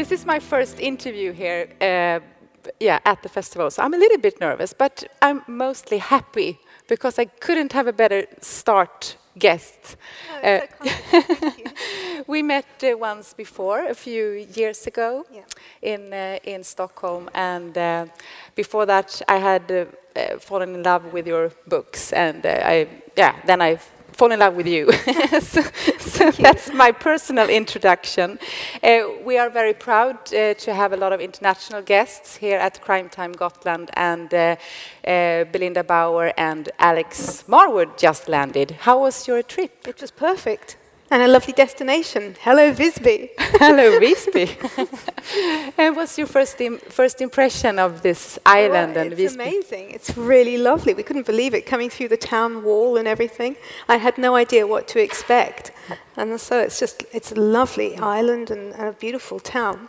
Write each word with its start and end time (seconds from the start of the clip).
This 0.00 0.12
is 0.12 0.24
my 0.24 0.38
first 0.38 0.80
interview 0.80 1.32
here, 1.32 1.68
uh, 1.78 2.20
yeah, 2.80 3.00
at 3.04 3.22
the 3.22 3.28
festival. 3.28 3.70
So 3.70 3.82
I'm 3.82 3.92
a 3.92 3.98
little 3.98 4.16
bit 4.16 4.40
nervous, 4.40 4.72
but 4.72 5.04
I'm 5.20 5.42
mostly 5.46 5.98
happy 5.98 6.58
because 6.88 7.18
I 7.18 7.26
couldn't 7.26 7.74
have 7.74 7.86
a 7.86 7.92
better 7.92 8.24
start 8.40 9.18
guest. 9.38 9.96
Oh, 10.42 10.48
uh, 10.48 12.22
we 12.26 12.42
met 12.42 12.82
uh, 12.82 12.96
once 12.96 13.34
before, 13.34 13.90
a 13.90 13.94
few 13.94 14.46
years 14.56 14.86
ago, 14.86 15.26
yeah. 15.30 15.44
in 15.82 16.14
uh, 16.14 16.38
in 16.44 16.64
Stockholm, 16.64 17.28
and 17.34 17.76
uh, 17.76 18.06
before 18.54 18.86
that, 18.86 19.20
I 19.28 19.36
had 19.36 19.70
uh, 19.70 19.84
uh, 20.16 20.38
fallen 20.38 20.74
in 20.76 20.82
love 20.82 21.12
with 21.12 21.26
your 21.26 21.50
books, 21.66 22.14
and 22.14 22.46
I 22.46 22.86
yeah, 23.18 23.34
then 23.44 23.60
I 23.60 23.78
fall 24.20 24.32
in 24.32 24.38
love 24.38 24.54
with 24.54 24.66
you. 24.66 24.92
so, 25.40 25.62
so 25.98 26.30
that's 26.32 26.70
my 26.74 26.92
personal 26.92 27.48
introduction. 27.48 28.38
Uh, 28.82 28.98
we 29.24 29.38
are 29.38 29.48
very 29.48 29.72
proud 29.72 30.16
uh, 30.34 30.52
to 30.52 30.74
have 30.74 30.92
a 30.92 30.96
lot 30.96 31.10
of 31.14 31.20
international 31.22 31.80
guests 31.80 32.36
here 32.36 32.58
at 32.58 32.82
Crime 32.82 33.08
Time 33.08 33.32
Gotland, 33.32 33.88
and 33.94 34.34
uh, 34.34 34.56
uh 35.06 35.44
Belinda 35.52 35.82
Bauer 35.82 36.34
and 36.36 36.68
Alex 36.78 37.44
Marwood 37.48 37.96
just 37.96 38.28
landed. 38.28 38.70
How 38.86 39.00
was 39.00 39.26
your 39.26 39.42
trip? 39.42 39.88
It 39.88 40.02
was 40.02 40.10
perfect 40.10 40.76
and 41.10 41.22
a 41.22 41.28
lovely 41.28 41.52
destination. 41.52 42.36
Hello, 42.40 42.72
Visby. 42.72 43.30
Hello, 43.38 43.98
Visby. 43.98 44.48
and 45.78 45.96
what's 45.96 46.16
your 46.16 46.26
first 46.26 46.60
Im 46.60 46.78
first 46.78 47.20
impression 47.20 47.78
of 47.78 48.02
this 48.02 48.38
island 48.46 48.94
well, 48.94 49.06
and 49.06 49.16
Visby? 49.16 49.24
It's 49.24 49.34
amazing. 49.34 49.90
It's 49.90 50.16
really 50.16 50.56
lovely. 50.56 50.94
We 50.94 51.02
couldn't 51.02 51.26
believe 51.26 51.52
it 51.52 51.66
coming 51.66 51.90
through 51.90 52.08
the 52.08 52.16
town 52.16 52.62
wall 52.62 52.96
and 52.96 53.08
everything. 53.08 53.56
I 53.88 53.96
had 53.96 54.18
no 54.18 54.36
idea 54.36 54.66
what 54.66 54.86
to 54.88 55.02
expect, 55.02 55.72
and 56.16 56.40
so 56.40 56.60
it's 56.60 56.78
just 56.78 57.04
it's 57.12 57.32
a 57.32 57.40
lovely 57.40 57.96
island 57.96 58.50
and, 58.50 58.72
and 58.74 58.88
a 58.88 58.92
beautiful 58.92 59.40
town. 59.40 59.88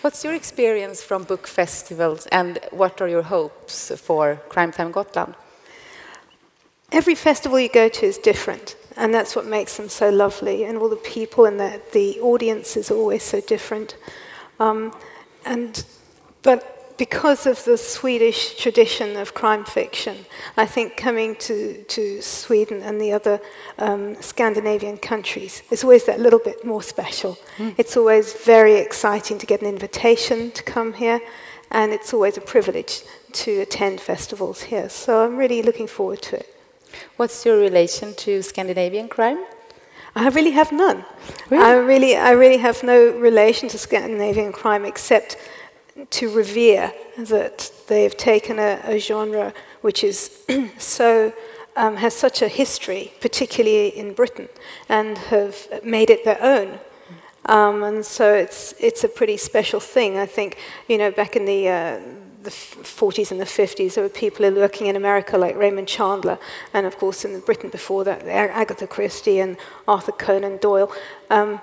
What's 0.00 0.24
your 0.24 0.34
experience 0.34 1.02
from 1.02 1.24
book 1.24 1.46
festivals, 1.46 2.26
and 2.32 2.58
what 2.70 3.00
are 3.02 3.08
your 3.08 3.22
hopes 3.22 3.92
for 4.00 4.36
Crime 4.48 4.72
Time 4.72 4.92
Gotland? 4.92 5.34
Every 6.90 7.14
festival 7.14 7.60
you 7.60 7.68
go 7.68 7.90
to 7.90 8.06
is 8.06 8.16
different 8.16 8.74
and 8.98 9.14
that's 9.14 9.34
what 9.36 9.46
makes 9.46 9.76
them 9.76 9.88
so 9.88 10.10
lovely. 10.10 10.64
And 10.64 10.76
all 10.76 10.88
the 10.88 10.96
people 10.96 11.46
and 11.46 11.58
the, 11.58 11.80
the 11.92 12.20
audience 12.20 12.76
is 12.76 12.90
always 12.90 13.22
so 13.22 13.40
different. 13.40 13.96
Um, 14.60 14.92
and 15.46 15.84
but 16.42 16.96
because 16.98 17.46
of 17.46 17.64
the 17.64 17.78
Swedish 17.78 18.56
tradition 18.56 19.16
of 19.16 19.32
crime 19.32 19.64
fiction, 19.64 20.16
I 20.56 20.66
think 20.66 20.96
coming 20.96 21.36
to, 21.36 21.84
to 21.84 22.20
Sweden 22.20 22.82
and 22.82 23.00
the 23.00 23.12
other 23.12 23.40
um, 23.78 24.20
Scandinavian 24.20 24.98
countries 24.98 25.62
is 25.70 25.84
always 25.84 26.04
that 26.06 26.18
little 26.18 26.40
bit 26.40 26.64
more 26.64 26.82
special. 26.82 27.38
Mm. 27.58 27.76
It's 27.78 27.96
always 27.96 28.34
very 28.34 28.74
exciting 28.74 29.38
to 29.38 29.46
get 29.46 29.62
an 29.62 29.68
invitation 29.68 30.50
to 30.50 30.62
come 30.64 30.92
here, 30.92 31.20
and 31.70 31.92
it's 31.92 32.12
always 32.12 32.36
a 32.36 32.40
privilege 32.40 33.02
to 33.32 33.60
attend 33.60 34.00
festivals 34.00 34.62
here. 34.62 34.88
So 34.88 35.24
I'm 35.24 35.36
really 35.36 35.62
looking 35.62 35.86
forward 35.86 36.20
to 36.22 36.40
it. 36.40 36.57
What's 37.16 37.44
your 37.44 37.58
relation 37.58 38.14
to 38.14 38.42
Scandinavian 38.42 39.08
crime? 39.08 39.44
I 40.14 40.28
really 40.28 40.52
have 40.52 40.72
none. 40.72 41.04
Really? 41.50 41.64
I 41.64 41.72
really, 41.74 42.16
I 42.16 42.30
really 42.30 42.56
have 42.58 42.82
no 42.82 43.10
relation 43.10 43.68
to 43.68 43.78
Scandinavian 43.78 44.52
crime 44.52 44.84
except 44.84 45.36
to 46.10 46.30
revere 46.30 46.92
that 47.16 47.70
they've 47.88 48.16
taken 48.16 48.58
a, 48.58 48.80
a 48.84 48.98
genre 48.98 49.52
which 49.80 50.02
is 50.04 50.44
so 50.78 51.32
um, 51.76 51.96
has 51.96 52.14
such 52.14 52.42
a 52.42 52.48
history, 52.48 53.12
particularly 53.20 53.88
in 53.88 54.12
Britain, 54.12 54.48
and 54.88 55.16
have 55.16 55.56
made 55.84 56.10
it 56.10 56.24
their 56.24 56.42
own. 56.42 56.80
Um, 57.46 57.82
and 57.82 58.04
so 58.04 58.34
it's 58.34 58.74
it's 58.78 59.04
a 59.04 59.08
pretty 59.08 59.36
special 59.36 59.80
thing. 59.80 60.18
I 60.18 60.26
think 60.26 60.58
you 60.88 60.98
know 60.98 61.10
back 61.10 61.36
in 61.36 61.44
the 61.44 61.68
uh, 61.68 62.00
the 62.48 62.84
40s 62.84 63.30
and 63.30 63.40
the 63.40 63.44
50s, 63.44 63.94
there 63.94 64.04
were 64.04 64.10
people 64.10 64.50
working 64.50 64.86
in 64.86 64.96
America 64.96 65.36
like 65.36 65.56
Raymond 65.56 65.88
Chandler, 65.88 66.38
and 66.72 66.86
of 66.86 66.96
course 66.96 67.24
in 67.24 67.40
Britain 67.40 67.70
before 67.70 68.04
that, 68.04 68.26
Agatha 68.26 68.86
Christie 68.86 69.40
and 69.40 69.56
Arthur 69.86 70.12
Conan 70.12 70.58
Doyle. 70.58 70.90
Um, 71.30 71.60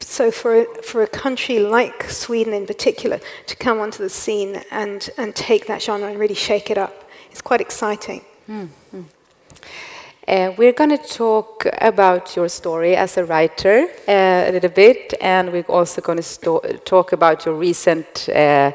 so 0.00 0.30
for 0.30 0.62
a, 0.62 0.64
for 0.82 1.02
a 1.02 1.06
country 1.06 1.58
like 1.58 2.04
Sweden 2.10 2.52
in 2.52 2.66
particular 2.66 3.20
to 3.46 3.56
come 3.56 3.80
onto 3.80 4.02
the 4.02 4.10
scene 4.10 4.62
and, 4.70 5.08
and 5.16 5.34
take 5.34 5.66
that 5.66 5.82
genre 5.82 6.08
and 6.08 6.18
really 6.18 6.34
shake 6.34 6.70
it 6.70 6.78
up, 6.78 7.04
it's 7.30 7.42
quite 7.42 7.60
exciting. 7.60 8.22
Mm 8.48 8.70
-hmm. 8.90 9.04
Uh, 10.26 10.54
we're 10.56 10.72
going 10.72 10.98
to 10.98 11.16
talk 11.18 11.66
about 11.82 12.34
your 12.36 12.48
story 12.48 12.96
as 12.96 13.18
a 13.18 13.24
writer 13.24 13.86
uh, 14.08 14.48
a 14.48 14.50
little 14.52 14.70
bit, 14.70 15.14
and 15.20 15.52
we're 15.52 15.68
also 15.68 16.00
going 16.00 16.22
to 16.22 16.80
talk 16.84 17.12
about 17.12 17.44
your 17.44 17.60
recent 17.60 18.28
uh, 18.28 18.72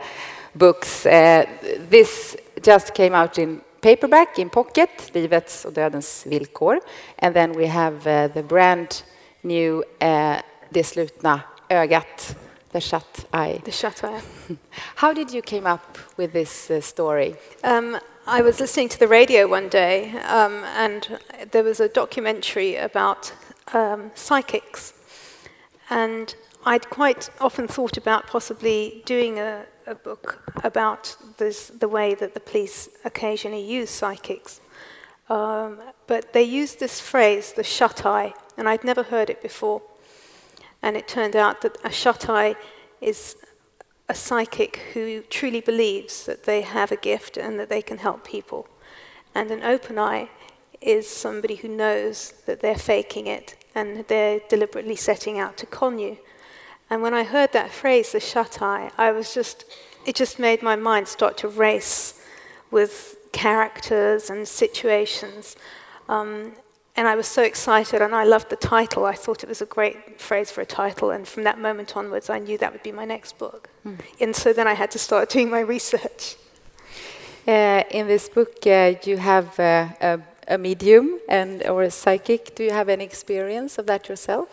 books. 0.53 1.05
Uh, 1.05 1.45
this 1.89 2.35
just 2.61 2.93
came 2.93 3.15
out 3.15 3.37
in 3.37 3.61
paperback, 3.81 4.39
in 4.39 4.49
pocket, 4.49 5.11
Livets 5.13 5.65
och 5.65 5.73
dödens 5.73 6.25
villkor. 6.25 6.79
And 7.17 7.33
then 7.33 7.55
we 7.55 7.67
have 7.67 7.95
uh, 8.07 8.33
the 8.33 8.43
brand 8.43 9.03
new 9.41 9.83
uh, 10.01 10.41
Det 10.69 10.83
slutna 10.83 11.41
ögat, 11.69 12.35
The 12.71 12.81
Shut 12.81 13.25
Eye. 13.31 13.61
The 13.65 13.71
Shut 13.71 14.03
Eye. 14.03 14.21
How 14.95 15.13
did 15.13 15.33
you 15.33 15.41
came 15.41 15.65
up 15.65 15.97
with 16.17 16.31
this 16.33 16.71
story? 16.85 17.35
Um, 17.63 17.97
I 18.27 18.41
was 18.41 18.59
listening 18.59 18.89
to 18.89 18.99
the 18.99 19.07
radio 19.07 19.47
one 19.47 19.69
day, 19.69 20.13
um, 20.29 20.63
and 20.77 21.19
there 21.51 21.63
was 21.63 21.79
a 21.79 21.87
documentary 21.87 22.75
about 22.75 23.33
um, 23.73 24.11
psychics. 24.13 24.93
And 25.89 26.35
I'd 26.65 26.89
quite 26.89 27.29
often 27.39 27.67
thought 27.67 27.95
about 27.95 28.27
possibly 28.27 29.01
doing 29.05 29.39
a, 29.39 29.65
a 29.87 29.95
book 29.95 30.51
about 30.63 31.15
this, 31.37 31.67
the 31.67 31.87
way 31.87 32.15
that 32.15 32.33
the 32.33 32.39
police 32.39 32.89
occasionally 33.05 33.63
use 33.63 33.89
psychics. 33.89 34.59
Um, 35.29 35.79
but 36.07 36.33
they 36.33 36.43
used 36.43 36.79
this 36.79 36.99
phrase, 36.99 37.53
the 37.53 37.63
shut 37.63 38.05
eye, 38.05 38.33
and 38.57 38.67
I'd 38.67 38.83
never 38.83 39.03
heard 39.03 39.29
it 39.29 39.41
before. 39.41 39.81
And 40.81 40.97
it 40.97 41.07
turned 41.07 41.35
out 41.35 41.61
that 41.61 41.77
a 41.83 41.91
shut 41.91 42.29
eye 42.29 42.55
is 42.99 43.37
a 44.09 44.15
psychic 44.15 44.77
who 44.93 45.21
truly 45.21 45.61
believes 45.61 46.25
that 46.25 46.43
they 46.43 46.61
have 46.61 46.91
a 46.91 46.97
gift 46.97 47.37
and 47.37 47.59
that 47.59 47.69
they 47.69 47.81
can 47.81 47.99
help 47.99 48.25
people. 48.25 48.67
And 49.35 49.51
an 49.51 49.63
open 49.63 49.99
eye 49.99 50.29
is 50.81 51.07
somebody 51.07 51.55
who 51.55 51.67
knows 51.67 52.33
that 52.45 52.59
they're 52.59 52.75
faking 52.75 53.27
it 53.27 53.55
and 53.75 54.05
they're 54.07 54.41
deliberately 54.49 54.95
setting 54.95 55.37
out 55.37 55.57
to 55.57 55.65
con 55.65 55.99
you. 55.99 56.17
And 56.89 57.01
when 57.01 57.13
I 57.13 57.23
heard 57.23 57.51
that 57.53 57.71
phrase, 57.71 58.11
the 58.11 58.19
shut 58.19 58.61
eye, 58.61 58.91
I 58.97 59.11
was 59.11 59.33
just, 59.33 59.65
it 60.05 60.15
just 60.15 60.39
made 60.39 60.61
my 60.63 60.75
mind 60.75 61.07
start 61.07 61.37
to 61.37 61.47
race 61.47 62.21
with 62.71 63.17
characters 63.31 64.29
and 64.29 64.47
situations. 64.47 65.55
Um, 66.07 66.53
and 66.95 67.07
I 67.07 67.15
was 67.15 67.27
so 67.27 67.43
excited, 67.43 68.01
and 68.01 68.13
I 68.13 68.23
loved 68.23 68.49
the 68.49 68.55
title. 68.55 69.05
I 69.05 69.13
thought 69.13 69.43
it 69.43 69.47
was 69.47 69.61
a 69.61 69.65
great 69.65 70.19
phrase 70.19 70.51
for 70.51 70.61
a 70.61 70.65
title, 70.65 71.11
and 71.11 71.27
from 71.27 71.43
that 71.43 71.59
moment 71.59 71.95
onwards, 71.95 72.29
I 72.29 72.39
knew 72.39 72.57
that 72.57 72.73
would 72.73 72.83
be 72.83 72.91
my 72.91 73.05
next 73.05 73.37
book. 73.37 73.69
Mm. 73.85 73.99
And 74.19 74.35
so 74.35 74.51
then 74.51 74.67
I 74.67 74.73
had 74.73 74.91
to 74.91 74.99
start 74.99 75.29
doing 75.35 75.49
my 75.49 75.61
research. 75.61 76.35
Uh, 77.47 77.83
in 77.91 78.07
this 78.07 78.27
book, 78.27 78.57
uh, 78.65 78.95
you 79.03 79.17
have 79.17 79.57
uh, 79.59 79.87
a, 80.01 80.19
a 80.47 80.57
medium 80.57 81.19
and 81.29 81.65
or 81.67 81.83
a 81.83 81.91
psychic. 81.91 82.53
Do 82.55 82.63
you 82.63 82.71
have 82.71 82.89
any 82.89 83.05
experience 83.05 83.77
of 83.77 83.85
that 83.85 84.09
yourself? 84.09 84.49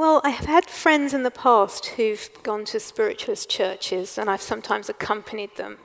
Well, 0.00 0.22
I 0.24 0.30
have 0.30 0.46
had 0.46 0.64
friends 0.64 1.12
in 1.12 1.24
the 1.24 1.30
past 1.30 1.84
who've 1.84 2.30
gone 2.42 2.64
to 2.64 2.80
spiritualist 2.80 3.50
churches, 3.50 4.16
and 4.16 4.30
I've 4.30 4.40
sometimes 4.40 4.88
accompanied 4.88 5.54
them. 5.56 5.76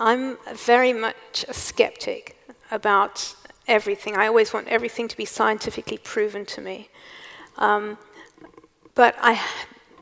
I'm 0.00 0.38
very 0.52 0.92
much 0.92 1.44
a 1.46 1.54
skeptic 1.54 2.36
about 2.72 3.32
everything. 3.68 4.16
I 4.16 4.26
always 4.26 4.52
want 4.52 4.66
everything 4.66 5.06
to 5.06 5.16
be 5.16 5.24
scientifically 5.24 5.98
proven 5.98 6.44
to 6.46 6.60
me. 6.60 6.90
Um, 7.58 7.96
but 8.96 9.14
I, 9.20 9.40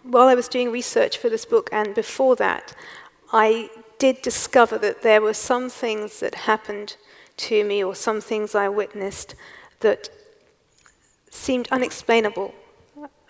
while 0.02 0.28
I 0.28 0.34
was 0.34 0.48
doing 0.48 0.72
research 0.72 1.18
for 1.18 1.28
this 1.28 1.44
book 1.44 1.68
and 1.70 1.94
before 1.94 2.36
that, 2.36 2.74
I 3.34 3.68
did 3.98 4.22
discover 4.22 4.78
that 4.78 5.02
there 5.02 5.20
were 5.20 5.34
some 5.34 5.68
things 5.68 6.20
that 6.20 6.34
happened 6.34 6.96
to 7.36 7.64
me 7.64 7.84
or 7.84 7.94
some 7.94 8.22
things 8.22 8.54
I 8.54 8.70
witnessed 8.70 9.34
that 9.80 10.08
seemed 11.28 11.68
unexplainable 11.70 12.54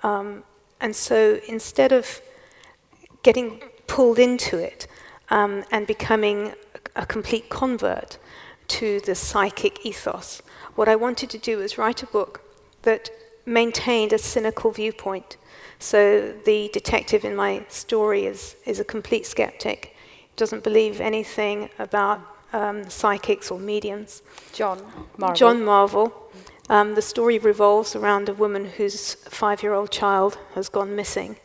um, 0.03 0.45
and 0.81 0.95
so 0.95 1.41
instead 1.49 1.93
of 1.93 2.21
getting 3.23 3.63
pulled 3.87 4.19
into 4.19 4.59
it 4.59 4.87
um, 5.31 5.65
and 5.71 5.87
becoming 5.87 6.53
a 6.95 7.05
complete 7.05 7.49
convert 7.49 8.19
to 8.69 9.01
the 9.01 9.15
psychic 9.15 9.85
ethos, 9.85 10.43
what 10.75 10.89
I 10.89 10.97
wanted 10.97 11.31
to 11.31 11.39
do 11.39 11.59
was 11.59 11.79
write 11.79 12.03
a 12.03 12.07
book 12.07 12.43
that 12.83 13.11
maintained 13.45 14.13
a 14.13 14.19
cynical 14.19 14.71
viewpoint. 14.71 15.37
So 15.79 16.33
the 16.45 16.71
detective 16.73 17.25
in 17.25 17.35
my 17.35 17.65
story 17.69 18.27
is, 18.27 18.57
is 18.67 18.79
a 18.79 18.85
complete 18.85 19.27
skeptic, 19.27 19.97
doesn't 20.37 20.63
believe 20.63 21.01
anything 21.01 21.71
about 21.79 22.21
um, 22.53 22.89
psychics 22.89 23.51
or 23.51 23.59
mediums. 23.59 24.23
John 24.53 24.83
Marvel. 25.17 25.37
John 25.37 25.65
Marvel 25.65 26.31
um, 26.69 26.95
the 26.95 27.03
story 27.03 27.39
revolves 27.39 27.97
around 27.97 28.29
a 28.29 28.35
woman 28.35 28.67
whose 28.67 29.15
five 29.15 29.63
year 29.63 29.75
old 29.75 29.91
child 29.91 30.39
has 30.55 30.69
gone 30.69 30.95
missing. 30.95 31.37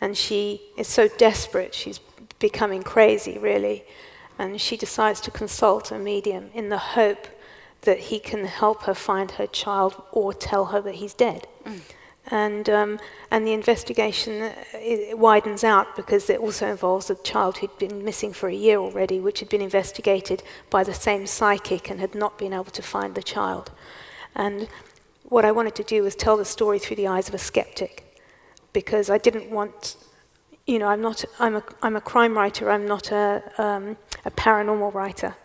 And 0.00 0.16
she 0.16 0.62
is 0.76 0.88
so 0.88 1.08
desperate, 1.08 1.74
she's 1.74 2.00
becoming 2.38 2.82
crazy, 2.82 3.38
really. 3.38 3.84
And 4.38 4.60
she 4.60 4.76
decides 4.76 5.20
to 5.22 5.30
consult 5.30 5.92
a 5.92 5.98
medium 5.98 6.50
in 6.54 6.68
the 6.70 6.78
hope 6.78 7.28
that 7.82 7.98
he 7.98 8.18
can 8.18 8.44
help 8.44 8.84
her 8.84 8.94
find 8.94 9.32
her 9.32 9.46
child 9.46 10.02
or 10.12 10.32
tell 10.32 10.66
her 10.66 10.80
that 10.80 10.96
he's 10.96 11.14
dead. 11.14 11.46
Mm. 11.64 11.80
And, 12.30 12.70
um, 12.70 13.00
and 13.32 13.46
the 13.46 13.52
investigation 13.52 14.42
uh, 14.42 15.16
widens 15.16 15.64
out 15.64 15.96
because 15.96 16.30
it 16.30 16.38
also 16.38 16.68
involves 16.68 17.10
a 17.10 17.16
child 17.16 17.58
who'd 17.58 17.76
been 17.78 18.04
missing 18.04 18.32
for 18.32 18.48
a 18.48 18.54
year 18.54 18.78
already, 18.78 19.18
which 19.18 19.40
had 19.40 19.48
been 19.48 19.60
investigated 19.60 20.42
by 20.70 20.84
the 20.84 20.94
same 20.94 21.26
psychic 21.26 21.90
and 21.90 21.98
had 21.98 22.14
not 22.14 22.38
been 22.38 22.52
able 22.52 22.64
to 22.64 22.82
find 22.82 23.16
the 23.16 23.22
child. 23.22 23.72
And 24.34 24.68
what 25.24 25.44
I 25.44 25.52
wanted 25.52 25.74
to 25.76 25.82
do 25.82 26.02
was 26.02 26.14
tell 26.14 26.36
the 26.36 26.44
story 26.44 26.78
through 26.78 26.96
the 26.96 27.06
eyes 27.06 27.28
of 27.28 27.34
a 27.34 27.38
skeptic 27.38 28.20
because 28.72 29.10
I 29.10 29.18
didn't 29.18 29.50
want, 29.50 29.96
you 30.66 30.78
know, 30.78 30.88
I'm 30.88 31.00
not, 31.00 31.24
I'm 31.38 31.56
a, 31.56 31.64
I'm 31.82 31.96
a 31.96 32.00
crime 32.00 32.36
writer, 32.36 32.70
I'm 32.70 32.86
not 32.86 33.12
a, 33.12 33.42
um, 33.58 33.96
a 34.24 34.30
paranormal 34.30 34.94
writer. 34.94 35.36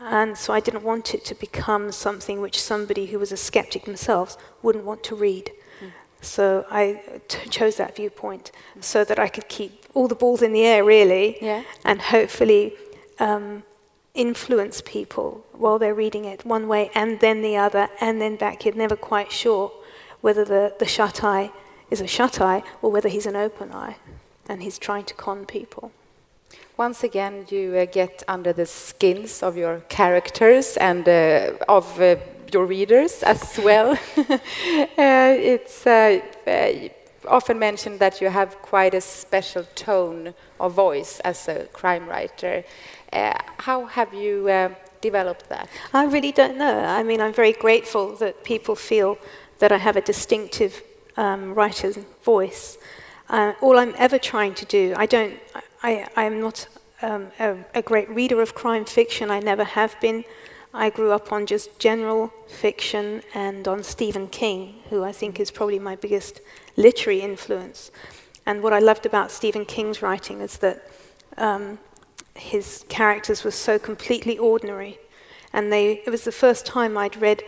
And 0.00 0.36
so 0.36 0.52
I 0.52 0.60
didn't 0.60 0.82
want 0.82 1.14
it 1.14 1.24
to 1.26 1.34
become 1.34 1.92
something 1.92 2.40
which 2.40 2.60
somebody 2.60 3.06
who 3.06 3.18
was 3.18 3.30
a 3.30 3.36
skeptic 3.36 3.84
themselves 3.84 4.36
wouldn't 4.60 4.84
want 4.84 5.04
to 5.04 5.14
read. 5.14 5.52
So 6.22 6.64
I 6.70 7.02
t- 7.26 7.48
chose 7.50 7.76
that 7.76 7.96
viewpoint 7.96 8.52
so 8.80 9.04
that 9.04 9.18
I 9.18 9.28
could 9.28 9.48
keep 9.48 9.84
all 9.92 10.06
the 10.06 10.14
balls 10.14 10.40
in 10.40 10.52
the 10.52 10.64
air, 10.64 10.84
really, 10.84 11.36
yeah. 11.42 11.64
and 11.84 12.00
hopefully 12.00 12.74
um, 13.18 13.64
influence 14.14 14.82
people 14.84 15.44
while 15.52 15.78
they're 15.78 15.94
reading 15.94 16.24
it 16.24 16.44
one 16.44 16.68
way 16.68 16.90
and 16.94 17.20
then 17.20 17.42
the 17.42 17.56
other 17.56 17.88
and 18.00 18.20
then 18.20 18.36
back. 18.36 18.64
You're 18.64 18.74
never 18.74 18.96
quite 18.96 19.32
sure 19.32 19.72
whether 20.20 20.44
the, 20.44 20.74
the 20.78 20.86
shut 20.86 21.24
eye 21.24 21.50
is 21.90 22.00
a 22.00 22.06
shut 22.06 22.40
eye 22.40 22.62
or 22.80 22.90
whether 22.90 23.08
he's 23.08 23.26
an 23.26 23.36
open 23.36 23.72
eye 23.72 23.96
and 24.48 24.62
he's 24.62 24.78
trying 24.78 25.04
to 25.04 25.14
con 25.14 25.46
people. 25.46 25.92
Once 26.76 27.04
again, 27.04 27.46
you 27.50 27.76
uh, 27.76 27.84
get 27.84 28.22
under 28.28 28.52
the 28.52 28.66
skins 28.66 29.42
of 29.42 29.56
your 29.56 29.80
characters 29.88 30.76
and 30.78 31.08
uh, 31.08 31.52
of 31.68 32.00
uh, 32.00 32.16
your 32.52 32.66
readers 32.66 33.22
as 33.22 33.58
well. 33.62 33.92
uh, 34.16 34.36
it's 34.96 35.86
uh, 35.86 36.20
uh, 36.46 36.88
often 37.28 37.58
mentioned 37.58 37.98
that 38.00 38.20
you 38.20 38.28
have 38.28 38.60
quite 38.62 38.94
a 38.94 39.00
special 39.00 39.64
tone 39.74 40.34
of 40.58 40.72
voice 40.72 41.20
as 41.20 41.48
a 41.48 41.66
crime 41.72 42.08
writer. 42.08 42.64
Uh, 43.12 43.38
how 43.58 43.86
have 43.86 44.14
you 44.14 44.48
uh, 44.48 44.70
developed 45.00 45.48
that? 45.48 45.68
I 45.92 46.04
really 46.04 46.32
don't 46.32 46.56
know. 46.56 46.78
I 46.78 47.02
mean, 47.02 47.20
I'm 47.20 47.32
very 47.32 47.52
grateful 47.52 48.16
that 48.16 48.42
people 48.44 48.74
feel 48.74 49.18
that 49.58 49.70
I 49.70 49.76
have 49.76 49.96
a 49.96 50.00
distinctive 50.00 50.82
um, 51.16 51.54
writer's 51.54 51.98
voice. 52.24 52.78
Uh, 53.28 53.52
all 53.60 53.78
I'm 53.78 53.94
ever 53.98 54.18
trying 54.18 54.54
to 54.54 54.64
do, 54.64 54.94
I 54.96 55.06
don't, 55.06 55.34
I, 55.82 56.08
I 56.16 56.24
am 56.24 56.40
not 56.40 56.66
um, 57.02 57.28
a, 57.38 57.56
a 57.74 57.82
great 57.82 58.08
reader 58.08 58.40
of 58.40 58.54
crime 58.54 58.84
fiction. 58.84 59.30
I 59.30 59.40
never 59.40 59.64
have 59.64 60.00
been. 60.00 60.24
I 60.74 60.88
grew 60.88 61.12
up 61.12 61.32
on 61.32 61.44
just 61.44 61.78
general 61.78 62.32
fiction 62.48 63.22
and 63.34 63.68
on 63.68 63.82
Stephen 63.82 64.26
King, 64.28 64.76
who 64.88 65.04
I 65.04 65.12
think 65.12 65.38
is 65.38 65.50
probably 65.50 65.78
my 65.78 65.96
biggest 65.96 66.40
literary 66.76 67.20
influence. 67.20 67.90
And 68.46 68.62
what 68.62 68.72
I 68.72 68.78
loved 68.78 69.04
about 69.04 69.30
Stephen 69.30 69.66
King's 69.66 70.00
writing 70.00 70.40
is 70.40 70.56
that 70.58 70.88
um, 71.36 71.78
his 72.34 72.84
characters 72.88 73.44
were 73.44 73.50
so 73.50 73.78
completely 73.78 74.38
ordinary. 74.38 74.98
And 75.52 75.72
they, 75.72 76.02
it 76.06 76.10
was 76.10 76.24
the 76.24 76.32
first 76.32 76.64
time 76.64 76.96
I'd 76.96 77.20
read 77.20 77.42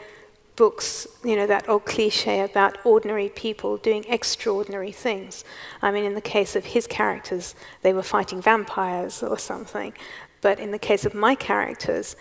books, 0.57 1.07
you 1.25 1.35
know, 1.37 1.47
that 1.47 1.69
old 1.69 1.85
cliche 1.85 2.41
about 2.41 2.79
ordinary 2.85 3.29
people 3.29 3.77
doing 3.77 4.05
extraordinary 4.09 4.93
things. 4.93 5.45
I 5.83 5.91
mean, 5.91 6.05
in 6.05 6.15
the 6.15 6.21
case 6.21 6.55
of 6.55 6.65
his 6.65 6.87
characters, 6.87 7.55
they 7.83 7.93
were 7.93 8.03
fighting 8.03 8.41
vampires 8.41 9.23
or 9.23 9.39
something. 9.39 9.95
But 10.41 10.61
in 10.61 10.71
the 10.71 10.79
case 10.79 11.05
of 11.05 11.15
my 11.15 11.35
characters, 11.35 12.17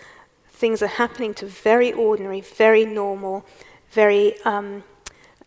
things 0.48 0.82
are 0.82 0.88
happening 0.88 1.34
to 1.34 1.46
very 1.46 1.92
ordinary, 1.92 2.40
very 2.40 2.84
normal, 2.84 3.44
very 3.90 4.40
um, 4.44 4.82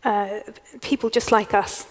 uh, 0.04 0.40
people 0.80 1.10
just 1.10 1.32
like 1.32 1.52
us. 1.52 1.86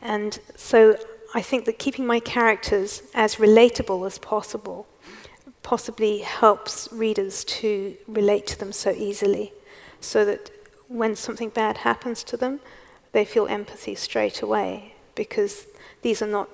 And 0.00 0.38
so 0.56 0.96
I 1.34 1.40
think 1.42 1.64
that 1.64 1.78
keeping 1.78 2.06
my 2.06 2.20
characters 2.20 3.02
as 3.14 3.36
relatable 3.36 4.06
as 4.06 4.18
possible 4.18 4.86
possibly 5.62 6.18
helps 6.18 6.88
readers 6.92 7.44
to 7.44 7.96
relate 8.06 8.46
to 8.48 8.58
them 8.58 8.72
so 8.72 8.90
easily, 8.90 9.52
so 10.00 10.24
that 10.24 10.50
when 10.88 11.16
something 11.16 11.48
bad 11.48 11.78
happens 11.78 12.22
to 12.24 12.36
them, 12.36 12.60
they 13.12 13.24
feel 13.24 13.46
empathy 13.46 13.94
straight 13.94 14.42
away, 14.42 14.94
because 15.14 15.66
these 16.02 16.20
are 16.20 16.26
not 16.26 16.48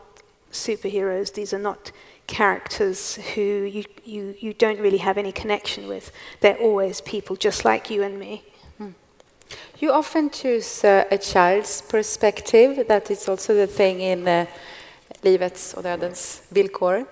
superheroes, 0.53 1.35
these 1.35 1.53
are 1.53 1.59
not 1.59 1.91
characters 2.27 3.17
who 3.35 3.41
you, 3.41 3.85
you, 4.05 4.35
you 4.39 4.53
don't 4.53 4.79
really 4.79 4.99
have 4.99 5.19
any 5.19 5.33
connection 5.33 5.89
with. 5.89 6.13
They're 6.41 6.59
always 6.59 7.01
people 7.01 7.37
just 7.37 7.65
like 7.65 7.91
you 7.91 8.03
and 8.03 8.19
me. 8.19 8.45
You 9.81 9.93
often 9.93 10.31
choose 10.31 10.83
uh, 10.83 11.05
a 11.09 11.19
child's 11.19 11.83
perspective. 11.83 12.89
That 12.89 13.13
is 13.13 13.29
also 13.29 13.55
the 13.55 13.69
thing 13.69 14.01
in 14.01 14.27
uh, 14.27 14.47
Livets 15.23 15.75
och 15.75 15.83
dödens 15.83 16.43
villkor. 16.49 17.07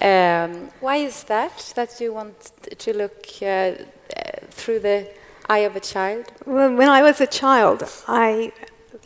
Um, 0.00 0.70
why 0.80 0.96
is 0.96 1.24
that, 1.24 1.72
that 1.74 2.00
you 2.00 2.14
want 2.14 2.52
to 2.78 2.92
look 2.94 3.26
uh, 3.42 3.72
through 4.50 4.80
the 4.80 5.06
eye 5.50 5.66
of 5.66 5.76
a 5.76 5.80
child? 5.80 6.24
Well, 6.46 6.74
when 6.74 6.88
I 6.88 7.02
was 7.02 7.20
a 7.20 7.26
child, 7.26 7.82
I 8.08 8.50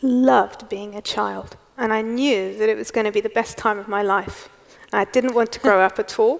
loved 0.01 0.69
being 0.69 0.95
a 0.95 1.01
child. 1.01 1.57
And 1.77 1.91
I 1.91 2.01
knew 2.01 2.57
that 2.59 2.69
it 2.69 2.77
was 2.77 2.91
going 2.91 3.05
to 3.05 3.11
be 3.11 3.21
the 3.21 3.35
best 3.35 3.57
time 3.57 3.77
of 3.77 3.89
my 3.89 4.03
life. 4.03 4.47
I 4.93 5.03
didn't 5.03 5.33
want 5.33 5.51
to 5.51 5.59
grow 5.59 5.81
up 5.81 5.99
at 5.99 6.17
all. 6.17 6.39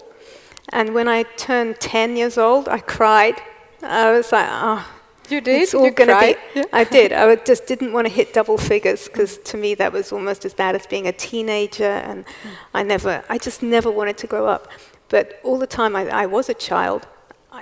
And 0.69 0.93
when 0.93 1.09
I 1.09 1.23
turned 1.35 1.81
10 1.81 2.15
years 2.15 2.37
old, 2.37 2.69
I 2.69 2.79
cried. 2.79 3.41
I 3.83 4.11
was 4.11 4.31
like, 4.31 4.47
oh. 4.49 5.00
You 5.31 5.41
did? 5.41 5.61
It's 5.61 5.73
all 5.73 5.85
you 5.85 5.93
cried? 5.93 6.37
Be. 6.53 6.63
I 6.73 6.83
did. 6.83 7.13
I 7.13 7.35
just 7.35 7.65
didn't 7.65 7.93
want 7.93 8.07
to 8.07 8.13
hit 8.13 8.33
double 8.33 8.57
figures 8.57 9.07
because 9.07 9.37
to 9.39 9.57
me 9.57 9.75
that 9.75 9.93
was 9.93 10.11
almost 10.11 10.45
as 10.45 10.53
bad 10.53 10.75
as 10.75 10.85
being 10.85 11.07
a 11.07 11.11
teenager. 11.11 11.83
And 11.83 12.25
mm. 12.25 12.51
I 12.73 12.83
never, 12.83 13.23
I 13.29 13.37
just 13.37 13.63
never 13.63 13.89
wanted 13.89 14.17
to 14.19 14.27
grow 14.27 14.47
up. 14.47 14.67
But 15.09 15.39
all 15.43 15.57
the 15.57 15.67
time 15.67 15.95
I, 15.95 16.07
I 16.09 16.25
was 16.25 16.49
a 16.49 16.53
child, 16.53 17.07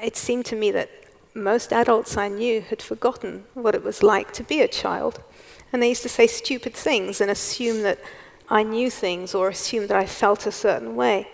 it 0.03 0.15
seemed 0.15 0.45
to 0.47 0.55
me 0.55 0.71
that 0.71 0.89
most 1.33 1.71
adults 1.71 2.17
I 2.17 2.27
knew 2.27 2.61
had 2.61 2.81
forgotten 2.81 3.45
what 3.53 3.75
it 3.75 3.83
was 3.83 4.03
like 4.03 4.31
to 4.33 4.43
be 4.43 4.61
a 4.61 4.67
child. 4.67 5.23
And 5.71 5.81
they 5.81 5.89
used 5.89 6.03
to 6.03 6.09
say 6.09 6.27
stupid 6.27 6.73
things 6.73 7.21
and 7.21 7.29
assume 7.29 7.83
that 7.83 7.99
I 8.49 8.63
knew 8.63 8.89
things 8.89 9.35
or 9.35 9.49
assume 9.49 9.87
that 9.87 9.97
I 9.97 10.05
felt 10.05 10.47
a 10.47 10.51
certain 10.51 10.95
way. 10.95 11.27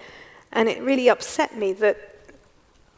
And 0.51 0.67
it 0.67 0.81
really 0.81 1.10
upset 1.10 1.57
me 1.57 1.74
that 1.74 2.14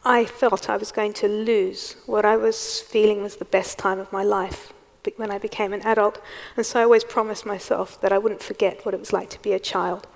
I 0.08 0.24
felt 0.24 0.70
I 0.70 0.78
was 0.78 0.90
going 0.90 1.12
to 1.14 1.28
lose 1.28 1.96
what 2.06 2.24
I 2.24 2.38
was 2.38 2.80
feeling 2.80 3.22
was 3.22 3.36
the 3.36 3.44
best 3.44 3.76
time 3.76 3.98
of 3.98 4.10
my 4.10 4.22
life 4.22 4.72
when 5.16 5.30
I 5.30 5.36
became 5.36 5.74
an 5.74 5.82
adult. 5.82 6.18
And 6.56 6.64
so 6.64 6.80
I 6.80 6.84
always 6.84 7.04
promised 7.04 7.44
myself 7.44 8.00
that 8.00 8.10
I 8.10 8.16
wouldn't 8.16 8.42
forget 8.42 8.86
what 8.86 8.94
it 8.94 9.00
was 9.00 9.12
like 9.12 9.28
to 9.30 9.42
be 9.42 9.52
a 9.52 9.58
child. 9.58 10.06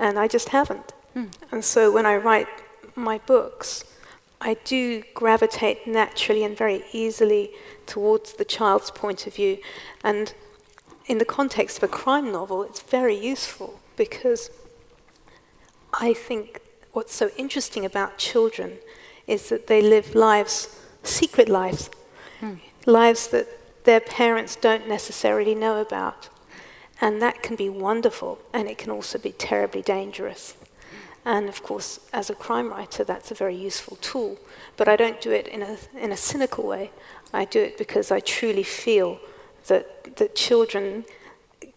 And 0.00 0.18
I 0.18 0.26
just 0.26 0.48
haven't. 0.48 0.92
Mm. 1.14 1.32
And 1.52 1.64
so 1.64 1.92
when 1.92 2.06
I 2.06 2.16
write 2.16 2.48
my 2.96 3.18
books, 3.18 3.84
I 4.40 4.54
do 4.64 5.04
gravitate 5.14 5.86
naturally 5.86 6.42
and 6.42 6.56
very 6.56 6.82
easily 6.92 7.52
towards 7.86 8.32
the 8.32 8.44
child's 8.44 8.90
point 8.90 9.28
of 9.28 9.34
view. 9.36 9.58
And 10.02 10.34
in 11.06 11.18
the 11.18 11.24
context 11.24 11.76
of 11.78 11.84
a 11.84 11.88
crime 11.88 12.32
novel, 12.32 12.64
it's 12.64 12.82
very 12.82 13.16
useful 13.16 13.78
because 13.96 14.50
I 15.94 16.14
think 16.14 16.60
what's 16.92 17.14
so 17.14 17.30
interesting 17.36 17.84
about 17.84 18.18
children 18.18 18.78
is 19.26 19.48
that 19.48 19.66
they 19.66 19.82
live 19.82 20.14
lives, 20.14 20.80
secret 21.02 21.48
lives, 21.48 21.90
mm. 22.40 22.58
lives 22.86 23.28
that 23.28 23.46
their 23.84 24.00
parents 24.00 24.56
don't 24.56 24.88
necessarily 24.88 25.54
know 25.54 25.80
about. 25.80 26.28
And 27.00 27.20
that 27.20 27.42
can 27.42 27.56
be 27.56 27.68
wonderful, 27.68 28.38
and 28.52 28.68
it 28.68 28.78
can 28.78 28.90
also 28.90 29.18
be 29.18 29.32
terribly 29.32 29.82
dangerous. 29.82 30.56
And 31.24 31.48
of 31.48 31.62
course, 31.62 32.00
as 32.12 32.30
a 32.30 32.34
crime 32.34 32.70
writer, 32.70 33.04
that's 33.04 33.30
a 33.30 33.34
very 33.34 33.56
useful 33.56 33.96
tool. 33.96 34.38
But 34.76 34.88
I 34.88 34.96
don't 34.96 35.20
do 35.20 35.32
it 35.32 35.48
in 35.48 35.62
a, 35.62 35.76
in 35.98 36.12
a 36.12 36.16
cynical 36.16 36.64
way. 36.66 36.90
I 37.34 37.44
do 37.44 37.60
it 37.60 37.76
because 37.76 38.10
I 38.10 38.20
truly 38.20 38.62
feel 38.62 39.18
that, 39.66 40.16
that 40.16 40.36
children 40.36 41.04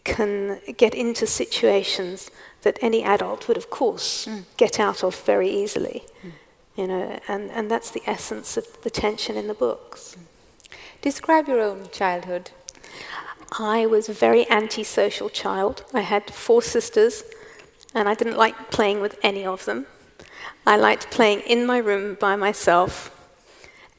can 0.03 0.60
get 0.77 0.94
into 0.94 1.25
situations 1.25 2.29
that 2.62 2.77
any 2.82 3.03
adult 3.03 3.48
would, 3.48 3.58
of 3.58 3.70
course, 3.70 4.27
mm. 4.27 4.44
get 4.58 4.79
out 4.79 5.03
of 5.03 5.15
very 5.25 5.50
easily. 5.50 6.03
Mm. 6.24 6.32
You 6.79 6.88
know, 6.88 7.19
and, 7.27 7.51
and 7.51 7.69
that's 7.69 7.91
the 7.91 8.01
essence 8.07 8.55
of 8.55 8.65
the 8.83 8.89
tension 8.89 9.36
in 9.36 9.48
the 9.48 9.53
books. 9.53 10.15
Describe 11.01 11.50
your 11.50 11.59
own 11.59 11.89
childhood. 11.91 12.51
I 13.59 13.86
was 13.86 14.07
a 14.07 14.13
very 14.13 14.50
antisocial 14.50 15.27
child. 15.27 15.83
I 15.93 16.00
had 16.00 16.33
four 16.33 16.62
sisters, 16.62 17.25
and 17.93 18.07
I 18.07 18.13
didn't 18.13 18.38
like 18.38 18.71
playing 18.71 19.01
with 19.01 19.19
any 19.21 19.45
of 19.45 19.65
them. 19.65 19.88
I 20.65 20.77
liked 20.77 21.12
playing 21.12 21.41
in 21.41 21.65
my 21.65 21.79
room 21.79 22.15
by 22.17 22.38
myself, 22.38 23.12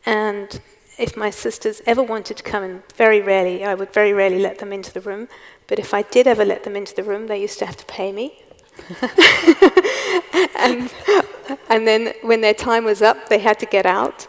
and 0.07 0.59
if 0.99 1.19
my 1.19 1.29
sisters 1.29 1.83
ever 1.85 2.03
wanted 2.03 2.39
to 2.39 2.43
come 2.43 2.65
in, 2.65 2.83
very 2.97 3.21
rarely, 3.21 3.63
I 3.63 3.75
would 3.75 3.93
very 3.93 4.15
rarely 4.15 4.39
let 4.39 4.59
them 4.59 4.73
into 4.73 4.91
the 4.91 5.03
room 5.03 5.29
But 5.67 5.79
if 5.79 5.93
I 5.93 6.01
did 6.01 6.27
ever 6.27 6.47
let 6.47 6.65
them 6.65 6.77
into 6.77 6.95
the 6.95 7.05
room, 7.05 7.27
they 7.27 7.43
used 7.43 7.59
to 7.59 7.67
have 7.67 7.77
to 7.77 7.85
pay 7.85 8.11
me. 8.11 8.43
and, 10.59 10.93
and 11.69 11.87
then 11.87 12.15
when 12.23 12.41
their 12.41 12.55
time 12.55 12.85
was 12.85 13.03
up, 13.03 13.29
they 13.29 13.39
had 13.39 13.59
to 13.61 13.67
get 13.67 13.87
out. 13.87 14.27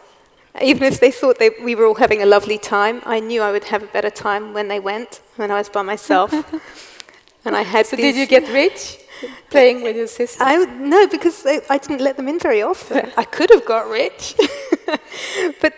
Even 0.62 0.84
if 0.84 1.00
they 1.00 1.12
thought 1.12 1.40
they, 1.40 1.52
we 1.64 1.76
were 1.76 1.86
all 1.86 1.96
having 1.96 2.22
a 2.22 2.26
lovely 2.26 2.58
time, 2.58 3.02
I 3.06 3.20
knew 3.20 3.42
I 3.42 3.52
would 3.52 3.64
have 3.66 3.84
a 3.84 3.88
better 3.88 4.10
time 4.10 4.54
when 4.54 4.68
they 4.68 4.80
went, 4.80 5.22
when 5.38 5.50
I 5.50 5.56
was 5.56 5.70
by 5.70 5.82
myself. 5.82 6.34
and 7.46 7.56
I 7.56 7.62
had 7.62 7.86
so 7.86 7.96
did 7.96 8.16
you 8.16 8.26
get 8.26 8.52
rich 8.52 9.00
playing 9.50 9.82
with 9.82 9.96
your 9.96 10.08
sister? 10.08 10.44
I, 10.44 10.66
no, 10.66 11.08
because 11.08 11.44
they, 11.44 11.62
I 11.70 11.78
didn't 11.78 12.02
let 12.02 12.18
them 12.18 12.28
in 12.28 12.38
very 12.38 12.62
often. 12.62 13.12
I 13.16 13.24
could 13.24 13.50
have 13.52 13.66
got 13.66 13.90
rich. 13.90 14.36
but, 15.62 15.74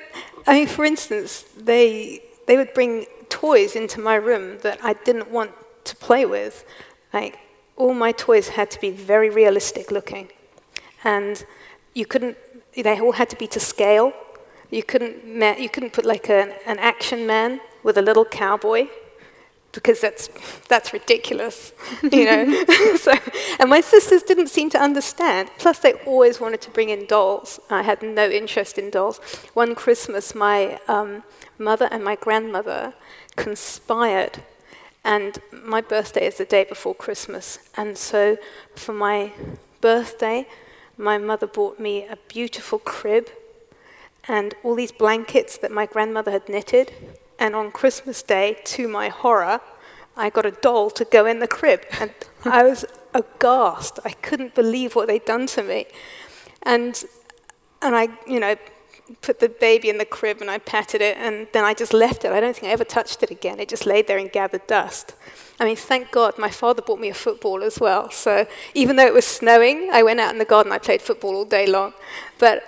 I 0.48 0.54
mean, 0.54 0.68
for 0.68 0.86
instance, 0.86 1.46
they, 1.56 2.24
they 2.48 2.58
would 2.58 2.74
bring 2.74 3.06
toys 3.30 3.76
into 3.76 4.00
my 4.00 4.16
room 4.16 4.58
that 4.60 4.80
I 4.84 4.94
didn't 4.94 5.30
want 5.30 5.52
to 5.86 5.96
play 5.98 6.26
with. 6.26 6.66
Like, 7.14 7.38
all 7.76 7.94
my 7.94 8.12
toys 8.12 8.50
had 8.50 8.70
to 8.72 8.80
be 8.80 8.92
very 8.92 9.30
realistic 9.30 9.92
looking. 9.92 10.30
And 11.04 11.46
you 11.94 12.06
couldn't, 12.06 12.38
they 12.76 13.00
all 13.00 13.14
had 13.14 13.30
to 13.30 13.36
be 13.36 13.48
to 13.48 13.60
scale. 13.60 14.14
You 14.70 14.84
couldn't, 14.84 15.24
you 15.60 15.70
couldn't 15.70 15.94
put 15.94 16.06
like 16.06 16.30
an, 16.30 16.54
an 16.66 16.80
action 16.80 17.28
man 17.28 17.62
with 17.84 17.98
a 17.98 18.02
little 18.02 18.26
cowboy 18.26 18.88
because 19.72 20.00
that's, 20.00 20.30
that's 20.70 20.94
ridiculous, 20.94 21.74
you 22.04 22.26
know. 22.26 22.66
so, 22.96 23.14
and 23.60 23.70
my 23.70 23.82
sisters 23.82 24.24
didn't 24.24 24.48
seem 24.48 24.70
to 24.70 24.80
understand. 24.80 25.50
Plus, 25.58 25.80
they 25.80 25.94
always 26.06 26.40
wanted 26.40 26.62
to 26.62 26.70
bring 26.70 26.90
in 26.90 27.06
dolls. 27.08 27.60
I 27.70 27.82
had 27.82 28.02
no 28.02 28.30
interest 28.30 28.78
in 28.78 28.92
dolls. 28.92 29.18
One 29.54 29.76
Christmas, 29.76 30.36
my 30.36 30.80
um, 30.88 31.24
mother 31.58 31.90
and 31.92 32.04
my 32.04 32.16
grandmother 32.16 32.94
conspired 33.36 34.44
and 35.04 35.40
my 35.52 35.82
birthday 35.82 36.26
is 36.28 36.38
the 36.38 36.46
day 36.46 36.64
before 36.64 36.96
Christmas. 36.96 37.60
And 37.76 37.98
so 37.98 38.38
for 38.76 38.94
my 38.94 39.34
birthday, 39.82 40.48
my 40.98 41.18
mother 41.18 41.48
bought 41.48 41.80
me 41.80 42.06
a 42.06 42.18
beautiful 42.28 42.80
crib 42.80 43.30
and 44.28 44.56
all 44.64 44.76
these 44.76 44.92
blankets 44.92 45.58
that 45.58 45.72
my 45.72 45.86
grandmother 45.86 46.32
had 46.32 46.48
knitted. 46.48 46.94
And 47.38 47.56
on 47.56 47.72
Christmas 47.72 48.22
Day, 48.22 48.58
to 48.66 48.88
my 48.88 49.10
horror, 49.10 49.60
I 50.16 50.30
got 50.30 50.46
a 50.46 50.52
doll 50.52 50.90
to 50.92 51.04
go 51.04 51.26
in 51.26 51.40
the 51.40 51.48
crib. 51.48 51.82
And 52.00 52.12
I 52.46 52.64
was 52.64 52.86
aghast. 53.14 54.00
I 54.06 54.12
couldn't 54.12 54.56
believe 54.56 54.96
what 54.96 55.08
they'd 55.08 55.26
done 55.26 55.48
to 55.48 55.64
me. 55.64 55.88
And, 56.62 57.04
and 57.82 57.96
I, 57.96 58.08
you 58.26 58.40
know, 58.40 58.56
put 59.22 59.40
the 59.40 59.50
baby 59.50 59.90
in 59.90 59.98
the 59.98 60.06
crib 60.06 60.42
and 60.42 60.50
I 60.50 60.58
patted 60.58 61.02
it 61.02 61.18
and 61.18 61.48
then 61.54 61.64
I 61.64 61.74
just 61.74 61.94
left 61.94 62.26
it. 62.26 62.32
I 62.32 62.40
don't 62.40 62.56
think 62.56 62.68
I 62.70 62.74
ever 62.74 62.84
touched 62.84 63.24
it 63.24 63.32
again. 63.32 63.60
It 63.60 63.70
just 63.70 63.86
laid 63.86 64.08
there 64.08 64.18
and 64.18 64.32
gathered 64.32 64.66
dust. 64.68 65.14
I 65.60 65.66
mean, 65.66 65.76
thank 65.76 66.12
God 66.12 66.38
my 66.38 66.50
father 66.50 66.82
bought 66.82 67.00
me 67.00 67.10
a 67.10 67.14
football 67.14 67.64
as 67.64 67.80
well. 67.80 68.10
So 68.12 68.48
even 68.74 68.96
though 68.96 69.06
it 69.06 69.14
was 69.14 69.26
snowing, 69.26 69.90
I 69.92 70.04
went 70.04 70.20
out 70.20 70.32
in 70.32 70.40
the 70.40 70.46
garden, 70.46 70.72
I 70.72 70.78
played 70.78 71.02
football 71.02 71.36
all 71.36 71.46
day 71.46 71.68
long. 71.68 71.94
But 72.40 72.64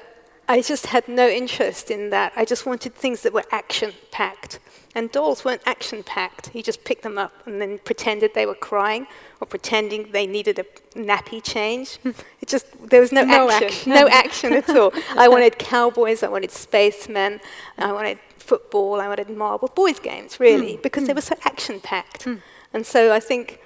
I 0.47 0.61
just 0.61 0.87
had 0.87 1.07
no 1.07 1.27
interest 1.27 1.89
in 1.89 2.11
that. 2.11 2.33
I 2.35 2.45
just 2.45 2.65
wanted 2.65 2.93
things 2.93 3.21
that 3.23 3.33
were 3.33 3.45
action 3.51 3.93
packed. 4.11 4.59
And 4.95 5.11
dolls 5.11 5.43
weren't 5.43 5.61
action 5.65 6.03
packed. 6.03 6.47
He 6.47 6.63
just 6.63 6.83
picked 6.85 7.03
them 7.03 7.17
up 7.17 7.33
and 7.45 7.61
then 7.61 7.79
pretended 7.79 8.33
they 8.33 8.45
were 8.45 8.55
crying 8.55 9.07
or 9.41 9.47
pretending 9.47 10.11
they 10.11 10.25
needed 10.25 10.57
a 10.57 10.63
nappy 10.97 11.43
change. 11.43 11.99
It 12.41 12.49
just, 12.49 12.67
there 12.89 13.01
was 13.01 13.11
no, 13.11 13.23
no 13.25 13.49
action, 13.49 13.67
action. 13.67 13.93
no 14.01 14.07
action 14.07 14.53
at 14.53 14.69
all. 14.69 14.93
I 15.17 15.27
wanted 15.27 15.57
cowboys, 15.57 16.21
I 16.21 16.27
wanted 16.27 16.51
spacemen, 16.51 17.41
I 17.79 17.91
wanted 17.91 18.19
football, 18.37 19.01
I 19.01 19.07
wanted 19.07 19.29
marble, 19.31 19.67
boys' 19.69 19.99
games, 19.99 20.39
really, 20.39 20.77
mm. 20.77 20.83
because 20.83 21.03
mm. 21.03 21.07
they 21.07 21.13
were 21.13 21.21
so 21.21 21.35
action 21.43 21.79
packed. 21.79 22.25
Mm. 22.25 22.41
And 22.71 22.85
so 22.85 23.11
I 23.11 23.19
think, 23.19 23.61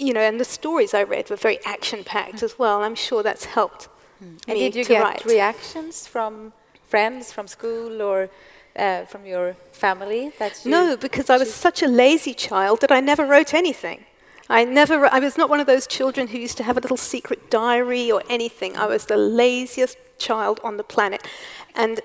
you 0.00 0.12
know, 0.12 0.20
and 0.20 0.40
the 0.40 0.44
stories 0.44 0.94
I 0.94 1.04
read 1.04 1.30
were 1.30 1.36
very 1.36 1.60
action 1.64 2.02
packed 2.02 2.42
as 2.42 2.58
well. 2.58 2.82
I'm 2.82 2.96
sure 2.96 3.22
that's 3.22 3.44
helped. 3.44 3.88
And 4.20 4.58
did 4.58 4.74
you 4.74 4.84
get 4.84 5.02
write. 5.02 5.24
reactions 5.24 6.06
from 6.06 6.52
friends 6.88 7.32
from 7.32 7.46
school 7.46 8.00
or 8.00 8.30
uh, 8.76 9.04
from 9.04 9.26
your 9.26 9.54
family? 9.72 10.32
That 10.38 10.60
no, 10.64 10.96
because 10.96 11.30
I 11.30 11.38
was 11.38 11.52
such 11.52 11.82
a 11.82 11.88
lazy 11.88 12.34
child 12.34 12.80
that 12.80 12.92
I 12.92 13.00
never 13.00 13.24
wrote 13.24 13.54
anything. 13.54 14.04
I 14.48 14.64
never, 14.64 15.06
I 15.06 15.20
was 15.20 15.38
not 15.38 15.48
one 15.48 15.60
of 15.60 15.66
those 15.66 15.86
children 15.86 16.28
who 16.28 16.38
used 16.38 16.56
to 16.58 16.64
have 16.64 16.76
a 16.76 16.80
little 16.80 16.98
secret 16.98 17.50
diary 17.50 18.12
or 18.12 18.22
anything. 18.28 18.76
I 18.76 18.86
was 18.86 19.06
the 19.06 19.16
laziest 19.16 19.96
child 20.18 20.60
on 20.62 20.76
the 20.76 20.84
planet. 20.84 21.26
And 21.74 22.00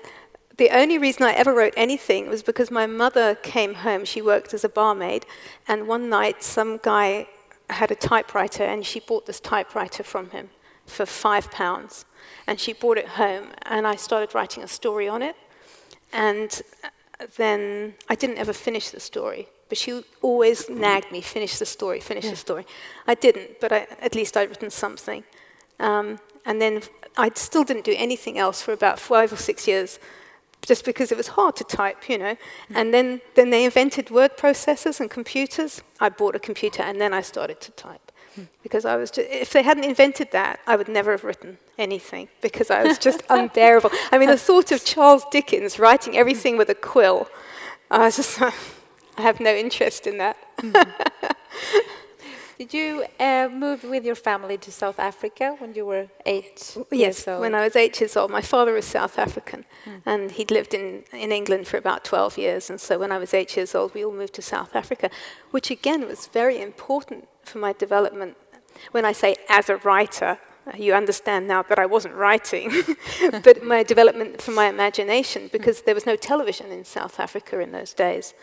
the 0.56 0.70
only 0.70 0.98
reason 0.98 1.22
I 1.24 1.32
ever 1.32 1.54
wrote 1.54 1.74
anything 1.76 2.28
was 2.28 2.42
because 2.42 2.70
my 2.70 2.86
mother 2.86 3.34
came 3.34 3.74
home. 3.74 4.04
She 4.04 4.22
worked 4.22 4.54
as 4.54 4.64
a 4.64 4.68
barmaid. 4.68 5.26
And 5.68 5.86
one 5.86 6.08
night, 6.08 6.42
some 6.42 6.78
guy 6.82 7.28
had 7.68 7.90
a 7.90 7.94
typewriter, 7.94 8.64
and 8.64 8.84
she 8.84 9.00
bought 9.00 9.26
this 9.26 9.40
typewriter 9.40 10.02
from 10.02 10.30
him 10.30 10.50
for 10.86 11.06
five 11.06 11.50
pounds. 11.50 12.04
And 12.46 12.58
she 12.58 12.72
brought 12.72 12.98
it 12.98 13.08
home, 13.08 13.48
and 13.62 13.86
I 13.86 13.96
started 13.96 14.34
writing 14.34 14.62
a 14.62 14.68
story 14.68 15.08
on 15.08 15.22
it. 15.22 15.36
And 16.12 16.62
then 17.36 17.94
I 18.08 18.14
didn't 18.14 18.38
ever 18.38 18.52
finish 18.52 18.90
the 18.90 19.00
story 19.00 19.48
but 19.70 19.78
she 19.78 20.02
always 20.20 20.68
nagged 20.68 21.10
me, 21.12 21.22
finish 21.22 21.58
the 21.58 21.64
story, 21.64 22.00
finish 22.00 22.24
yeah. 22.24 22.30
the 22.30 22.36
story. 22.36 22.66
I 23.06 23.14
didn't, 23.14 23.60
but 23.60 23.72
I, 23.72 23.86
at 24.02 24.14
least 24.14 24.36
I'd 24.36 24.50
written 24.50 24.68
something. 24.68 25.22
Um, 25.78 26.18
and 26.44 26.60
then 26.60 26.82
I 27.16 27.30
still 27.34 27.62
didn't 27.62 27.84
do 27.84 27.94
anything 27.96 28.36
else 28.36 28.60
for 28.60 28.72
about 28.72 28.98
five 28.98 29.32
or 29.32 29.36
six 29.36 29.68
years, 29.68 30.00
just 30.62 30.84
because 30.84 31.12
it 31.12 31.16
was 31.16 31.28
hard 31.28 31.54
to 31.56 31.64
type, 31.64 32.08
you 32.08 32.18
know. 32.18 32.34
Mm. 32.34 32.74
And 32.74 32.92
then, 32.92 33.20
then 33.36 33.50
they 33.50 33.64
invented 33.64 34.10
word 34.10 34.36
processors 34.36 34.98
and 34.98 35.08
computers. 35.08 35.82
I 36.00 36.08
bought 36.08 36.34
a 36.34 36.40
computer, 36.40 36.82
and 36.82 37.00
then 37.00 37.14
I 37.14 37.22
started 37.22 37.60
to 37.60 37.70
type. 37.70 38.09
Because 38.62 38.84
I 38.84 38.96
was 38.96 39.10
just, 39.10 39.28
if 39.30 39.52
they 39.52 39.62
hadn't 39.62 39.84
invented 39.84 40.30
that, 40.32 40.60
I 40.66 40.76
would 40.76 40.88
never 40.88 41.10
have 41.12 41.24
written 41.24 41.58
anything 41.78 42.28
because 42.40 42.70
I 42.70 42.82
was 42.84 42.98
just 42.98 43.22
unbearable. 43.28 43.90
I 44.12 44.18
mean, 44.18 44.28
the 44.28 44.36
thought 44.36 44.70
of 44.72 44.84
Charles 44.84 45.24
Dickens 45.30 45.78
writing 45.78 46.16
everything 46.16 46.56
with 46.56 46.68
a 46.68 46.74
quill, 46.74 47.28
I 47.90 47.98
was 47.98 48.16
just 48.16 48.40
I 49.18 49.22
have 49.22 49.40
no 49.40 49.54
interest 49.54 50.06
in 50.06 50.18
that. 50.18 50.36
Did 52.58 52.74
you 52.74 53.06
uh, 53.18 53.48
move 53.50 53.84
with 53.84 54.04
your 54.04 54.14
family 54.14 54.58
to 54.58 54.70
South 54.70 54.98
Africa 54.98 55.56
when 55.60 55.72
you 55.72 55.86
were 55.86 56.08
eight 56.26 56.76
yes, 56.90 57.26
when 57.26 57.54
I 57.54 57.62
was 57.64 57.74
eight 57.74 57.98
years 58.00 58.18
old. 58.18 58.30
My 58.30 58.42
father 58.42 58.74
was 58.74 58.84
South 58.84 59.18
African, 59.18 59.64
mm. 59.86 60.02
and 60.04 60.30
he'd 60.30 60.50
lived 60.50 60.74
in, 60.74 61.04
in 61.10 61.32
England 61.32 61.68
for 61.68 61.78
about 61.78 62.04
12 62.04 62.36
years. 62.36 62.68
And 62.68 62.78
so 62.78 62.98
when 62.98 63.12
I 63.12 63.16
was 63.16 63.32
eight 63.32 63.56
years 63.56 63.74
old, 63.74 63.94
we 63.94 64.04
all 64.04 64.12
moved 64.12 64.34
to 64.34 64.42
South 64.42 64.76
Africa, 64.76 65.08
which 65.52 65.70
again 65.70 66.06
was 66.06 66.26
very 66.26 66.60
important 66.60 67.28
for 67.50 67.58
my 67.58 67.72
development. 67.72 68.36
When 68.92 69.04
I 69.04 69.12
say 69.12 69.36
as 69.48 69.68
a 69.68 69.76
writer, 69.78 70.38
you 70.76 70.94
understand 70.94 71.48
now 71.48 71.62
that 71.64 71.78
I 71.78 71.86
wasn't 71.86 72.14
writing, 72.14 72.72
but 73.42 73.62
my 73.64 73.82
development 73.82 74.40
for 74.40 74.52
my 74.52 74.66
imagination, 74.66 75.48
because 75.52 75.82
there 75.82 75.94
was 75.94 76.06
no 76.06 76.16
television 76.16 76.70
in 76.70 76.84
South 76.84 77.18
Africa 77.18 77.60
in 77.60 77.72
those 77.72 77.92
days. 77.92 78.34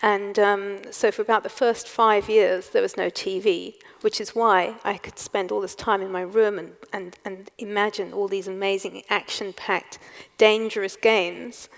And 0.00 0.38
um, 0.38 0.80
so 0.92 1.10
for 1.10 1.22
about 1.22 1.42
the 1.42 1.48
first 1.48 1.88
five 1.88 2.28
years, 2.28 2.70
there 2.70 2.82
was 2.82 2.96
no 2.96 3.10
TV, 3.10 3.74
which 4.00 4.20
is 4.20 4.34
why 4.34 4.76
I 4.84 4.96
could 4.96 5.18
spend 5.18 5.50
all 5.50 5.60
this 5.60 5.74
time 5.74 6.02
in 6.02 6.12
my 6.12 6.20
room 6.20 6.58
and, 6.58 6.72
and, 6.92 7.16
and 7.24 7.50
imagine 7.58 8.12
all 8.12 8.28
these 8.28 8.46
amazing 8.46 9.02
action 9.10 9.52
packed, 9.52 9.98
dangerous 10.38 10.96
games. 10.96 11.68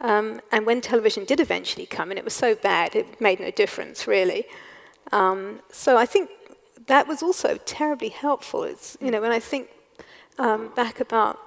Um, 0.00 0.40
and 0.50 0.66
when 0.66 0.80
television 0.80 1.24
did 1.24 1.38
eventually 1.38 1.86
come, 1.86 2.10
and 2.10 2.18
it 2.18 2.24
was 2.24 2.34
so 2.34 2.56
bad, 2.56 2.96
it 2.96 3.20
made 3.20 3.38
no 3.38 3.52
difference 3.52 4.08
really. 4.08 4.46
Um, 5.12 5.60
so 5.70 5.96
I 5.96 6.06
think 6.06 6.30
that 6.86 7.06
was 7.06 7.22
also 7.22 7.58
terribly 7.64 8.08
helpful. 8.08 8.64
It's, 8.64 8.96
you 9.00 9.10
know, 9.10 9.20
when 9.20 9.32
I 9.32 9.40
think 9.40 9.68
um, 10.38 10.72
back 10.74 11.00
about 11.00 11.38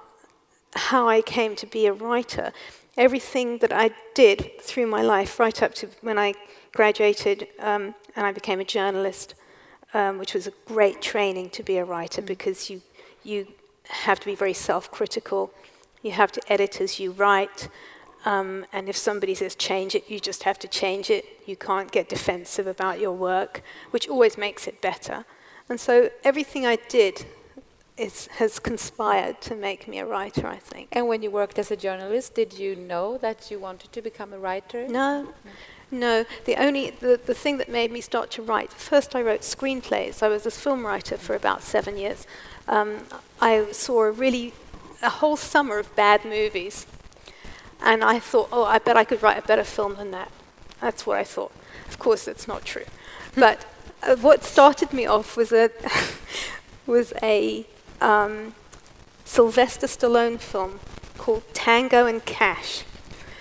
how 0.74 1.08
I 1.08 1.20
came 1.22 1.54
to 1.56 1.66
be 1.66 1.86
a 1.86 1.92
writer, 1.92 2.52
everything 2.96 3.58
that 3.58 3.72
I 3.72 3.90
did 4.14 4.60
through 4.60 4.86
my 4.86 5.02
life, 5.02 5.38
right 5.38 5.62
up 5.62 5.74
to 5.74 5.88
when 6.00 6.18
I 6.18 6.34
graduated 6.74 7.48
um, 7.58 7.94
and 8.16 8.26
I 8.26 8.32
became 8.32 8.60
a 8.60 8.64
journalist, 8.64 9.34
um, 9.94 10.18
which 10.18 10.34
was 10.34 10.46
a 10.46 10.52
great 10.66 11.02
training 11.02 11.50
to 11.50 11.62
be 11.62 11.76
a 11.76 11.84
writer 11.84 12.22
mm. 12.22 12.26
because 12.26 12.70
you, 12.70 12.80
you 13.22 13.46
have 13.88 14.20
to 14.20 14.26
be 14.26 14.34
very 14.34 14.54
self 14.54 14.90
critical. 14.90 15.52
You 16.02 16.12
have 16.12 16.32
to 16.32 16.52
edit 16.52 16.80
as 16.80 16.98
you 16.98 17.12
write. 17.12 17.68
Um, 18.24 18.66
and 18.72 18.88
if 18.88 18.96
somebody 18.96 19.34
says 19.34 19.54
change 19.54 19.94
it, 19.94 20.08
you 20.08 20.20
just 20.20 20.44
have 20.44 20.58
to 20.60 20.68
change 20.68 21.10
it. 21.10 21.24
You 21.46 21.56
can't 21.56 21.90
get 21.90 22.08
defensive 22.08 22.66
about 22.66 23.00
your 23.00 23.12
work, 23.12 23.62
which 23.90 24.08
always 24.08 24.38
makes 24.38 24.66
it 24.66 24.80
better. 24.80 25.24
And 25.68 25.80
so 25.80 26.10
everything 26.22 26.66
I 26.66 26.76
did 26.88 27.24
is, 27.96 28.28
has 28.28 28.58
conspired 28.58 29.40
to 29.42 29.54
make 29.54 29.88
me 29.88 29.98
a 29.98 30.06
writer, 30.06 30.46
I 30.46 30.56
think. 30.56 30.88
And 30.92 31.08
when 31.08 31.22
you 31.22 31.30
worked 31.30 31.58
as 31.58 31.70
a 31.70 31.76
journalist, 31.76 32.34
did 32.34 32.52
you 32.58 32.76
know 32.76 33.18
that 33.18 33.50
you 33.50 33.58
wanted 33.58 33.92
to 33.92 34.02
become 34.02 34.32
a 34.32 34.38
writer? 34.38 34.86
No. 34.88 35.32
No, 35.90 36.24
the 36.46 36.56
only 36.56 36.88
the, 36.88 37.20
the 37.22 37.34
thing 37.34 37.58
that 37.58 37.68
made 37.68 37.92
me 37.92 38.00
start 38.00 38.30
to 38.30 38.42
write. 38.42 38.72
First, 38.72 39.14
I 39.14 39.20
wrote 39.20 39.42
screenplays. 39.42 40.22
I 40.22 40.28
was 40.28 40.46
a 40.46 40.50
film 40.50 40.86
writer 40.86 41.18
for 41.18 41.36
about 41.36 41.62
seven 41.62 41.98
years. 41.98 42.26
Um, 42.66 43.00
I 43.42 43.70
saw 43.72 44.04
a 44.04 44.10
really 44.10 44.54
a 45.02 45.10
whole 45.10 45.36
summer 45.36 45.78
of 45.78 45.94
bad 45.94 46.24
movies, 46.24 46.86
and 47.82 48.04
I 48.04 48.18
thought, 48.18 48.48
oh, 48.52 48.64
I 48.64 48.78
bet 48.78 48.96
I 48.96 49.04
could 49.04 49.22
write 49.22 49.42
a 49.42 49.46
better 49.46 49.64
film 49.64 49.96
than 49.96 50.10
that. 50.12 50.30
That's 50.80 51.06
what 51.06 51.18
I 51.18 51.24
thought. 51.24 51.52
Of 51.88 51.98
course, 51.98 52.24
that's 52.24 52.48
not 52.48 52.64
true, 52.64 52.86
but 53.34 53.64
uh, 54.02 54.16
what 54.16 54.44
started 54.44 54.92
me 54.92 55.06
off 55.06 55.36
was 55.36 55.52
a 55.52 55.70
was 56.86 57.12
a 57.22 57.66
um, 58.00 58.54
Sylvester 59.24 59.86
Stallone 59.86 60.38
film 60.38 60.80
called 61.18 61.42
Tango 61.54 62.06
and 62.06 62.24
Cash. 62.24 62.84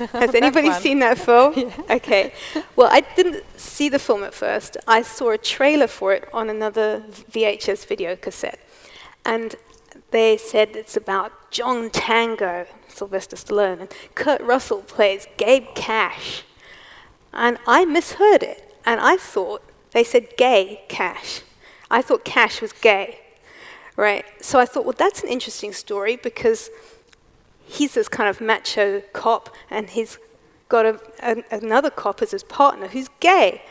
Has 0.14 0.34
anybody 0.34 0.72
seen 0.74 1.00
that 1.00 1.18
film? 1.18 1.54
yeah. 1.58 1.82
Okay. 1.90 2.34
Well, 2.76 2.90
I 2.92 3.02
didn't 3.02 3.44
see 3.60 3.90
the 3.90 4.00
film 4.00 4.24
at 4.24 4.34
first. 4.34 4.78
I 4.88 5.02
saw 5.02 5.32
a 5.32 5.38
trailer 5.38 5.88
for 5.88 6.14
it 6.14 6.28
on 6.34 6.50
another 6.50 7.04
VHS 7.32 7.86
video 7.86 8.16
cassette. 8.16 8.60
And 9.26 9.56
they 10.12 10.38
said 10.38 10.76
it's 10.76 10.96
about 10.96 11.52
John 11.52 11.90
Tango, 11.90 12.66
Sylvester 12.88 13.36
Stallone, 13.36 13.80
and 13.82 13.94
Kurt 14.16 14.42
Russell 14.42 14.82
plays 14.82 15.28
Gabe 15.38 15.68
Cash. 15.76 16.44
And 17.34 17.58
I 17.66 17.86
misheard 17.86 18.44
it, 18.44 18.76
and 18.86 19.00
I 19.00 19.18
thought 19.18 19.64
they 19.92 20.04
said 20.04 20.38
gay 20.38 20.84
Cash. 20.90 21.42
I 21.90 22.02
thought 22.02 22.24
Cash 22.24 22.62
was 22.62 22.74
gay, 22.74 23.20
right? 23.96 24.26
So 24.42 24.60
I 24.60 24.66
thought, 24.66 24.86
well, 24.86 24.96
that's 24.98 25.24
an 25.24 25.30
interesting 25.30 25.74
story 25.74 26.18
because 26.18 26.70
he's 27.66 27.94
this 27.94 28.08
kind 28.08 28.30
of 28.30 28.42
macho 28.42 29.02
cop, 29.14 29.54
and 29.70 29.90
he's 29.90 30.18
got 30.68 30.86
a, 30.86 31.44
another 31.52 31.90
cop 31.90 32.22
as 32.22 32.32
his 32.32 32.44
partner 32.44 32.88
who's 32.88 33.10
gay. 33.20 33.62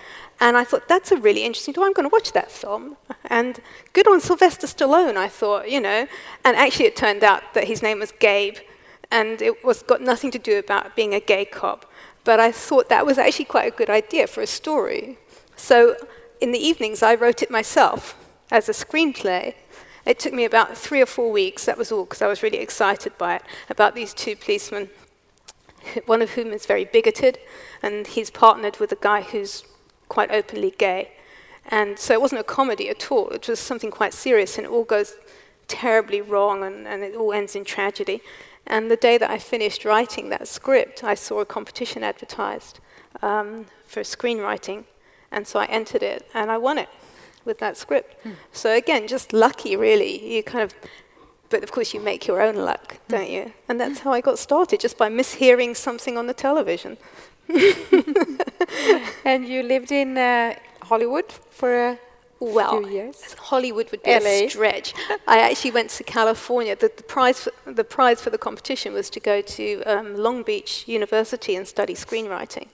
And 0.40 0.56
I 0.56 0.64
thought, 0.64 0.88
that's 0.88 1.12
a 1.12 1.16
really 1.16 1.44
interesting 1.44 1.74
story. 1.74 1.86
I'm 1.86 1.92
going 1.92 2.08
to 2.08 2.12
watch 2.12 2.32
that 2.32 2.50
film. 2.50 2.96
And 3.26 3.60
good 3.92 4.08
on 4.08 4.20
Sylvester 4.20 4.66
Stallone, 4.66 5.16
I 5.16 5.28
thought, 5.28 5.70
you 5.70 5.80
know. 5.80 6.06
And 6.44 6.56
actually, 6.56 6.86
it 6.86 6.96
turned 6.96 7.22
out 7.22 7.52
that 7.52 7.64
his 7.64 7.82
name 7.82 7.98
was 7.98 8.10
Gabe, 8.12 8.56
and 9.10 9.42
it 9.42 9.62
was 9.62 9.82
got 9.82 10.00
nothing 10.00 10.30
to 10.30 10.38
do 10.38 10.58
about 10.58 10.96
being 10.96 11.12
a 11.12 11.20
gay 11.20 11.44
cop. 11.44 11.84
But 12.24 12.40
I 12.40 12.52
thought 12.52 12.88
that 12.88 13.04
was 13.04 13.18
actually 13.18 13.44
quite 13.46 13.70
a 13.72 13.76
good 13.76 13.90
idea 13.90 14.26
for 14.26 14.40
a 14.40 14.46
story. 14.46 15.18
So 15.56 15.96
in 16.40 16.52
the 16.52 16.58
evenings, 16.58 17.02
I 17.02 17.14
wrote 17.14 17.42
it 17.42 17.50
myself 17.50 18.16
as 18.50 18.68
a 18.68 18.72
screenplay. 18.72 19.54
It 20.06 20.18
took 20.18 20.32
me 20.32 20.46
about 20.46 20.76
three 20.76 21.02
or 21.02 21.06
four 21.06 21.30
weeks, 21.30 21.66
that 21.66 21.76
was 21.76 21.92
all, 21.92 22.04
because 22.04 22.22
I 22.22 22.26
was 22.26 22.42
really 22.42 22.58
excited 22.58 23.16
by 23.18 23.36
it, 23.36 23.42
about 23.68 23.94
these 23.94 24.14
two 24.14 24.36
policemen, 24.36 24.88
one 26.06 26.22
of 26.22 26.30
whom 26.30 26.52
is 26.52 26.64
very 26.64 26.86
bigoted, 26.86 27.38
and 27.82 28.06
he's 28.06 28.30
partnered 28.30 28.78
with 28.78 28.90
a 28.92 28.96
guy 28.96 29.20
who's 29.20 29.64
quite 30.10 30.30
openly 30.30 30.74
gay. 30.76 31.12
And 31.70 31.98
so 31.98 32.12
it 32.12 32.20
wasn't 32.20 32.42
a 32.42 32.44
comedy 32.44 32.90
at 32.90 33.10
all, 33.10 33.30
it 33.30 33.48
was 33.48 33.60
something 33.60 33.90
quite 33.90 34.12
serious, 34.12 34.58
and 34.58 34.66
it 34.66 34.70
all 34.70 34.84
goes 34.84 35.14
terribly 35.68 36.20
wrong, 36.20 36.62
and, 36.62 36.86
and 36.86 37.02
it 37.02 37.14
all 37.14 37.32
ends 37.32 37.54
in 37.56 37.64
tragedy. 37.64 38.20
And 38.66 38.90
the 38.90 38.96
day 38.96 39.16
that 39.18 39.30
I 39.30 39.38
finished 39.38 39.84
writing 39.84 40.28
that 40.30 40.48
script, 40.48 41.02
I 41.02 41.14
saw 41.14 41.40
a 41.40 41.46
competition 41.46 42.02
advertised 42.02 42.80
um, 43.22 43.66
for 43.86 44.02
screenwriting, 44.02 44.84
and 45.30 45.46
so 45.46 45.60
I 45.60 45.66
entered 45.66 46.02
it, 46.02 46.28
and 46.34 46.50
I 46.50 46.58
won 46.58 46.76
it 46.76 46.88
with 47.44 47.58
that 47.60 47.76
script. 47.76 48.22
Mm. 48.24 48.34
So 48.52 48.74
again, 48.74 49.06
just 49.06 49.32
lucky, 49.32 49.76
really. 49.76 50.34
You 50.36 50.42
kind 50.42 50.62
of, 50.64 50.74
but 51.50 51.62
of 51.62 51.70
course, 51.72 51.94
you 51.94 52.00
make 52.00 52.26
your 52.26 52.42
own 52.42 52.56
luck, 52.56 52.96
hmm. 52.96 53.12
don't 53.14 53.30
you? 53.30 53.52
And 53.68 53.80
that's 53.80 54.00
how 54.00 54.12
I 54.12 54.20
got 54.20 54.38
started, 54.38 54.80
just 54.80 54.98
by 54.98 55.08
mishearing 55.08 55.76
something 55.76 56.18
on 56.18 56.26
the 56.26 56.34
television. 56.34 56.96
and 59.24 59.48
you 59.48 59.62
lived 59.62 59.92
in 59.92 60.16
uh, 60.16 60.54
Hollywood 60.82 61.30
for 61.50 61.74
a 61.74 61.98
well, 62.40 62.82
few 62.82 62.90
years. 62.90 63.34
Hollywood 63.34 63.90
would 63.90 64.02
be 64.02 64.10
LA. 64.10 64.18
a 64.18 64.48
stretch. 64.48 64.94
I 65.28 65.40
actually 65.40 65.72
went 65.72 65.90
to 65.90 66.04
California. 66.04 66.74
The, 66.74 66.90
the, 66.96 67.02
prize 67.02 67.44
for, 67.44 67.52
the 67.70 67.84
prize 67.84 68.20
for 68.22 68.30
the 68.30 68.38
competition 68.38 68.94
was 68.94 69.10
to 69.10 69.20
go 69.20 69.42
to 69.42 69.82
um, 69.82 70.16
Long 70.16 70.42
Beach 70.42 70.88
University 70.88 71.54
and 71.54 71.68
study 71.68 71.94
screenwriting, 71.94 72.68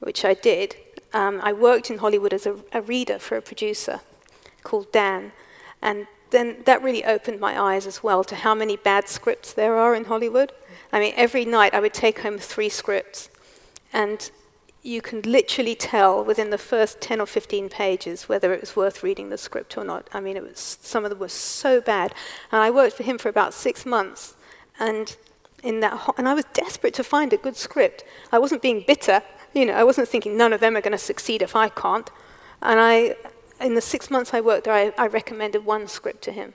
which 0.00 0.24
I 0.24 0.34
did. 0.34 0.76
Um, 1.12 1.40
I 1.42 1.52
worked 1.52 1.90
in 1.90 1.98
Hollywood 1.98 2.32
as 2.32 2.46
a, 2.46 2.56
a 2.72 2.80
reader 2.80 3.18
for 3.18 3.36
a 3.36 3.42
producer 3.42 4.00
called 4.62 4.90
Dan, 4.92 5.32
and 5.82 6.06
then 6.30 6.62
that 6.64 6.82
really 6.82 7.04
opened 7.04 7.38
my 7.38 7.60
eyes 7.60 7.86
as 7.86 8.02
well 8.02 8.24
to 8.24 8.34
how 8.34 8.54
many 8.54 8.76
bad 8.76 9.08
scripts 9.08 9.52
there 9.52 9.76
are 9.76 9.94
in 9.94 10.06
Hollywood. 10.06 10.52
I 10.92 11.00
mean, 11.00 11.12
every 11.16 11.44
night 11.44 11.74
I 11.74 11.80
would 11.80 11.94
take 11.94 12.20
home 12.20 12.38
three 12.38 12.68
scripts, 12.70 13.28
and 13.92 14.30
you 14.86 15.02
can 15.02 15.20
literally 15.22 15.74
tell 15.74 16.24
within 16.24 16.50
the 16.50 16.58
first 16.58 17.00
10 17.00 17.20
or 17.20 17.26
15 17.26 17.68
pages 17.68 18.28
whether 18.28 18.52
it 18.52 18.60
was 18.60 18.76
worth 18.76 19.02
reading 19.02 19.30
the 19.30 19.38
script 19.38 19.76
or 19.76 19.84
not. 19.84 20.08
I 20.12 20.20
mean, 20.20 20.36
it 20.36 20.42
was, 20.42 20.78
some 20.80 21.04
of 21.04 21.10
them 21.10 21.18
were 21.18 21.28
so 21.28 21.80
bad. 21.80 22.14
And 22.52 22.62
I 22.62 22.70
worked 22.70 22.96
for 22.96 23.02
him 23.02 23.18
for 23.18 23.28
about 23.28 23.52
six 23.52 23.84
months. 23.84 24.36
And, 24.78 25.16
in 25.62 25.80
that 25.80 25.92
ho- 25.92 26.14
and 26.16 26.28
I 26.28 26.34
was 26.34 26.44
desperate 26.52 26.94
to 26.94 27.04
find 27.04 27.32
a 27.32 27.36
good 27.36 27.56
script. 27.56 28.04
I 28.30 28.38
wasn't 28.38 28.62
being 28.62 28.84
bitter. 28.86 29.22
You 29.52 29.66
know, 29.66 29.74
I 29.74 29.82
wasn't 29.82 30.08
thinking 30.08 30.36
none 30.36 30.52
of 30.52 30.60
them 30.60 30.76
are 30.76 30.80
going 30.80 30.92
to 30.92 30.98
succeed 30.98 31.42
if 31.42 31.56
I 31.56 31.68
can't. 31.68 32.08
And 32.62 32.78
I, 32.78 33.16
in 33.60 33.74
the 33.74 33.80
six 33.80 34.10
months 34.10 34.32
I 34.32 34.40
worked 34.40 34.64
there, 34.64 34.74
I, 34.74 34.92
I 34.96 35.06
recommended 35.08 35.64
one 35.64 35.88
script 35.88 36.22
to 36.22 36.32
him. 36.32 36.54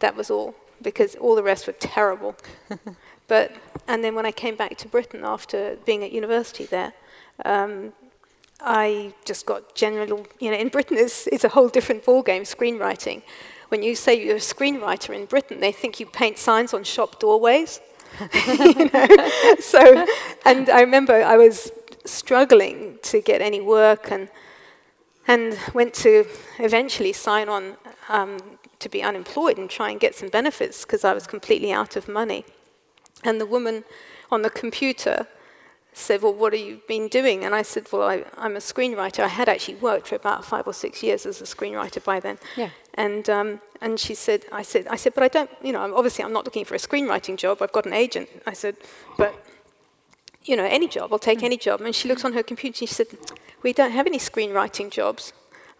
That 0.00 0.16
was 0.16 0.30
all, 0.30 0.56
because 0.82 1.14
all 1.16 1.36
the 1.36 1.42
rest 1.42 1.66
were 1.66 1.74
terrible. 1.74 2.34
but, 3.28 3.52
and 3.86 4.02
then 4.02 4.14
when 4.14 4.26
I 4.26 4.32
came 4.32 4.56
back 4.56 4.76
to 4.78 4.88
Britain 4.88 5.22
after 5.24 5.76
being 5.84 6.02
at 6.02 6.10
university 6.10 6.64
there, 6.64 6.94
um, 7.44 7.92
I 8.60 9.14
just 9.24 9.46
got 9.46 9.74
general, 9.74 10.26
you 10.40 10.50
know, 10.50 10.56
in 10.56 10.68
Britain 10.68 10.96
it's, 10.98 11.26
it's 11.28 11.44
a 11.44 11.48
whole 11.48 11.68
different 11.68 12.04
ballgame, 12.04 12.42
screenwriting. 12.42 13.22
When 13.68 13.82
you 13.82 13.94
say 13.94 14.24
you're 14.24 14.36
a 14.36 14.40
screenwriter 14.40 15.14
in 15.14 15.26
Britain, 15.26 15.60
they 15.60 15.72
think 15.72 16.00
you 16.00 16.06
paint 16.06 16.38
signs 16.38 16.74
on 16.74 16.84
shop 16.84 17.20
doorways. 17.20 17.80
you 18.48 18.90
know? 18.92 19.06
so, 19.60 20.06
and 20.44 20.70
I 20.70 20.80
remember 20.80 21.22
I 21.22 21.36
was 21.36 21.70
struggling 22.04 22.98
to 23.02 23.20
get 23.20 23.42
any 23.42 23.60
work 23.60 24.10
and, 24.10 24.28
and 25.26 25.58
went 25.74 25.94
to 25.94 26.26
eventually 26.58 27.12
sign 27.12 27.48
on 27.48 27.76
um, 28.08 28.38
to 28.78 28.88
be 28.88 29.02
unemployed 29.02 29.58
and 29.58 29.68
try 29.68 29.90
and 29.90 30.00
get 30.00 30.14
some 30.14 30.28
benefits 30.28 30.84
because 30.84 31.04
I 31.04 31.12
was 31.12 31.26
completely 31.26 31.72
out 31.72 31.96
of 31.96 32.08
money. 32.08 32.44
And 33.22 33.40
the 33.40 33.46
woman 33.46 33.84
on 34.30 34.42
the 34.42 34.50
computer 34.50 35.26
said, 35.98 36.22
Well, 36.22 36.34
what 36.34 36.52
have 36.52 36.62
you 36.62 36.80
been 36.86 37.08
doing? 37.08 37.44
And 37.44 37.54
I 37.54 37.62
said, 37.62 37.86
Well, 37.92 38.02
I, 38.02 38.24
am 38.36 38.56
a 38.56 38.60
screenwriter. 38.60 39.24
I 39.24 39.28
had 39.28 39.48
actually 39.48 39.76
worked 39.76 40.08
for 40.08 40.16
about 40.16 40.44
five 40.44 40.66
or 40.66 40.72
six 40.72 41.02
years 41.02 41.26
as 41.26 41.40
a 41.40 41.44
screenwriter 41.44 42.02
by 42.02 42.20
then. 42.20 42.38
Yeah. 42.56 42.70
And, 42.94 43.28
um, 43.30 43.60
and 43.80 43.98
she 43.98 44.14
said, 44.14 44.44
I 44.50 44.62
said, 44.62 44.86
I 44.88 44.96
said, 44.96 45.14
but 45.14 45.22
I 45.22 45.28
don't, 45.28 45.50
you 45.62 45.72
know, 45.72 45.94
obviously 45.94 46.24
I'm 46.24 46.32
not 46.32 46.44
looking 46.44 46.64
for 46.64 46.74
a 46.74 46.78
screenwriting 46.78 47.36
job. 47.36 47.62
I've 47.62 47.72
got 47.72 47.86
an 47.86 47.92
agent. 47.92 48.28
I 48.46 48.54
said, 48.54 48.76
but, 49.16 49.32
you 50.44 50.56
know, 50.56 50.64
any 50.64 50.88
job, 50.88 51.12
I'll 51.12 51.18
take 51.18 51.40
mm. 51.40 51.44
any 51.44 51.56
job. 51.56 51.80
And 51.80 51.94
she 51.94 52.08
looked 52.08 52.24
on 52.24 52.32
her 52.32 52.42
computer 52.42 52.82
and 52.82 52.88
she 52.88 52.94
said, 52.94 53.06
we 53.62 53.72
don't 53.72 53.92
have 53.92 54.06
any 54.06 54.18
screenwriting 54.18 54.90
jobs. 54.90 55.32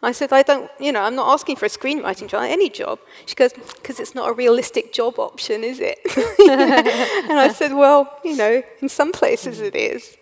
I 0.03 0.13
said, 0.13 0.33
I 0.33 0.43
don't, 0.43 0.71
you 0.79 0.93
know, 0.93 1.03
I'm 1.03 1.17
not 1.17 1.33
asking 1.33 1.57
for 1.57 1.67
a 1.67 1.69
screenwriting 1.69 2.29
job, 2.29 2.43
any 2.45 2.71
job. 2.71 3.01
She 3.27 3.35
goes, 3.35 3.53
because 3.53 3.99
it's 3.99 4.15
not 4.15 4.29
a 4.29 4.33
realistic 4.33 4.93
job 4.93 5.19
option, 5.19 5.65
is 5.65 5.81
it? 5.81 5.99
and 7.29 7.39
I 7.39 7.49
said, 7.49 7.73
well, 7.73 8.19
you 8.25 8.37
know, 8.37 8.63
in 8.81 8.89
some 8.89 9.11
places 9.11 9.61
it 9.61 9.75
is. 9.75 10.17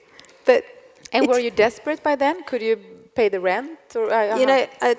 But 0.47 0.65
and 1.13 1.27
were 1.29 1.39
you 1.39 1.51
desperate 1.51 2.03
by 2.03 2.17
then? 2.17 2.43
Could 2.45 2.63
you 2.63 2.77
pay 3.15 3.29
the 3.29 3.41
rent? 3.41 3.79
Or, 3.95 4.11
uh, 4.11 4.39
you 4.39 4.47
know, 4.47 4.67
I'd, 4.81 4.99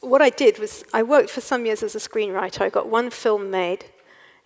what 0.00 0.22
I 0.22 0.30
did 0.30 0.58
was 0.58 0.84
I 0.94 1.02
worked 1.02 1.30
for 1.30 1.42
some 1.42 1.66
years 1.66 1.82
as 1.82 1.94
a 1.94 1.98
screenwriter. 1.98 2.62
I 2.62 2.70
got 2.70 2.88
one 2.88 3.10
film 3.10 3.50
made 3.50 3.84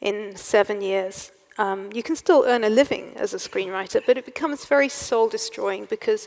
in 0.01 0.35
seven 0.35 0.81
years. 0.81 1.31
Um, 1.59 1.91
you 1.93 2.03
can 2.03 2.17
still 2.17 2.45
earn 2.47 2.65
a 2.65 2.71
living 2.71 3.13
as 3.17 3.35
a 3.35 3.37
screenwriter, 3.37 4.01
but 4.05 4.17
it 4.17 4.25
becomes 4.25 4.65
very 4.65 4.89
soul 4.89 5.29
destroying 5.29 5.85
because 5.85 6.27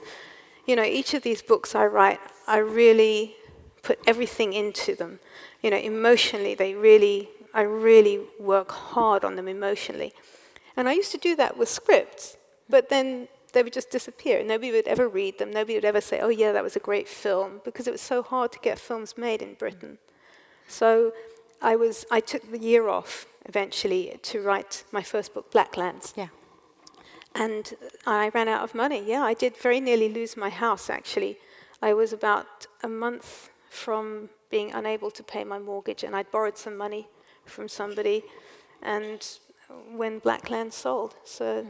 you 0.65 0.75
know, 0.75 0.83
each 0.83 1.13
of 1.13 1.23
these 1.23 1.41
books 1.41 1.75
I 1.75 1.85
write, 1.85 2.19
I 2.47 2.57
really 2.57 3.35
put 3.81 3.99
everything 4.07 4.53
into 4.53 4.95
them. 4.95 5.19
You 5.61 5.71
know, 5.71 5.77
emotionally, 5.77 6.55
they 6.55 6.73
really, 6.73 7.29
I 7.53 7.61
really 7.61 8.21
work 8.39 8.71
hard 8.71 9.23
on 9.23 9.35
them 9.35 9.47
emotionally. 9.47 10.13
And 10.75 10.89
I 10.89 10.93
used 10.93 11.11
to 11.11 11.17
do 11.17 11.35
that 11.35 11.57
with 11.57 11.69
scripts, 11.69 12.37
but 12.69 12.89
then 12.89 13.27
they 13.53 13.61
would 13.61 13.73
just 13.73 13.91
disappear. 13.91 14.43
Nobody 14.43 14.71
would 14.71 14.87
ever 14.87 15.07
read 15.07 15.37
them. 15.37 15.51
Nobody 15.51 15.75
would 15.75 15.85
ever 15.85 16.01
say, 16.01 16.19
oh, 16.19 16.29
yeah, 16.29 16.51
that 16.51 16.63
was 16.63 16.75
a 16.75 16.79
great 16.79 17.07
film, 17.07 17.61
because 17.63 17.87
it 17.87 17.91
was 17.91 18.01
so 18.01 18.23
hard 18.23 18.51
to 18.53 18.59
get 18.59 18.79
films 18.79 19.17
made 19.17 19.41
in 19.41 19.53
Britain. 19.53 19.99
So 20.67 21.13
I, 21.61 21.75
was, 21.75 22.05
I 22.09 22.19
took 22.19 22.49
the 22.51 22.57
year 22.57 22.87
off 22.87 23.27
eventually 23.45 24.17
to 24.23 24.41
write 24.41 24.85
my 24.91 25.03
first 25.03 25.33
book, 25.33 25.51
Blacklands. 25.51 26.13
Yeah. 26.15 26.29
And 27.35 27.73
I 28.05 28.29
ran 28.29 28.47
out 28.47 28.63
of 28.63 28.75
money. 28.75 29.03
Yeah, 29.05 29.23
I 29.23 29.33
did 29.33 29.57
very 29.57 29.79
nearly 29.79 30.09
lose 30.09 30.37
my 30.37 30.49
house, 30.49 30.89
actually. 30.89 31.37
I 31.81 31.93
was 31.93 32.13
about 32.13 32.67
a 32.83 32.87
month 32.87 33.49
from 33.69 34.29
being 34.49 34.71
unable 34.71 35.09
to 35.11 35.23
pay 35.23 35.43
my 35.43 35.57
mortgage, 35.57 36.03
and 36.03 36.15
I'd 36.15 36.31
borrowed 36.31 36.57
some 36.57 36.77
money 36.77 37.07
from 37.45 37.67
somebody, 37.67 38.23
and 38.81 39.27
when 39.91 40.19
Blackland 40.19 40.73
sold. 40.73 41.15
So, 41.23 41.65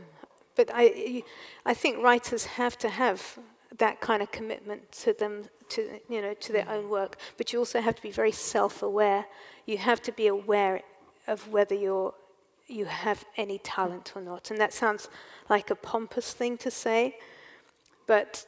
but 0.55 0.69
I, 0.73 1.23
I 1.65 1.73
think 1.73 2.03
writers 2.03 2.45
have 2.45 2.77
to 2.79 2.89
have 2.89 3.39
that 3.77 4.01
kind 4.01 4.21
of 4.21 4.31
commitment 4.31 4.91
to 4.91 5.13
them, 5.13 5.45
to 5.69 5.99
you 6.09 6.21
know, 6.21 6.33
to 6.33 6.53
their 6.53 6.69
own 6.69 6.89
work. 6.89 7.17
But 7.37 7.53
you 7.53 7.59
also 7.59 7.79
have 7.79 7.95
to 7.95 8.01
be 8.01 8.11
very 8.11 8.31
self-aware. 8.31 9.25
You 9.65 9.77
have 9.77 10.01
to 10.03 10.11
be 10.11 10.27
aware 10.27 10.81
of 11.25 11.47
whether 11.47 11.73
you're 11.73 12.13
you 12.67 12.85
have 12.85 13.25
any 13.37 13.57
talent 13.59 14.13
or 14.15 14.21
not. 14.21 14.51
And 14.51 14.59
that 14.59 14.73
sounds 14.73 15.09
like 15.49 15.69
a 15.69 15.75
pompous 15.75 16.33
thing 16.33 16.57
to 16.57 16.71
say, 16.71 17.17
but 18.07 18.45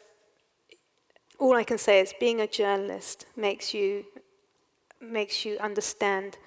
all 1.39 1.55
I 1.55 1.63
can 1.63 1.77
say 1.77 1.99
is 1.99 2.13
being 2.19 2.41
a 2.41 2.47
journalist 2.47 3.25
makes 3.35 3.73
you 3.73 4.05
makes 5.01 5.45
you 5.45 5.57
understand 5.59 6.37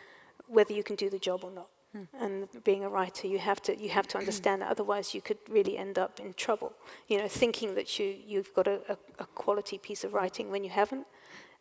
whether 0.47 0.73
you 0.73 0.83
can 0.83 0.97
do 0.97 1.11
the 1.11 1.19
job 1.19 1.45
or 1.45 1.51
not. 1.51 1.69
Mm. 1.97 2.07
And 2.21 2.65
being 2.65 2.85
a 2.85 2.89
writer, 2.89 3.27
you 3.27 3.39
have 3.39 3.61
to 3.63 3.77
you 3.77 3.91
have 3.91 4.07
to 4.09 4.19
understand 4.19 4.63
that. 4.63 4.71
Otherwise, 4.71 5.15
you 5.15 5.21
could 5.21 5.39
really 5.49 5.77
end 5.77 5.99
up 5.99 6.21
in 6.21 6.35
trouble. 6.35 6.73
You 7.09 7.19
know, 7.19 7.29
thinking 7.29 7.75
that 7.75 7.99
you 7.99 8.15
you've 8.27 8.53
got 8.55 8.67
a, 8.67 8.81
a, 8.89 8.97
a 9.19 9.27
quality 9.27 9.79
piece 9.79 10.05
of 10.05 10.15
writing 10.15 10.51
when 10.51 10.65
you 10.65 10.71
haven't, 10.71 11.07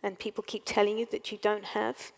and 0.04 0.18
people 0.18 0.44
keep 0.48 0.64
telling 0.66 0.98
you 0.98 1.08
that 1.12 1.32
you 1.32 1.38
don't 1.42 1.66
have. 1.66 2.12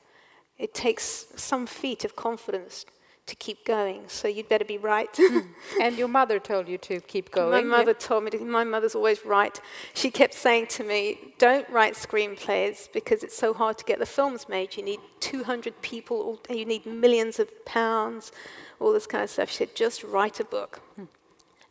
It 0.57 0.73
takes 0.73 1.27
some 1.35 1.65
feat 1.65 2.03
of 2.03 2.15
confidence 2.15 2.85
to 3.29 3.35
keep 3.35 3.65
going. 3.65 4.01
So 4.07 4.27
you'd 4.27 4.49
better 4.49 4.65
be 4.65 4.77
right. 4.77 5.11
mm. 5.13 5.47
And 5.81 5.97
your 5.97 6.07
mother 6.07 6.39
told 6.39 6.67
you 6.67 6.77
to 6.89 6.99
keep 7.01 7.31
going. 7.31 7.51
My 7.51 7.77
mother 7.77 7.95
yeah? 7.99 8.07
told 8.07 8.23
me. 8.25 8.31
To, 8.31 8.39
my 8.39 8.63
mother's 8.63 8.95
always 8.95 9.25
right. 9.25 9.59
She 9.93 10.09
kept 10.11 10.33
saying 10.33 10.67
to 10.77 10.83
me, 10.83 11.01
"Don't 11.37 11.67
write 11.69 11.93
screenplays 11.93 12.91
because 12.91 13.23
it's 13.23 13.37
so 13.37 13.53
hard 13.53 13.77
to 13.77 13.85
get 13.85 13.97
the 13.99 14.11
films 14.17 14.49
made. 14.49 14.75
You 14.77 14.83
need 14.83 15.01
200 15.19 15.81
people. 15.81 16.39
You 16.49 16.65
need 16.65 16.85
millions 16.85 17.39
of 17.39 17.47
pounds, 17.65 18.31
all 18.79 18.91
this 18.91 19.07
kind 19.07 19.23
of 19.23 19.29
stuff." 19.29 19.49
She 19.49 19.57
said, 19.57 19.75
"Just 19.75 20.03
write 20.03 20.39
a 20.39 20.47
book." 20.57 20.81
Mm. 20.99 21.07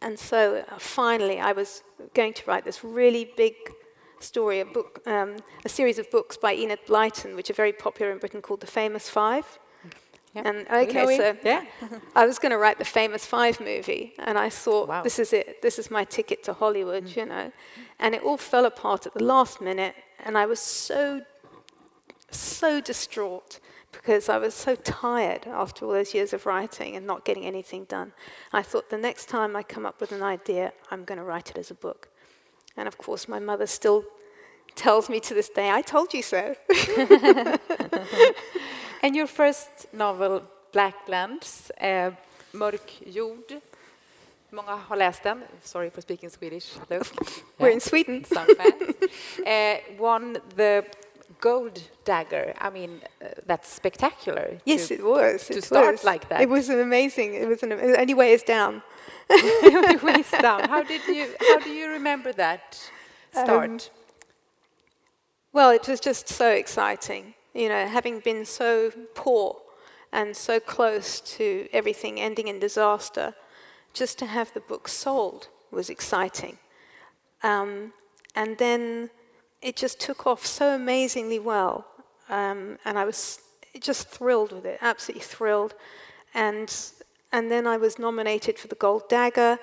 And 0.01 0.18
so 0.18 0.64
uh, 0.71 0.79
finally, 0.79 1.38
I 1.40 1.53
was 1.53 1.83
going 2.14 2.33
to 2.35 2.42
write 2.47 2.64
this 2.64 2.85
really 2.85 3.25
big 3.37 3.55
story, 4.21 4.61
a 4.61 4.64
book, 4.64 5.01
um, 5.07 5.37
a 5.64 5.68
series 5.68 5.99
of 5.99 6.11
books 6.11 6.37
by 6.37 6.55
Enid 6.55 6.81
Blyton, 6.87 7.35
which 7.37 7.51
are 7.51 7.59
very 7.64 7.73
popular 7.73 8.12
in 8.12 8.18
Britain, 8.18 8.42
called 8.42 8.61
The 8.61 8.66
Famous 8.66 9.09
Five. 9.11 9.59
Yep. 10.35 10.47
And 10.47 10.69
okay, 10.69 11.17
so 11.17 11.37
yeah. 11.43 11.64
I 12.14 12.27
was 12.27 12.38
going 12.38 12.51
to 12.51 12.59
write 12.59 12.79
the 12.79 12.85
Famous 12.85 13.25
Five 13.25 13.61
movie, 13.61 14.14
and 14.19 14.37
I 14.37 14.51
thought, 14.51 14.88
wow. 14.88 15.03
this 15.03 15.19
is 15.19 15.33
it. 15.33 15.62
This 15.62 15.79
is 15.79 15.91
my 15.91 16.05
ticket 16.05 16.43
to 16.45 16.53
Hollywood, 16.53 17.05
mm. 17.05 17.17
you 17.17 17.27
know. 17.27 17.51
And 17.99 18.14
it 18.14 18.23
all 18.23 18.37
fell 18.37 18.67
apart 18.67 19.07
at 19.07 19.14
the 19.14 19.25
last 19.25 19.61
minute, 19.61 19.95
and 20.25 20.37
I 20.37 20.47
was 20.47 20.61
so, 20.61 21.23
so 22.31 22.81
distraught 22.81 23.59
because 23.91 24.29
I 24.29 24.37
was 24.38 24.55
so 24.55 24.75
tired 24.75 25.47
after 25.47 25.87
all 25.87 25.93
those 25.93 26.12
years 26.12 26.33
of 26.33 26.45
writing 26.45 26.95
and 26.95 27.07
not 27.07 27.25
getting 27.25 27.45
anything 27.45 27.85
done. 27.85 28.12
I 28.53 28.62
thought 28.62 28.91
the 28.91 28.99
next 28.99 29.29
time 29.29 29.57
I 29.57 29.62
come 29.62 29.87
up 29.87 30.01
with 30.01 30.12
an 30.12 30.23
idea, 30.23 30.73
I'm 30.91 31.05
going 31.05 31.19
to 31.19 31.25
write 31.25 31.51
it 31.51 31.57
as 31.57 31.71
a 31.71 31.75
book. 31.75 32.09
And 32.77 32.87
of 32.87 32.99
course, 32.99 33.29
my 33.29 33.38
mother 33.38 33.67
still 33.67 34.05
tells 34.75 35.09
me 35.09 35.21
to 35.21 35.35
this 35.35 35.49
day, 35.49 35.71
I 35.71 35.83
told 35.83 36.12
you 36.12 36.23
so. 36.23 36.55
and 39.03 39.17
your 39.17 39.27
first 39.27 39.87
novel, 39.93 40.43
Blacklands, 40.73 41.71
uh, 41.81 42.13
Mörk 42.53 43.03
jord, 43.07 43.61
Många 44.51 44.77
har 44.77 44.97
läst 44.97 45.23
den. 45.23 45.43
Sorry 45.63 45.91
for 45.91 46.01
speaking 46.01 46.31
Swedish. 46.31 46.77
We're 47.59 47.73
in 47.73 47.81
Sweden. 47.81 48.25
uh, 49.47 49.77
won 49.99 50.39
the 50.57 50.85
gold 51.41 51.83
dagger. 52.05 52.55
I 52.59 52.71
mean, 52.71 53.01
uh, 53.21 53.27
that's 53.47 53.75
spectacular. 53.75 54.59
Yes, 54.65 54.89
to, 54.89 54.95
it 54.95 55.05
was. 55.05 55.47
To 55.47 55.59
it 55.59 55.65
start 55.65 55.93
was. 55.93 56.05
like 56.05 56.29
that. 56.29 56.41
It 56.41 56.49
was 56.49 56.71
an 56.71 56.81
amazing. 56.81 57.35
It 57.35 57.49
was 57.49 57.63
an. 57.63 57.73
Anyway, 57.73 58.33
it's 58.33 58.43
down. 58.43 58.83
waist 60.03 60.33
down. 60.41 60.69
How 60.69 60.83
did 60.83 61.07
you? 61.07 61.27
How 61.41 61.59
do 61.59 61.71
you 61.71 61.91
remember 61.91 62.33
that 62.33 62.91
start? 63.33 63.71
Um, 63.71 63.79
well, 65.53 65.71
it 65.71 65.87
was 65.87 66.01
just 66.01 66.29
so 66.29 66.51
exciting. 66.51 67.35
You 67.59 67.68
know, 67.68 67.88
having 67.88 68.21
been 68.21 68.44
so 68.44 68.92
poor 69.16 69.57
and 70.12 70.37
so 70.37 70.61
close 70.61 71.21
to 71.38 71.68
everything 71.73 72.21
ending 72.21 72.47
in 72.47 72.61
disaster, 72.61 73.35
just 73.92 74.16
to 74.21 74.27
have 74.27 74.55
the 74.55 74.61
book 74.61 74.87
sold 74.87 75.49
was 75.73 75.90
exciting. 75.90 76.59
Um, 77.42 77.92
and 78.37 78.57
then 78.59 79.11
it 79.61 79.75
just 79.75 79.99
took 79.99 80.25
off 80.25 80.47
so 80.47 80.77
amazingly 80.77 81.40
well, 81.40 81.85
um, 82.29 82.79
and 82.85 82.97
I 82.97 83.05
was 83.05 83.40
just 83.81 84.09
thrilled 84.09 84.53
with 84.53 84.64
it, 84.64 84.79
absolutely 84.81 85.25
thrilled. 85.25 85.75
And 86.35 86.73
and 87.33 87.51
then 87.51 87.66
I 87.66 87.77
was 87.77 87.99
nominated 87.99 88.57
for 88.57 88.68
the 88.68 88.77
Gold 88.77 89.09
Dagger, 89.09 89.59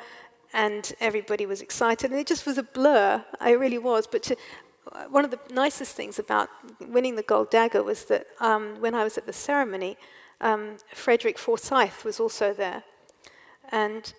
and 0.53 0.93
everybody 0.99 1.45
was 1.45 1.61
excited. 1.61 2.11
And 2.11 2.19
it 2.19 2.27
just 2.27 2.45
was 2.45 2.57
a 2.57 2.63
blur. 2.63 3.23
I 3.39 3.51
really 3.51 3.77
was. 3.77 4.05
But 4.05 4.23
to, 4.23 4.35
one 5.09 5.25
of 5.25 5.31
the 5.31 5.39
nicest 5.51 5.95
things 5.95 6.19
about 6.19 6.49
winning 6.79 7.15
the 7.15 7.23
Gold 7.23 7.49
Dagger 7.49 7.83
was 7.83 8.05
that 8.05 8.27
um, 8.39 8.79
when 8.79 8.95
I 8.95 9.03
was 9.03 9.17
at 9.17 9.25
the 9.25 9.33
ceremony, 9.33 9.97
um, 10.41 10.77
Frederick 10.93 11.37
Forsyth 11.37 12.03
was 12.03 12.19
also 12.19 12.53
there. 12.53 12.83
And 13.71 14.13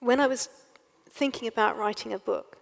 when 0.00 0.20
I 0.20 0.26
was 0.26 0.48
thinking 1.10 1.48
about 1.48 1.78
writing 1.78 2.12
a 2.12 2.18
book, 2.18 2.58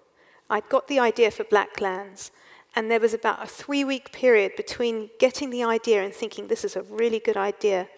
I'd 0.51 0.69
got 0.69 0.89
the 0.89 1.01
idea 1.01 1.31
for 1.31 1.45
Blacklands, 1.45 2.31
and 2.75 2.91
there 2.91 3.01
was 3.01 3.15
about 3.15 3.43
a 3.43 3.47
three 3.47 3.85
week 3.85 4.13
period 4.13 4.53
between 4.57 5.11
getting 5.19 5.51
the 5.51 5.65
idea 5.65 6.03
and 6.03 6.13
thinking, 6.13 6.47
this 6.47 6.65
is 6.65 6.77
a 6.77 6.83
really 6.83 7.19
good 7.19 7.37
idea. 7.37 7.89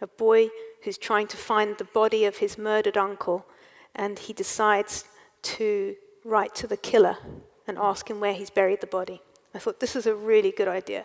A 0.00 0.06
boy 0.06 0.48
who's 0.82 0.98
trying 0.98 1.26
to 1.28 1.36
find 1.36 1.76
the 1.78 1.84
body 1.84 2.24
of 2.24 2.36
his 2.38 2.58
murdered 2.58 2.96
uncle, 2.96 3.46
and 3.94 4.18
he 4.18 4.32
decides 4.32 5.04
to 5.42 5.96
write 6.24 6.54
to 6.56 6.66
the 6.66 6.76
killer 6.76 7.16
and 7.66 7.78
ask 7.78 8.08
him 8.08 8.20
where 8.20 8.34
he's 8.34 8.50
buried 8.50 8.80
the 8.80 8.86
body. 8.86 9.20
I 9.54 9.58
thought, 9.58 9.80
this 9.80 9.96
is 9.96 10.06
a 10.06 10.14
really 10.14 10.50
good 10.50 10.68
idea. 10.68 11.04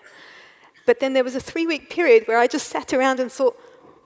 But 0.85 0.99
then 0.99 1.13
there 1.13 1.23
was 1.23 1.35
a 1.35 1.39
three 1.39 1.67
week 1.67 1.89
period 1.89 2.27
where 2.27 2.39
I 2.39 2.47
just 2.47 2.67
sat 2.67 2.93
around 2.93 3.19
and 3.19 3.31
thought, 3.31 3.59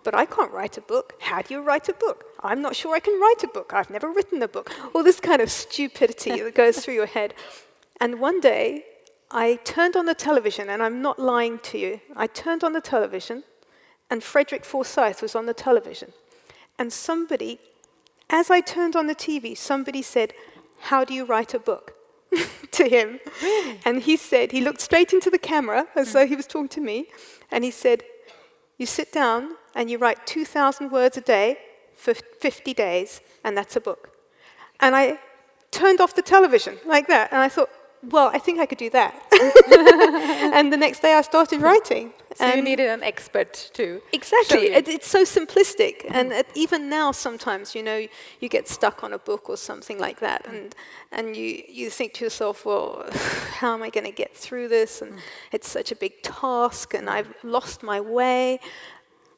but 0.03 0.13
I 0.13 0.25
can't 0.25 0.51
write 0.51 0.77
a 0.77 0.81
book. 0.81 1.13
How 1.21 1.41
do 1.41 1.53
you 1.53 1.61
write 1.61 1.87
a 1.87 1.93
book? 1.93 2.25
I'm 2.41 2.61
not 2.61 2.75
sure 2.75 2.93
I 2.93 2.99
can 2.99 3.19
write 3.19 3.43
a 3.43 3.47
book. 3.47 3.73
I've 3.73 3.89
never 3.89 4.11
written 4.11 4.41
a 4.41 4.47
book. 4.47 4.69
All 4.93 5.03
this 5.03 5.19
kind 5.19 5.41
of 5.41 5.49
stupidity 5.49 6.41
that 6.43 6.55
goes 6.55 6.79
through 6.79 6.95
your 6.95 7.05
head. 7.05 7.33
And 8.01 8.19
one 8.19 8.41
day, 8.41 8.85
I 9.31 9.55
turned 9.63 9.95
on 9.95 10.05
the 10.05 10.13
television, 10.13 10.69
and 10.69 10.83
I'm 10.83 11.01
not 11.01 11.19
lying 11.19 11.57
to 11.59 11.77
you. 11.77 12.01
I 12.15 12.27
turned 12.27 12.63
on 12.63 12.73
the 12.73 12.81
television, 12.81 13.43
and 14.09 14.21
Frederick 14.23 14.65
Forsyth 14.65 15.21
was 15.21 15.35
on 15.35 15.45
the 15.45 15.53
television. 15.53 16.11
And 16.77 16.91
somebody, 16.91 17.59
as 18.29 18.51
I 18.51 18.61
turned 18.61 18.95
on 18.95 19.07
the 19.07 19.15
TV, 19.15 19.57
somebody 19.57 20.01
said, 20.01 20.33
How 20.81 21.05
do 21.05 21.13
you 21.13 21.25
write 21.25 21.53
a 21.53 21.59
book? 21.59 21.95
to 22.71 22.87
him. 22.87 23.19
Really? 23.41 23.79
And 23.85 24.01
he 24.01 24.17
said, 24.17 24.51
he 24.51 24.61
looked 24.61 24.81
straight 24.81 25.13
into 25.13 25.29
the 25.29 25.37
camera 25.37 25.87
as 25.95 26.09
mm. 26.09 26.13
though 26.13 26.27
he 26.27 26.35
was 26.35 26.47
talking 26.47 26.69
to 26.69 26.81
me, 26.81 27.07
and 27.51 27.63
he 27.63 27.71
said, 27.71 28.03
You 28.77 28.85
sit 28.85 29.11
down 29.11 29.55
and 29.75 29.89
you 29.89 29.97
write 29.97 30.25
2,000 30.25 30.91
words 30.91 31.17
a 31.17 31.21
day 31.21 31.57
for 31.95 32.13
50 32.13 32.73
days, 32.73 33.21
and 33.43 33.57
that's 33.57 33.75
a 33.75 33.81
book. 33.81 34.09
And 34.79 34.95
I 34.95 35.19
turned 35.71 36.01
off 36.01 36.15
the 36.15 36.21
television 36.21 36.77
like 36.85 37.07
that, 37.07 37.31
and 37.31 37.41
I 37.41 37.49
thought, 37.49 37.69
well, 38.09 38.29
I 38.33 38.39
think 38.39 38.59
I 38.59 38.65
could 38.65 38.77
do 38.77 38.89
that. 38.89 39.13
and 40.53 40.73
the 40.73 40.77
next 40.77 41.01
day 41.01 41.13
I 41.13 41.21
started 41.21 41.61
writing. 41.61 42.13
So 42.35 42.47
you 42.47 42.61
needed 42.61 42.89
an 42.89 43.03
expert 43.03 43.69
too. 43.73 44.01
Exactly. 44.11 44.73
It, 44.73 44.87
it's 44.87 45.07
so 45.07 45.23
simplistic. 45.23 46.03
Mm-hmm. 46.03 46.15
And 46.15 46.31
it, 46.31 46.47
even 46.55 46.89
now, 46.89 47.11
sometimes, 47.11 47.75
you 47.75 47.83
know, 47.83 48.07
you 48.39 48.49
get 48.49 48.67
stuck 48.67 49.03
on 49.03 49.13
a 49.13 49.19
book 49.19 49.49
or 49.49 49.57
something 49.57 49.99
like 49.99 50.19
that. 50.19 50.43
Mm. 50.45 50.49
And, 50.49 50.75
and 51.11 51.35
you, 51.35 51.63
you 51.69 51.89
think 51.89 52.13
to 52.15 52.25
yourself, 52.25 52.65
well, 52.65 53.05
how 53.59 53.73
am 53.73 53.83
I 53.83 53.89
going 53.89 54.05
to 54.05 54.11
get 54.11 54.35
through 54.35 54.67
this? 54.67 55.01
And 55.01 55.13
mm. 55.13 55.19
it's 55.51 55.69
such 55.69 55.91
a 55.91 55.95
big 55.95 56.21
task, 56.23 56.93
and 56.93 57.09
I've 57.09 57.33
lost 57.43 57.83
my 57.83 58.01
way. 58.01 58.59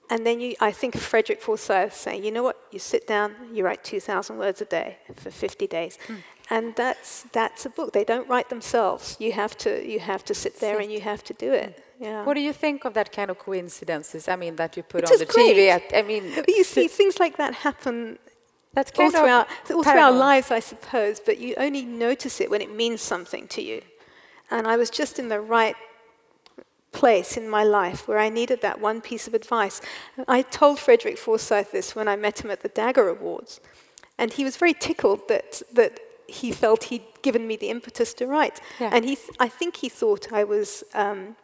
And 0.10 0.25
then 0.25 0.39
you, 0.39 0.56
I 0.60 0.71
think 0.71 0.95
of 0.95 1.01
Frederick 1.01 1.41
Forsyth 1.41 1.95
saying, 1.95 2.23
you 2.23 2.32
know 2.32 2.43
what, 2.43 2.58
you 2.71 2.80
sit 2.80 3.08
down, 3.08 3.34
you 3.54 3.65
write 3.65 3.84
2,000 3.84 4.38
words 4.38 4.62
a 4.62 4.65
day 4.65 4.97
for 5.15 5.32
50 5.32 5.67
days. 5.67 5.97
Mm. 6.08 6.17
And 6.50 6.76
that's, 6.76 7.24
that's 7.32 7.66
a 7.66 7.70
book. 7.70 7.94
They 7.94 8.04
don't 8.04 8.28
write 8.30 8.50
themselves. 8.50 9.18
You 9.20 9.32
have 9.32 9.58
to, 9.60 9.88
you 9.88 10.00
have 10.00 10.24
to 10.26 10.34
sit 10.34 10.60
there 10.60 10.80
and 10.80 10.92
you 10.92 11.02
have 11.02 11.24
to 11.24 11.34
do 11.34 11.52
it. 11.54 11.84
Yeah. 12.00 12.24
What 12.24 12.36
do 12.36 12.42
you 12.42 12.54
think 12.54 12.86
of 12.86 12.94
that 12.94 13.12
kind 13.12 13.32
of 13.32 13.40
coincidences? 13.40 14.28
I 14.28 14.36
mean, 14.36 14.56
that 14.58 14.78
you 14.78 14.84
put 14.84 15.10
on 15.10 15.18
the 15.18 15.26
great. 15.26 15.56
TV. 15.56 15.70
At, 15.70 15.84
I 15.94 16.02
mean, 16.02 16.34
but 16.36 16.48
you 16.50 16.64
see, 16.64 16.88
things 16.88 17.20
like 17.20 17.38
that 17.38 17.54
happen 17.54 18.20
that's 18.74 18.92
all 19.00 19.10
throughout, 19.10 19.48
all 19.72 19.84
through 19.84 20.00
our 20.00 20.12
lives, 20.12 20.52
I 20.52 20.60
suppose, 20.60 21.20
but 21.20 21.38
you 21.40 21.56
only 21.58 21.84
notice 21.84 22.42
it 22.42 22.50
when 22.50 22.62
it 22.62 22.76
means 22.76 23.02
something 23.02 23.48
to 23.48 23.62
you. 23.62 23.82
And 24.52 24.68
I 24.68 24.76
was 24.76 24.90
just 24.90 25.18
in 25.18 25.30
the 25.30 25.40
right 25.40 25.76
place 26.92 27.38
in 27.38 27.50
my 27.50 27.64
life 27.64 28.08
where 28.08 28.20
I 28.20 28.30
needed 28.30 28.62
that 28.62 28.80
one 28.80 29.02
piece 29.02 29.28
of 29.28 29.34
advice. 29.34 29.82
I 30.28 30.42
told 30.42 30.80
Frederick 30.80 31.18
Forsyth 31.18 31.72
this 31.72 31.96
when 31.96 32.08
I 32.08 32.16
met 32.16 32.44
him 32.44 32.52
at 32.52 32.62
the 32.62 32.70
Dagger 32.70 33.08
Awards, 33.10 33.62
and 34.18 34.32
he 34.32 34.44
was 34.44 34.58
very 34.58 34.74
tickled 34.74 35.28
that, 35.28 35.62
that 35.74 36.00
he 36.28 36.52
felt 36.52 36.86
he'd 36.86 37.04
given 37.22 37.48
me 37.48 37.56
the 37.56 37.70
impetus 37.70 38.14
to 38.16 38.28
write. 38.28 38.62
Yeah. 38.80 38.90
And 38.94 39.06
he, 39.06 39.18
I 39.40 39.48
think 39.48 39.78
he 39.78 39.90
thought 39.90 40.32
I 40.32 40.44
was 40.44 40.84
um, 40.94 41.36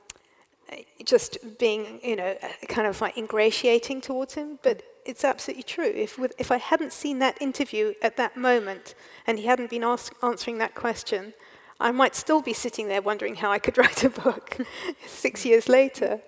just 1.03 1.37
being, 1.57 1.99
you 2.03 2.15
know, 2.15 2.35
kind 2.67 2.87
of 2.87 3.01
like 3.01 3.17
ingratiating 3.17 4.01
towards 4.01 4.33
him. 4.33 4.59
But 4.63 4.83
it's 5.05 5.23
absolutely 5.23 5.63
true. 5.63 5.91
If, 5.95 6.17
with, 6.17 6.33
if 6.37 6.51
I 6.51 6.57
hadn't 6.57 6.93
seen 6.93 7.19
that 7.19 7.41
interview 7.41 7.93
at 8.01 8.17
that 8.17 8.37
moment 8.37 8.95
and 9.27 9.39
he 9.39 9.45
hadn't 9.45 9.69
been 9.69 9.83
ask, 9.83 10.13
answering 10.23 10.57
that 10.59 10.75
question, 10.75 11.33
I 11.79 11.91
might 11.91 12.15
still 12.15 12.41
be 12.41 12.53
sitting 12.53 12.87
there 12.87 13.01
wondering 13.01 13.35
how 13.35 13.51
I 13.51 13.59
could 13.59 13.77
write 13.81 14.03
a 14.03 14.09
book 14.09 14.57
six 15.07 15.45
years 15.45 15.67
later. 15.67 16.21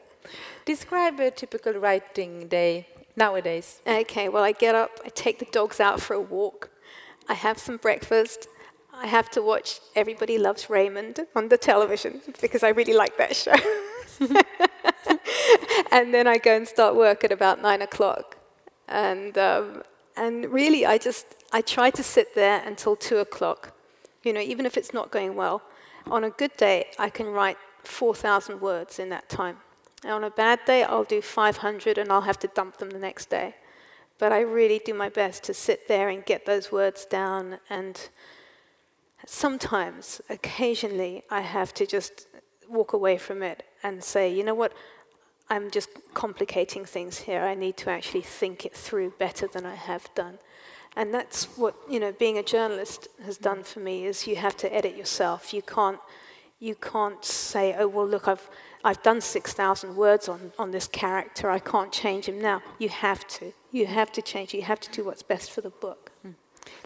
Describe 0.66 1.20
a 1.20 1.32
typical 1.32 1.74
writing 1.74 2.48
day 2.48 2.88
nowadays. 3.16 3.82
Okay, 3.86 4.30
well, 4.30 4.44
I 4.44 4.54
get 4.54 4.76
up, 4.76 5.00
I 5.06 5.10
take 5.10 5.39
the 5.39 5.46
dogs 5.52 5.80
out 5.80 6.02
for 6.02 6.13
a 6.13 6.22
walk, 6.22 6.70
I 7.28 7.34
have 7.34 7.58
some 7.58 7.78
breakfast, 7.78 8.48
I 8.94 9.08
have 9.08 9.30
to 9.32 9.42
watch 9.42 9.80
Everybody 9.96 10.38
Loves 10.38 10.70
Raymond 10.70 11.20
on 11.36 11.50
the 11.50 11.58
television 11.58 12.22
because 12.42 12.64
I 12.64 12.70
really 12.70 12.94
like 12.94 13.18
that 13.18 13.36
show. 13.36 13.56
and 15.92 16.14
then 16.14 16.28
I 16.28 16.38
go 16.38 16.56
and 16.56 16.68
start 16.68 16.96
work 16.96 17.24
at 17.24 17.32
about 17.32 17.62
nine 17.62 17.82
o'clock. 17.82 18.38
And, 18.88 19.36
um, 19.38 19.84
and 20.16 20.46
really, 20.46 20.86
I 20.86 21.00
just, 21.00 21.26
I 21.52 21.62
try 21.62 21.90
to 21.90 22.04
sit 22.04 22.36
there 22.36 22.62
until 22.66 22.96
two 22.96 23.18
o'clock, 23.18 23.76
you 24.24 24.32
know, 24.32 24.42
even 24.42 24.66
if 24.66 24.78
it's 24.78 24.94
not 24.94 25.10
going 25.10 25.36
well. 25.36 25.64
On 26.08 26.24
a 26.24 26.30
good 26.30 26.56
day, 26.58 26.86
I 27.00 27.10
can 27.10 27.28
write 27.28 27.58
4,000 27.84 28.62
words 28.62 29.00
in 29.00 29.10
that 29.10 29.28
time. 29.28 29.58
And 30.04 30.12
on 30.12 30.24
a 30.24 30.30
bad 30.30 30.60
day, 30.66 30.84
I'll 30.84 31.04
do 31.04 31.22
500 31.22 31.98
and 31.98 32.12
I'll 32.12 32.22
have 32.22 32.40
to 32.40 32.48
dump 32.48 32.78
them 32.78 32.92
the 32.92 33.00
next 33.00 33.30
day. 33.30 33.56
But 34.24 34.32
I 34.32 34.40
really 34.40 34.80
do 34.80 34.94
my 34.94 35.10
best 35.10 35.44
to 35.44 35.54
sit 35.54 35.90
there 35.90 36.08
and 36.08 36.24
get 36.24 36.46
those 36.46 36.72
words 36.72 37.04
down. 37.04 37.60
And 37.70 38.00
sometimes, 39.26 40.22
occasionally, 40.30 41.24
I 41.30 41.42
have 41.42 41.74
to 41.74 41.86
just 41.86 42.28
walk 42.70 42.94
away 42.94 43.18
from 43.18 43.44
it 43.44 43.64
and 43.84 44.02
say, 44.02 44.34
you 44.34 44.46
know 44.46 44.54
what, 44.54 44.72
I'm 45.50 45.70
just 45.70 45.90
complicating 46.14 46.86
things 46.86 47.18
here. 47.18 47.42
I 47.42 47.54
need 47.54 47.76
to 47.76 47.90
actually 47.90 48.22
think 48.22 48.66
it 48.66 48.74
through 48.74 49.12
better 49.20 49.46
than 49.46 49.66
I 49.66 49.76
have 49.76 50.08
done. 50.16 50.40
And 50.96 51.14
that's 51.14 51.58
what, 51.58 51.76
you 51.90 52.00
know, 52.00 52.14
being 52.14 52.38
a 52.38 52.44
journalist 52.44 53.10
has 53.26 53.38
done 53.38 53.62
for 53.62 53.82
me 53.82 54.06
is 54.06 54.26
you 54.26 54.38
have 54.38 54.56
to 54.56 54.74
edit 54.74 54.96
yourself. 54.96 55.54
You 55.54 55.64
can't, 55.64 56.00
you 56.62 56.76
can't 56.76 57.26
say, 57.26 57.76
oh, 57.78 57.90
well, 57.90 58.08
look, 58.08 58.30
I've, 58.30 58.50
I've 58.84 59.02
done 59.02 59.22
6,000 59.22 59.96
words 59.96 60.28
on, 60.28 60.52
on 60.60 60.72
this 60.72 60.88
character. 60.88 61.50
I 61.50 61.60
can't 61.60 61.91
change 61.91 62.26
him 62.26 62.39
now. 62.41 62.62
You 62.80 62.89
have 62.89 63.26
to. 63.28 63.54
You 63.72 63.86
have 63.86 64.12
to 64.13 64.22
change. 64.22 64.54
You 64.54 64.63
have 64.63 64.80
to 64.82 64.91
do 64.91 65.06
what's 65.06 65.24
best 65.24 65.52
for 65.52 65.62
the 65.62 65.69
book. 65.69 66.12
Mm. 66.26 66.36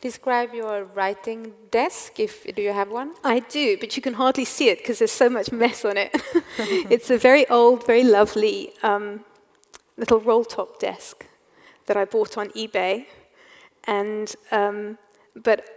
Describe 0.02 0.54
your 0.54 0.84
writing 0.84 1.54
desk. 1.72 2.20
If 2.20 2.44
do 2.56 2.62
you 2.62 2.74
have 2.74 2.92
one? 2.92 3.14
I 3.24 3.40
do, 3.40 3.78
but 3.78 3.96
you 3.96 4.02
can 4.02 4.14
hardly 4.14 4.46
see 4.46 4.70
it 4.70 4.78
because 4.78 5.00
there's 5.00 5.12
so 5.12 5.30
much 5.30 5.52
mess 5.52 5.84
on 5.86 5.98
it. 5.98 6.12
it's 6.58 7.10
a 7.10 7.18
very 7.18 7.48
old, 7.50 7.86
very 7.86 8.04
lovely 8.04 8.74
um, 8.84 9.26
little 9.98 10.20
roll-top 10.20 10.80
desk 10.80 11.26
that 11.88 11.98
I 11.98 12.06
bought 12.06 12.38
on 12.38 12.50
eBay, 12.50 13.08
and 13.86 14.36
um, 14.52 14.98
but 15.36 15.77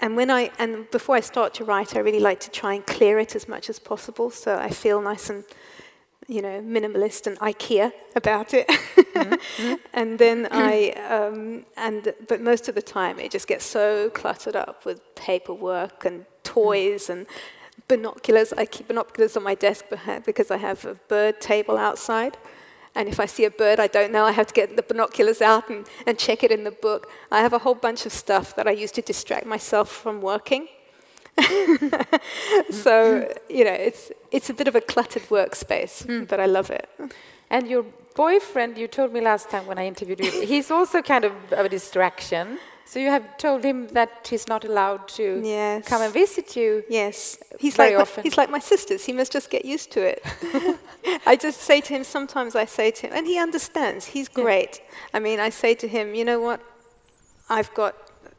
and 0.00 0.16
when 0.16 0.30
I 0.30 0.50
and 0.58 0.90
before 0.90 1.16
I 1.16 1.20
start 1.20 1.54
to 1.54 1.64
write, 1.64 1.96
I 1.96 2.00
really 2.00 2.20
like 2.20 2.40
to 2.40 2.50
try 2.50 2.74
and 2.74 2.86
clear 2.86 3.18
it 3.18 3.34
as 3.34 3.48
much 3.48 3.68
as 3.68 3.78
possible, 3.78 4.30
so 4.30 4.56
I 4.56 4.70
feel 4.70 5.00
nice 5.00 5.28
and 5.28 5.44
you 6.28 6.42
know 6.42 6.60
minimalist 6.60 7.26
and 7.26 7.38
IKEA 7.40 7.92
about 8.14 8.54
it. 8.54 8.68
mm-hmm. 8.68 9.74
and 9.94 10.18
then 10.18 10.48
I 10.50 10.90
um, 11.08 11.64
and 11.76 12.14
but 12.28 12.40
most 12.40 12.68
of 12.68 12.74
the 12.74 12.82
time 12.82 13.18
it 13.18 13.32
just 13.32 13.48
gets 13.48 13.64
so 13.64 14.10
cluttered 14.10 14.54
up 14.54 14.84
with 14.84 15.00
paperwork 15.16 16.04
and 16.04 16.26
toys 16.44 17.06
mm. 17.06 17.10
and 17.10 17.26
binoculars. 17.88 18.52
I 18.52 18.66
keep 18.66 18.88
binoculars 18.88 19.36
on 19.36 19.42
my 19.42 19.56
desk 19.56 19.86
because 20.24 20.50
I 20.50 20.58
have 20.58 20.84
a 20.84 20.94
bird 20.94 21.40
table 21.40 21.76
outside. 21.76 22.36
And 22.98 23.08
if 23.08 23.20
I 23.20 23.26
see 23.26 23.44
a 23.44 23.50
bird 23.50 23.78
I 23.78 23.86
don't 23.86 24.10
know, 24.10 24.24
I 24.24 24.32
have 24.32 24.48
to 24.48 24.54
get 24.60 24.76
the 24.76 24.82
binoculars 24.82 25.40
out 25.40 25.70
and, 25.70 25.86
and 26.04 26.18
check 26.18 26.42
it 26.42 26.50
in 26.50 26.64
the 26.64 26.72
book. 26.72 27.08
I 27.30 27.40
have 27.42 27.52
a 27.52 27.60
whole 27.60 27.76
bunch 27.76 28.06
of 28.06 28.12
stuff 28.12 28.56
that 28.56 28.66
I 28.66 28.72
use 28.72 28.90
to 28.98 29.02
distract 29.02 29.46
myself 29.46 29.88
from 29.88 30.20
working. 30.20 30.66
so, 32.70 33.32
you 33.48 33.64
know, 33.64 33.76
it's, 33.88 34.10
it's 34.32 34.50
a 34.50 34.54
bit 34.54 34.66
of 34.66 34.74
a 34.74 34.80
cluttered 34.80 35.22
workspace, 35.28 36.04
mm. 36.04 36.26
but 36.26 36.40
I 36.40 36.46
love 36.46 36.70
it. 36.70 36.88
And 37.48 37.68
your 37.68 37.84
boyfriend, 38.16 38.76
you 38.76 38.88
told 38.88 39.12
me 39.12 39.20
last 39.20 39.48
time 39.48 39.64
when 39.66 39.78
I 39.78 39.86
interviewed 39.86 40.18
you, 40.18 40.32
he's 40.44 40.68
also 40.72 41.00
kind 41.00 41.24
of 41.24 41.32
a 41.52 41.68
distraction. 41.68 42.58
So 42.88 42.98
you 42.98 43.10
have 43.10 43.36
told 43.36 43.64
him 43.64 43.88
that 43.88 44.26
he's 44.30 44.48
not 44.48 44.64
allowed 44.64 45.08
to 45.08 45.42
yes. 45.44 45.86
come 45.86 46.00
and 46.00 46.10
visit 46.10 46.56
you. 46.56 46.82
Yes, 46.88 47.36
he's 47.60 47.76
very 47.76 47.90
like 47.94 48.00
often. 48.00 48.22
My, 48.22 48.22
he's 48.22 48.38
like 48.38 48.48
my 48.48 48.60
sisters. 48.60 49.04
He 49.04 49.12
must 49.12 49.30
just 49.30 49.50
get 49.50 49.66
used 49.66 49.90
to 49.92 50.00
it. 50.00 50.24
I 51.26 51.36
just 51.36 51.60
say 51.60 51.82
to 51.82 51.92
him 51.92 52.02
sometimes. 52.02 52.56
I 52.56 52.64
say 52.64 52.90
to 52.92 53.08
him, 53.08 53.12
and 53.14 53.26
he 53.26 53.38
understands. 53.38 54.06
He's 54.06 54.26
great. 54.26 54.80
Yeah. 54.80 54.94
I 55.12 55.18
mean, 55.18 55.38
I 55.38 55.50
say 55.50 55.74
to 55.74 55.86
him, 55.86 56.14
you 56.14 56.24
know 56.24 56.40
what? 56.40 56.62
I've 57.50 57.74
got 57.74 57.94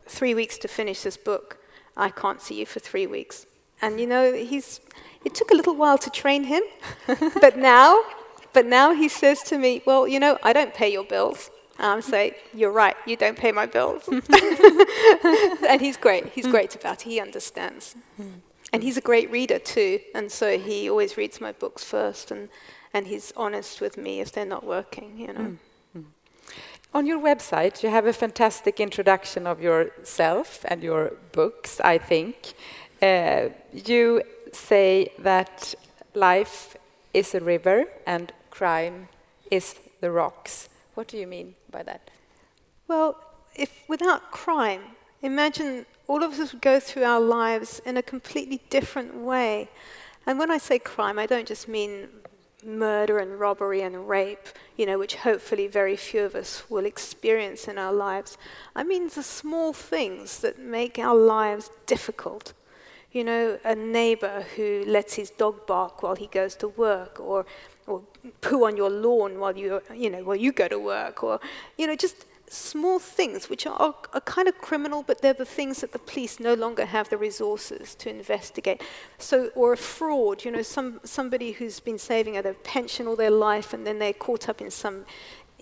three 0.07 0.33
weeks 0.33 0.57
to 0.59 0.67
finish 0.67 1.03
this 1.03 1.15
book. 1.15 1.59
I 1.95 2.09
can't 2.09 2.41
see 2.41 2.55
you 2.59 2.65
for 2.65 2.79
three 2.79 3.05
weeks. 3.05 3.45
And 3.83 3.99
you 3.99 4.07
know, 4.07 4.33
he's. 4.33 4.81
It 5.25 5.35
took 5.35 5.51
a 5.51 5.55
little 5.55 5.75
while 5.75 5.99
to 5.99 6.09
train 6.09 6.45
him, 6.45 6.63
but 7.39 7.55
now, 7.55 8.01
but 8.53 8.65
now 8.65 8.95
he 8.95 9.09
says 9.09 9.43
to 9.43 9.59
me, 9.59 9.83
well, 9.85 10.07
you 10.07 10.19
know, 10.19 10.39
I 10.41 10.53
don't 10.53 10.73
pay 10.73 10.91
your 10.91 11.03
bills 11.03 11.51
um, 11.79 12.01
say, 12.01 12.35
You're 12.53 12.71
right, 12.71 12.95
you 13.05 13.15
don't 13.15 13.37
pay 13.37 13.51
my 13.51 13.65
bills. 13.65 14.07
and 15.67 15.81
he's 15.81 15.97
great. 15.97 16.27
He's 16.27 16.45
mm. 16.45 16.51
great 16.51 16.75
about 16.75 17.01
it. 17.01 17.09
He 17.09 17.19
understands. 17.19 17.95
Mm. 18.19 18.41
And 18.71 18.83
he's 18.83 18.97
a 18.97 19.01
great 19.01 19.31
reader 19.31 19.59
too. 19.59 19.99
And 20.13 20.31
so 20.31 20.57
he 20.59 20.89
always 20.89 21.17
reads 21.17 21.41
my 21.41 21.53
books 21.53 21.83
first 21.83 22.31
and, 22.31 22.49
and 22.93 23.07
he's 23.07 23.33
honest 23.35 23.81
with 23.81 23.97
me 23.97 24.19
if 24.19 24.31
they're 24.31 24.45
not 24.45 24.63
working, 24.63 25.17
you 25.17 25.27
know. 25.27 25.57
Mm. 25.97 26.05
On 26.93 27.05
your 27.05 27.19
website, 27.19 27.83
you 27.83 27.89
have 27.89 28.05
a 28.05 28.13
fantastic 28.13 28.79
introduction 28.79 29.47
of 29.47 29.61
yourself 29.61 30.65
and 30.65 30.83
your 30.83 31.13
books, 31.31 31.79
I 31.79 31.97
think. 31.97 32.53
Uh, 33.01 33.49
you 33.71 34.23
say 34.51 35.11
that 35.19 35.73
life 36.13 36.75
is 37.13 37.33
a 37.33 37.39
river 37.39 37.85
and 38.05 38.33
crime 38.49 39.07
is 39.49 39.75
the 40.01 40.11
rocks. 40.11 40.69
What 40.95 41.07
do 41.07 41.17
you 41.17 41.27
mean 41.27 41.55
by 41.71 41.83
that? 41.83 42.09
Well, 42.87 43.17
if 43.55 43.83
without 43.87 44.31
crime, 44.31 44.81
imagine 45.21 45.85
all 46.07 46.23
of 46.23 46.39
us 46.39 46.53
would 46.53 46.61
go 46.61 46.79
through 46.79 47.03
our 47.03 47.19
lives 47.19 47.81
in 47.85 47.97
a 47.97 48.01
completely 48.01 48.61
different 48.69 49.15
way. 49.15 49.69
And 50.25 50.39
when 50.39 50.51
I 50.51 50.57
say 50.57 50.79
crime, 50.79 51.19
I 51.19 51.25
don't 51.25 51.47
just 51.47 51.67
mean 51.67 52.09
murder 52.63 53.19
and 53.19 53.39
robbery 53.39 53.81
and 53.81 54.09
rape, 54.09 54.47
you 54.75 54.85
know, 54.85 54.97
which 54.99 55.15
hopefully 55.15 55.67
very 55.67 55.95
few 55.95 56.23
of 56.23 56.35
us 56.35 56.63
will 56.69 56.85
experience 56.85 57.67
in 57.67 57.77
our 57.77 57.93
lives. 57.93 58.37
I 58.75 58.83
mean 58.83 59.09
the 59.09 59.23
small 59.23 59.71
things 59.73 60.39
that 60.39 60.59
make 60.59 60.99
our 60.99 61.15
lives 61.15 61.71
difficult. 61.85 62.53
You 63.11 63.23
know, 63.23 63.59
a 63.63 63.75
neighbor 63.75 64.45
who 64.55 64.83
lets 64.85 65.15
his 65.15 65.31
dog 65.31 65.65
bark 65.65 66.03
while 66.03 66.15
he 66.15 66.27
goes 66.27 66.55
to 66.57 66.67
work, 66.67 67.19
or 67.19 67.45
or 67.89 68.03
poo 68.41 68.65
on 68.65 68.77
your 68.77 68.89
lawn 68.89 69.39
while 69.39 69.57
you, 69.57 69.81
you 69.93 70.09
know, 70.09 70.23
while 70.23 70.35
you 70.35 70.51
go 70.51 70.67
to 70.67 70.79
work, 70.79 71.23
or, 71.23 71.39
you 71.77 71.87
know, 71.87 71.95
just 71.95 72.25
small 72.47 72.97
things 72.97 73.49
which 73.49 73.67
are, 73.67 73.93
are, 74.13 74.21
kind 74.21 74.47
of 74.47 74.57
criminal, 74.57 75.03
but 75.03 75.21
they're 75.21 75.33
the 75.33 75.45
things 75.45 75.81
that 75.81 75.91
the 75.91 75.99
police 75.99 76.39
no 76.39 76.53
longer 76.53 76.85
have 76.85 77.09
the 77.09 77.17
resources 77.17 77.93
to 77.95 78.09
investigate. 78.09 78.81
So, 79.17 79.51
or 79.55 79.73
a 79.73 79.77
fraud, 79.77 80.43
you 80.43 80.51
know, 80.51 80.63
some, 80.63 80.99
somebody 81.03 81.51
who's 81.51 81.79
been 81.79 81.99
saving 81.99 82.37
a 82.37 82.43
pension 82.53 83.07
all 83.07 83.15
their 83.15 83.31
life 83.31 83.73
and 83.73 83.85
then 83.85 83.99
they're 83.99 84.13
caught 84.13 84.49
up 84.49 84.61
in 84.61 84.71
some 84.71 85.05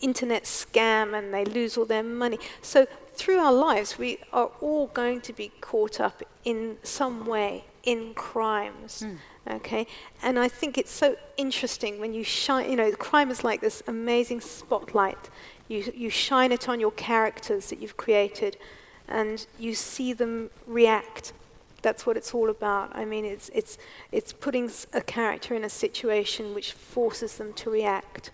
internet 0.02 0.44
scam 0.44 1.18
and 1.18 1.34
they 1.34 1.46
lose 1.46 1.78
all 1.78 1.86
their 1.86 2.04
money. 2.04 2.40
So, 2.62 2.88
through 3.14 3.40
our 3.40 3.54
lives, 3.54 3.98
we 3.98 4.20
are 4.32 4.52
all 4.62 4.88
going 4.88 5.22
to 5.22 5.34
be 5.34 5.52
caught 5.60 6.00
up 6.00 6.22
in 6.44 6.78
some 6.84 7.26
way 7.26 7.64
in 7.84 8.14
crimes. 8.14 9.04
Mm. 9.04 9.18
Okay, 9.50 9.88
and 10.22 10.38
I 10.38 10.50
think 10.50 10.78
it's 10.78 10.92
so 10.92 11.16
interesting 11.38 12.02
when 12.02 12.14
you 12.14 12.24
shine. 12.24 12.70
You 12.70 12.76
know, 12.76 12.92
crime 12.92 13.32
is 13.32 13.46
like 13.46 13.62
this 13.62 13.82
amazing 13.88 14.42
spotlight. 14.42 15.30
You 15.70 15.92
you 15.96 16.10
shine 16.10 16.52
it 16.52 16.68
on 16.68 16.82
your 16.82 16.92
characters 16.92 17.70
that 17.70 17.82
you've 17.82 17.96
created, 17.96 18.58
and 19.08 19.46
you 19.58 19.74
see 19.74 20.12
them 20.12 20.50
react. 20.66 21.32
That's 21.82 22.06
what 22.06 22.18
it's 22.18 22.34
all 22.34 22.50
about. 22.50 22.94
I 22.94 23.06
mean, 23.06 23.24
it's 23.24 23.50
it's 23.54 23.78
it's 24.12 24.34
putting 24.34 24.70
a 24.92 25.02
character 25.02 25.56
in 25.56 25.64
a 25.64 25.70
situation 25.70 26.54
which 26.54 26.74
forces 26.74 27.38
them 27.38 27.54
to 27.54 27.70
react, 27.70 28.32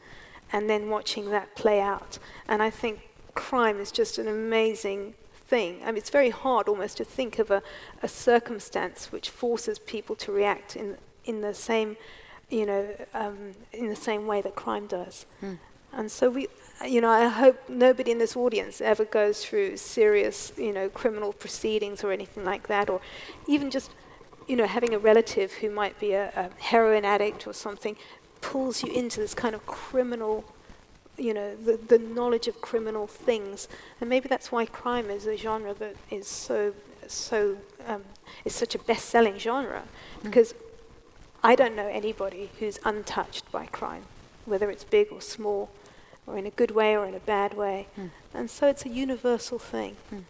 and 0.53 0.69
then 0.69 0.89
watching 0.89 1.31
that 1.31 1.55
play 1.55 1.81
out. 1.81 2.19
And 2.47 2.61
I 2.61 2.69
think 2.69 3.09
crime 3.33 3.79
is 3.79 3.91
just 3.91 4.19
an 4.19 4.27
amazing 4.27 5.15
thing. 5.47 5.81
I 5.83 5.87
mean, 5.87 5.97
it's 5.97 6.11
very 6.11 6.29
hard 6.29 6.69
almost 6.69 6.97
to 6.97 7.03
think 7.03 7.39
of 7.39 7.51
a, 7.51 7.61
a 8.01 8.07
circumstance 8.07 9.11
which 9.11 9.29
forces 9.29 9.79
people 9.79 10.15
to 10.17 10.31
react 10.31 10.75
in, 10.75 10.97
in 11.25 11.41
the 11.41 11.53
same, 11.53 11.97
you 12.49 12.65
know, 12.65 12.87
um, 13.13 13.53
in 13.73 13.87
the 13.87 13.95
same 13.95 14.27
way 14.27 14.41
that 14.41 14.55
crime 14.55 14.87
does. 14.87 15.25
Mm. 15.41 15.57
And 15.91 16.11
so 16.11 16.29
we, 16.29 16.47
you 16.87 17.01
know, 17.01 17.09
I 17.09 17.27
hope 17.27 17.57
nobody 17.67 18.11
in 18.11 18.19
this 18.19 18.35
audience 18.35 18.81
ever 18.81 19.05
goes 19.05 19.43
through 19.43 19.77
serious, 19.77 20.53
you 20.57 20.73
know, 20.73 20.89
criminal 20.89 21.33
proceedings 21.33 22.03
or 22.03 22.11
anything 22.11 22.45
like 22.45 22.67
that, 22.67 22.89
or 22.89 23.01
even 23.47 23.69
just, 23.69 23.91
you 24.47 24.55
know, 24.55 24.65
having 24.65 24.93
a 24.93 24.99
relative 24.99 25.51
who 25.53 25.69
might 25.69 25.99
be 25.99 26.13
a, 26.13 26.31
a 26.35 26.61
heroin 26.61 27.05
addict 27.05 27.47
or 27.47 27.53
something 27.53 27.95
pulls 28.43 28.83
you 28.83 28.91
into 28.91 29.19
this 29.19 29.33
kind 29.33 29.55
of 29.55 29.65
criminal 29.65 30.45
you 31.17 31.33
know, 31.33 31.55
the, 31.55 31.77
the 31.77 31.99
knowledge 31.99 32.47
of 32.47 32.59
criminal 32.61 33.07
things. 33.07 33.67
And 34.01 34.09
maybe 34.09 34.27
that's 34.27 34.51
why 34.51 34.65
crime 34.65 35.09
is 35.09 35.27
a 35.27 35.37
genre 35.37 35.73
that 35.75 35.95
is 36.09 36.27
so, 36.27 36.73
so, 37.07 37.57
um, 37.85 38.03
is 38.45 38.55
such 38.55 38.75
a 38.75 38.79
best-selling 38.79 39.37
genre. 39.37 39.83
Mm. 39.83 40.23
Because 40.23 40.55
I 41.43 41.55
don't 41.55 41.75
know 41.75 41.87
anybody 41.87 42.49
who's 42.59 42.79
untouched 42.83 43.51
by 43.51 43.67
crime, 43.67 44.03
whether 44.45 44.71
it's 44.71 44.83
big 44.83 45.11
or 45.11 45.21
small, 45.21 45.69
or 46.25 46.37
in 46.37 46.45
a 46.45 46.51
good 46.51 46.71
way 46.71 46.97
or 46.97 47.05
in 47.05 47.13
a 47.13 47.19
bad 47.19 47.53
way. 47.53 47.87
Mm. 47.99 48.09
And 48.33 48.49
so 48.49 48.67
it's 48.67 48.85
a 48.85 48.89
universal 48.89 49.59
thing. 49.59 49.97
Mm. 50.13 50.23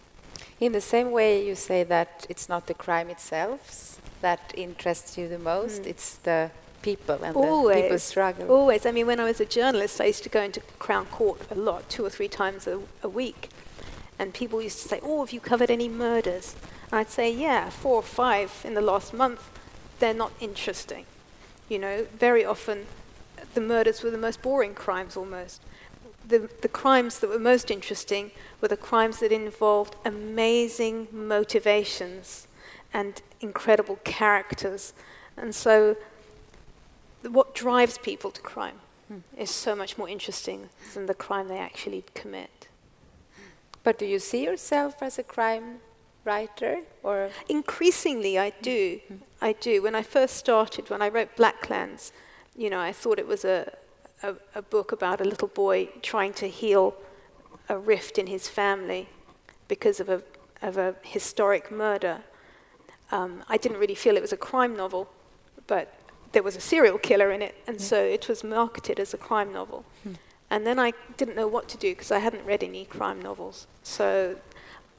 In 0.59 0.71
the 0.71 0.81
same 0.81 1.11
way, 1.11 1.45
you 1.45 1.55
say 1.55 1.83
that 1.83 2.25
it's 2.29 2.49
not 2.49 2.67
the 2.67 2.73
crime 2.73 3.09
itself 3.09 4.01
that 4.21 4.53
interests 4.55 5.17
you 5.17 5.27
the 5.27 5.39
most, 5.39 5.83
mm. 5.83 5.87
it's 5.87 6.15
the 6.15 6.51
people 6.83 7.23
and 7.23 7.35
always, 7.35 7.75
the 7.75 7.81
people's 7.81 8.03
struggle. 8.03 8.51
Always. 8.51 8.85
I 8.85 8.91
mean, 8.91 9.07
when 9.07 9.19
I 9.19 9.23
was 9.23 9.39
a 9.39 9.45
journalist, 9.45 9.99
I 9.99 10.05
used 10.05 10.23
to 10.23 10.29
go 10.29 10.41
into 10.41 10.61
Crown 10.77 11.07
Court 11.07 11.41
a 11.49 11.55
lot, 11.55 11.89
two 11.89 12.05
or 12.05 12.09
three 12.09 12.27
times 12.27 12.67
a, 12.67 12.81
a 13.01 13.09
week. 13.09 13.49
And 14.19 14.33
people 14.33 14.61
used 14.61 14.81
to 14.83 14.87
say, 14.87 14.99
Oh, 15.01 15.25
have 15.25 15.33
you 15.33 15.39
covered 15.39 15.71
any 15.71 15.89
murders? 15.89 16.55
And 16.91 16.99
I'd 16.99 17.09
say, 17.09 17.33
Yeah, 17.33 17.69
four 17.71 17.95
or 17.95 18.03
five 18.03 18.61
in 18.63 18.75
the 18.75 18.81
last 18.81 19.13
month. 19.13 19.49
They're 19.99 20.13
not 20.13 20.33
interesting. 20.39 21.05
You 21.69 21.79
know, 21.79 22.05
very 22.15 22.45
often 22.45 22.85
the 23.53 23.61
murders 23.61 24.03
were 24.03 24.11
the 24.11 24.17
most 24.17 24.41
boring 24.41 24.73
crimes 24.73 25.17
almost. 25.17 25.61
The, 26.27 26.49
the 26.61 26.67
crimes 26.67 27.19
that 27.19 27.29
were 27.29 27.39
most 27.39 27.69
interesting 27.69 28.31
were 28.61 28.67
the 28.67 28.77
crimes 28.77 29.19
that 29.19 29.31
involved 29.31 29.95
amazing 30.05 31.07
motivations 31.11 32.47
and 32.93 33.21
incredible 33.41 33.99
characters. 34.03 34.93
And 35.35 35.53
so, 35.53 35.97
what 37.29 37.55
drives 37.55 37.97
people 37.97 38.31
to 38.31 38.41
crime 38.41 38.79
hmm. 39.07 39.19
is 39.37 39.49
so 39.49 39.75
much 39.75 39.97
more 39.97 40.09
interesting 40.09 40.69
than 40.93 41.05
the 41.05 41.13
crime 41.13 41.47
they 41.47 41.57
actually 41.57 42.03
commit. 42.13 42.67
But 43.83 43.97
do 43.97 44.05
you 44.05 44.19
see 44.19 44.43
yourself 44.43 45.01
as 45.01 45.19
a 45.19 45.23
crime 45.23 45.79
writer 46.25 46.79
or 47.01 47.29
increasingly 47.49 48.39
I 48.39 48.51
do. 48.61 48.99
I 49.41 49.53
do. 49.53 49.81
When 49.81 49.95
I 49.95 50.03
first 50.03 50.37
started, 50.37 50.89
when 50.89 51.01
I 51.01 51.09
wrote 51.09 51.35
Blacklands, 51.35 52.11
you 52.55 52.69
know, 52.69 52.79
I 52.79 52.91
thought 52.91 53.19
it 53.19 53.27
was 53.27 53.43
a, 53.45 53.73
a, 54.21 54.35
a 54.55 54.61
book 54.61 54.91
about 54.91 55.21
a 55.21 55.25
little 55.25 55.47
boy 55.47 55.89
trying 56.01 56.33
to 56.33 56.47
heal 56.47 56.95
a 57.69 57.77
rift 57.77 58.17
in 58.17 58.27
his 58.27 58.47
family 58.47 59.09
because 59.67 59.99
of 59.99 60.09
a 60.09 60.21
of 60.61 60.77
a 60.77 60.95
historic 61.01 61.71
murder. 61.71 62.21
Um, 63.11 63.43
I 63.49 63.57
didn't 63.57 63.79
really 63.79 63.95
feel 63.95 64.15
it 64.15 64.21
was 64.21 64.31
a 64.31 64.37
crime 64.37 64.77
novel, 64.77 65.09
but 65.67 65.93
there 66.33 66.43
was 66.43 66.55
a 66.55 66.61
serial 66.61 66.97
killer 66.97 67.31
in 67.31 67.41
it, 67.41 67.55
and 67.65 67.77
mm. 67.77 67.81
so 67.81 68.03
it 68.03 68.27
was 68.27 68.43
marketed 68.43 68.99
as 68.99 69.13
a 69.13 69.17
crime 69.17 69.53
novel. 69.53 69.85
Mm. 70.05 70.15
And 70.49 70.67
then 70.67 70.77
I 70.77 70.93
didn't 71.17 71.35
know 71.35 71.47
what 71.47 71.67
to 71.69 71.77
do 71.77 71.91
because 71.91 72.11
I 72.11 72.19
hadn't 72.19 72.45
read 72.45 72.63
any 72.63 72.85
crime 72.85 73.21
novels. 73.21 73.65
So 73.81 74.35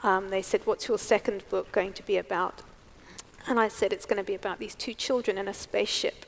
um, 0.02 0.30
they 0.30 0.42
said, 0.42 0.62
What's 0.64 0.88
your 0.88 0.98
second 0.98 1.48
book 1.48 1.70
going 1.70 1.92
to 1.92 2.02
be 2.04 2.16
about? 2.16 2.62
And 3.46 3.60
I 3.60 3.68
said, 3.68 3.92
It's 3.92 4.06
going 4.06 4.16
to 4.16 4.24
be 4.24 4.34
about 4.34 4.58
these 4.58 4.74
two 4.74 4.94
children 4.94 5.38
in 5.38 5.46
a 5.46 5.54
spaceship. 5.54 6.26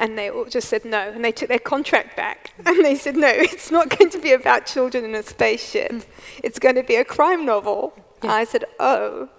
And 0.00 0.16
they 0.16 0.30
all 0.30 0.44
just 0.44 0.68
said 0.68 0.84
no. 0.84 1.10
And 1.10 1.24
they 1.24 1.32
took 1.32 1.48
their 1.48 1.58
contract 1.58 2.16
back. 2.16 2.52
And 2.64 2.84
they 2.84 2.96
said, 2.96 3.16
No, 3.16 3.28
it's 3.28 3.70
not 3.70 3.88
going 3.98 4.10
to 4.10 4.18
be 4.18 4.32
about 4.32 4.66
children 4.66 5.04
in 5.04 5.14
a 5.14 5.22
spaceship. 5.22 5.90
Mm. 5.90 6.04
It's 6.44 6.58
going 6.58 6.74
to 6.74 6.82
be 6.82 6.96
a 6.96 7.04
crime 7.04 7.46
novel. 7.46 7.94
Yeah. 8.22 8.32
I 8.32 8.44
said, 8.44 8.64
Oh. 8.78 9.30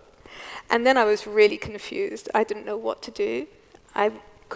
And 0.71 0.85
then 0.85 0.97
I 0.97 1.03
was 1.03 1.25
really 1.25 1.57
confused. 1.57 2.29
I 2.33 2.43
didn't 2.43 2.65
know 2.65 2.77
what 2.77 3.01
to 3.03 3.11
do. 3.11 3.47
I 3.95 4.11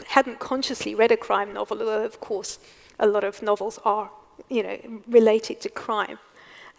hadn't 0.10 0.40
consciously 0.40 0.96
read 0.96 1.12
a 1.12 1.18
crime 1.18 1.54
novel, 1.54 1.80
although, 1.80 2.04
of 2.04 2.20
course, 2.20 2.60
a 3.00 3.08
lot 3.08 3.24
of 3.24 3.42
novels 3.42 3.80
are 3.86 4.10
you 4.50 4.64
know, 4.64 4.78
related 5.08 5.62
to 5.62 5.70
crime. 5.70 6.20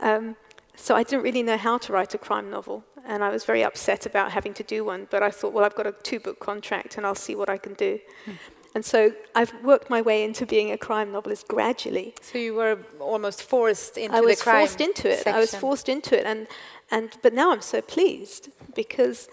Um, 0.00 0.36
so 0.76 0.96
I 0.96 1.02
didn't 1.02 1.22
really 1.22 1.42
know 1.42 1.56
how 1.56 1.78
to 1.78 1.92
write 1.92 2.14
a 2.14 2.18
crime 2.18 2.50
novel, 2.50 2.84
and 3.06 3.22
I 3.22 3.30
was 3.30 3.44
very 3.44 3.62
upset 3.62 4.06
about 4.06 4.32
having 4.32 4.54
to 4.54 4.62
do 4.62 4.84
one. 4.84 5.06
But 5.10 5.22
I 5.22 5.30
thought, 5.30 5.52
well, 5.52 5.64
I've 5.64 5.74
got 5.74 5.86
a 5.86 5.92
two-book 5.92 6.40
contract, 6.40 6.96
and 6.96 7.06
I'll 7.06 7.14
see 7.14 7.34
what 7.34 7.48
I 7.48 7.58
can 7.58 7.74
do. 7.74 8.00
Mm. 8.26 8.32
And 8.74 8.84
so 8.84 9.12
I've 9.36 9.54
worked 9.62 9.88
my 9.88 10.02
way 10.02 10.24
into 10.24 10.44
being 10.46 10.72
a 10.72 10.78
crime 10.78 11.12
novelist 11.12 11.46
gradually. 11.46 12.14
So 12.20 12.38
you 12.38 12.54
were 12.54 12.78
almost 12.98 13.44
forced 13.44 13.96
into 13.96 14.16
I 14.16 14.20
was 14.20 14.42
forced 14.42 14.80
into 14.80 15.08
it. 15.08 15.18
Section. 15.18 15.34
I 15.34 15.38
was 15.38 15.54
forced 15.54 15.88
into 15.88 16.18
it, 16.18 16.26
and 16.26 16.48
and 16.90 17.10
but 17.22 17.32
now 17.32 17.52
I'm 17.52 17.62
so 17.62 17.80
pleased 17.80 18.50
because 18.74 19.28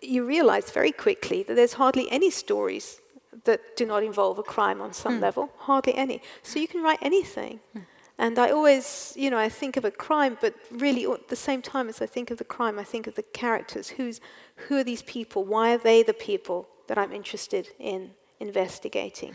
you 0.00 0.24
realize 0.24 0.70
very 0.70 0.92
quickly 0.92 1.42
that 1.42 1.54
there's 1.54 1.72
hardly 1.72 2.08
any 2.12 2.30
stories 2.30 3.00
that 3.44 3.76
do 3.76 3.86
not 3.86 4.02
involve 4.02 4.38
a 4.38 4.42
crime 4.42 4.80
on 4.80 4.92
some 4.92 5.18
mm. 5.18 5.22
level, 5.22 5.50
hardly 5.58 5.94
any. 5.94 6.22
So 6.42 6.58
you 6.58 6.68
can 6.68 6.82
write 6.82 6.98
anything. 7.02 7.60
Mm. 7.76 7.84
And 8.18 8.38
I 8.38 8.50
always, 8.50 9.12
you 9.16 9.30
know, 9.30 9.36
I 9.36 9.48
think 9.48 9.76
of 9.76 9.84
a 9.84 9.90
crime, 9.90 10.38
but 10.40 10.54
really 10.70 11.04
at 11.04 11.28
the 11.28 11.36
same 11.36 11.60
time 11.60 11.88
as 11.88 12.00
I 12.00 12.06
think 12.06 12.30
of 12.30 12.38
the 12.38 12.44
crime, 12.44 12.78
I 12.78 12.84
think 12.84 13.06
of 13.06 13.14
the 13.14 13.22
characters. 13.22 13.90
Who's, 13.90 14.20
who 14.56 14.78
are 14.78 14.84
these 14.84 15.02
people? 15.02 15.44
Why 15.44 15.74
are 15.74 15.78
they 15.78 16.02
the 16.02 16.14
people 16.14 16.66
that 16.86 16.96
I'm 16.96 17.12
interested 17.12 17.68
in 17.78 18.12
investigating? 18.40 19.34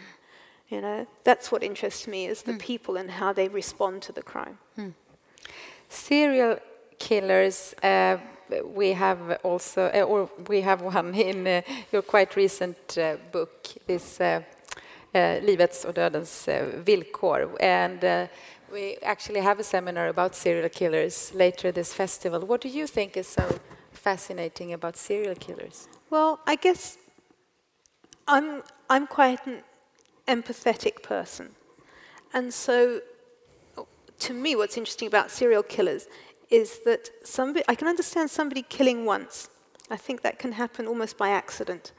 You 0.69 0.81
know, 0.81 1.05
that's 1.23 1.51
what 1.51 1.63
interests 1.63 2.07
me 2.07 2.25
is 2.25 2.41
the 2.41 2.53
mm. 2.53 2.59
people 2.59 2.97
and 2.97 3.11
how 3.11 3.33
they 3.33 3.49
respond 3.49 4.01
to 4.03 4.11
the 4.13 4.23
crime. 4.23 4.57
Hmm. 4.75 4.89
Serial 5.89 6.57
killers. 6.97 7.75
Uh, 7.83 8.17
we 8.73 8.93
have 8.93 9.39
also, 9.43 9.89
uh, 9.93 10.01
or 10.01 10.29
we 10.47 10.61
have 10.61 10.81
one 10.81 11.13
in 11.29 11.47
uh, 11.47 11.61
your 11.91 12.01
quite 12.01 12.35
recent 12.35 12.97
uh, 12.97 13.17
book, 13.31 13.67
this 13.87 14.19
Livets 15.13 15.85
och 15.85 15.93
dödens 15.93 16.47
villkor. 16.75 17.57
And 17.59 18.29
we 18.71 18.97
actually 19.01 19.41
have 19.41 19.59
a 19.59 19.63
seminar 19.63 20.07
about 20.07 20.35
serial 20.35 20.69
killers 20.69 21.33
later 21.33 21.71
this 21.71 21.93
festival. 21.93 22.39
What 22.39 22.61
do 22.61 22.69
you 22.69 22.87
think 22.87 23.17
is 23.17 23.27
so 23.27 23.43
fascinating 23.91 24.71
about 24.71 24.95
serial 24.95 25.35
killers? 25.35 25.89
Well, 26.09 26.39
I 26.47 26.55
guess 26.55 26.97
I'm, 28.25 28.63
I'm 28.89 29.05
quite 29.05 29.45
an 29.45 29.63
empathetic 30.27 31.03
person. 31.03 31.49
And 32.33 32.53
so, 32.53 33.01
to 34.19 34.33
me, 34.33 34.55
what's 34.55 34.77
interesting 34.77 35.07
about 35.07 35.31
serial 35.31 35.63
killers 35.63 36.07
is 36.51 36.79
that 36.85 37.09
somebody, 37.23 37.63
I 37.67 37.75
can 37.75 37.87
understand 37.87 38.29
somebody 38.29 38.61
killing 38.61 39.05
once. 39.05 39.49
I 39.89 39.97
think 39.97 40.21
that 40.21 40.37
can 40.37 40.51
happen 40.51 40.85
almost 40.85 41.17
by 41.17 41.29
accident. 41.29 41.93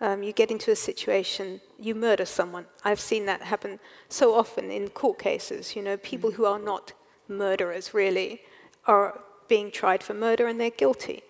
Um, 0.00 0.22
you 0.22 0.32
get 0.32 0.50
into 0.50 0.70
a 0.70 0.76
situation, 0.76 1.60
you 1.78 1.94
murder 1.94 2.24
someone. 2.24 2.66
I've 2.84 3.00
seen 3.00 3.26
that 3.26 3.42
happen 3.42 3.80
so 4.08 4.34
often 4.34 4.70
in 4.70 4.88
court 4.88 5.18
cases. 5.18 5.76
You 5.76 5.82
know, 5.82 5.96
people 5.98 6.30
who 6.30 6.46
are 6.46 6.58
not 6.58 6.92
murderers 7.28 7.92
really 7.92 8.42
are 8.86 9.20
being 9.48 9.70
tried 9.70 10.02
for 10.02 10.14
murder 10.14 10.46
and 10.46 10.58
they're 10.58 10.70
guilty. 10.70 11.22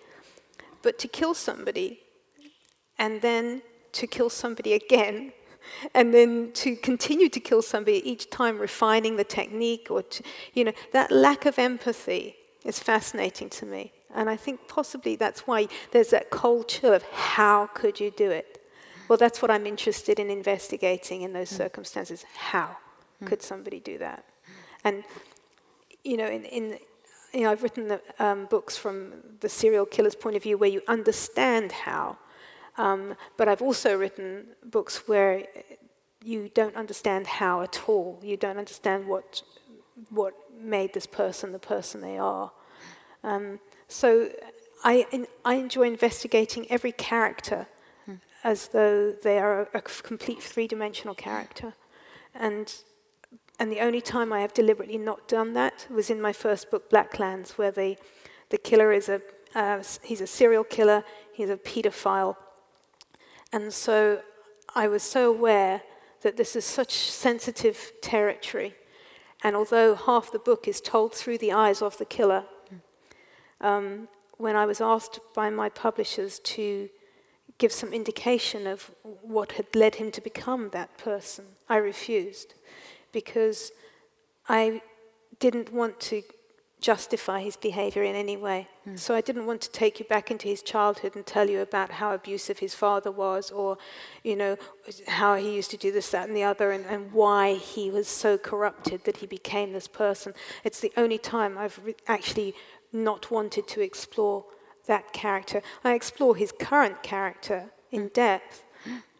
But 0.81 0.97
to 0.99 1.07
kill 1.07 1.33
somebody 1.33 1.99
and 2.97 3.21
then 3.21 3.61
to 3.93 4.07
kill 4.07 4.29
somebody 4.29 4.73
again 4.73 5.33
and 5.93 6.13
then 6.13 6.51
to 6.53 6.75
continue 6.75 7.29
to 7.29 7.39
kill 7.39 7.61
somebody 7.61 8.07
each 8.09 8.29
time 8.29 8.57
refining 8.57 9.17
the 9.17 9.23
technique 9.23 9.87
or 9.89 10.03
to, 10.03 10.23
you 10.53 10.63
know 10.63 10.73
that 10.93 11.11
lack 11.11 11.45
of 11.45 11.59
empathy 11.59 12.35
is 12.65 12.79
fascinating 12.79 13.49
to 13.49 13.65
me. 13.65 13.93
And 14.13 14.29
I 14.29 14.35
think 14.35 14.67
possibly 14.67 15.15
that's 15.15 15.41
why 15.47 15.67
there's 15.91 16.09
that 16.09 16.29
cold 16.29 16.67
chill 16.67 16.93
of 16.93 17.03
how 17.03 17.67
could 17.73 17.99
you 17.99 18.11
do 18.11 18.29
it? 18.29 18.61
Well, 19.07 19.17
that's 19.17 19.41
what 19.41 19.51
I'm 19.51 19.65
interested 19.65 20.19
in 20.19 20.29
investigating 20.29 21.21
in 21.21 21.33
those 21.33 21.51
mm. 21.51 21.57
circumstances. 21.57 22.25
How 22.35 22.77
mm. 23.21 23.27
could 23.27 23.41
somebody 23.41 23.79
do 23.79 23.97
that? 23.97 24.25
And, 24.83 25.03
you 26.03 26.17
know, 26.17 26.27
in, 26.27 26.45
in 26.45 26.77
you 27.33 27.41
know, 27.41 27.51
I've 27.51 27.63
written 27.63 27.87
the, 27.87 28.01
um, 28.19 28.45
books 28.45 28.77
from 28.77 29.13
the 29.39 29.49
serial 29.49 29.85
killer's 29.85 30.15
point 30.15 30.35
of 30.35 30.43
view 30.43 30.57
where 30.57 30.69
you 30.69 30.81
understand 30.87 31.71
how. 31.71 32.17
Um, 32.77 33.15
but 33.37 33.47
I've 33.47 33.61
also 33.61 33.97
written 33.97 34.47
books 34.65 35.07
where 35.07 35.45
you 36.23 36.49
don't 36.53 36.75
understand 36.75 37.27
how 37.27 37.61
at 37.61 37.87
all. 37.87 38.19
You 38.21 38.37
don't 38.37 38.57
understand 38.57 39.07
what, 39.07 39.43
what 40.09 40.33
made 40.57 40.93
this 40.93 41.05
person 41.05 41.51
the 41.51 41.59
person 41.59 42.01
they 42.01 42.17
are. 42.17 42.51
Um, 43.23 43.59
so 43.87 44.29
I, 44.83 45.05
in, 45.11 45.27
I 45.45 45.55
enjoy 45.55 45.83
investigating 45.83 46.65
every 46.69 46.91
character 46.91 47.67
hmm. 48.05 48.15
as 48.43 48.69
though 48.69 49.11
they 49.11 49.37
are 49.37 49.61
a, 49.73 49.77
a 49.77 49.81
complete 49.81 50.41
three 50.41 50.67
dimensional 50.67 51.15
character. 51.15 51.73
And, 52.33 52.73
and 53.59 53.71
the 53.71 53.79
only 53.79 54.01
time 54.01 54.33
I 54.33 54.41
have 54.41 54.53
deliberately 54.53 54.97
not 54.97 55.27
done 55.27 55.53
that 55.53 55.87
was 55.89 56.09
in 56.09 56.21
my 56.21 56.33
first 56.33 56.71
book, 56.71 56.89
Blacklands, 56.89 57.57
where 57.57 57.71
the, 57.71 57.97
the 58.49 58.57
killer 58.57 58.91
is 58.91 59.09
a, 59.09 59.21
uh, 59.53 59.83
he's 60.03 60.21
a 60.21 60.27
serial 60.27 60.63
killer, 60.63 61.03
he's 61.33 61.49
a 61.49 61.57
pedophile. 61.57 62.35
And 63.53 63.73
so 63.73 64.21
I 64.73 64.87
was 64.87 65.03
so 65.03 65.29
aware 65.29 65.81
that 66.21 66.37
this 66.37 66.55
is 66.55 66.63
such 66.63 66.93
sensitive 66.93 67.91
territory 68.01 68.75
and 69.43 69.55
although 69.55 69.95
half 69.95 70.31
the 70.31 70.39
book 70.39 70.67
is 70.67 70.81
told 70.81 71.13
through 71.13 71.39
the 71.39 71.51
eyes 71.51 71.81
of 71.81 71.97
the 71.97 72.05
killer, 72.05 72.45
um, 73.59 74.07
when 74.37 74.55
I 74.55 74.65
was 74.65 74.81
asked 74.81 75.19
by 75.35 75.49
my 75.49 75.69
publishers 75.69 76.39
to 76.39 76.89
give 77.57 77.71
some 77.71 77.93
indication 77.93 78.65
of 78.65 78.91
what 79.03 79.53
had 79.53 79.75
led 79.75 79.95
him 79.95 80.11
to 80.11 80.21
become 80.21 80.69
that 80.69 80.97
person, 80.97 81.45
I 81.69 81.77
refused 81.77 82.55
because 83.11 83.71
I 84.49 84.81
didn't 85.39 85.71
want 85.71 85.99
to 86.01 86.23
justify 86.81 87.41
his 87.41 87.55
behavior 87.55 88.01
in 88.01 88.15
any 88.15 88.35
way. 88.35 88.67
Mm. 88.87 88.97
So 88.97 89.13
I 89.13 89.21
didn't 89.21 89.45
want 89.45 89.61
to 89.61 89.71
take 89.71 89.99
you 89.99 90.05
back 90.05 90.31
into 90.31 90.47
his 90.47 90.63
childhood 90.63 91.15
and 91.15 91.25
tell 91.25 91.47
you 91.47 91.61
about 91.61 91.91
how 91.91 92.13
abusive 92.13 92.57
his 92.57 92.73
father 92.73 93.11
was 93.11 93.51
or, 93.51 93.77
you 94.23 94.35
know, 94.35 94.57
how 95.07 95.35
he 95.35 95.55
used 95.55 95.69
to 95.71 95.77
do 95.77 95.91
this, 95.91 96.09
that, 96.09 96.27
and 96.27 96.35
the 96.35 96.43
other 96.43 96.71
and, 96.71 96.85
and 96.87 97.13
why 97.13 97.53
he 97.53 97.91
was 97.91 98.07
so 98.07 98.37
corrupted 98.37 99.05
that 99.05 99.17
he 99.17 99.27
became 99.27 99.71
this 99.71 99.87
person. 99.87 100.33
It's 100.63 100.79
the 100.79 100.91
only 100.97 101.19
time 101.19 101.55
I've 101.57 101.79
re- 101.85 101.95
actually 102.07 102.55
not 102.91 103.29
wanted 103.29 103.67
to 103.69 103.81
explore 103.81 104.45
that 104.87 105.13
character. 105.13 105.61
I 105.83 105.93
explore 105.93 106.35
his 106.35 106.51
current 106.51 107.03
character 107.03 107.71
in 107.91 108.07
depth, 108.07 108.63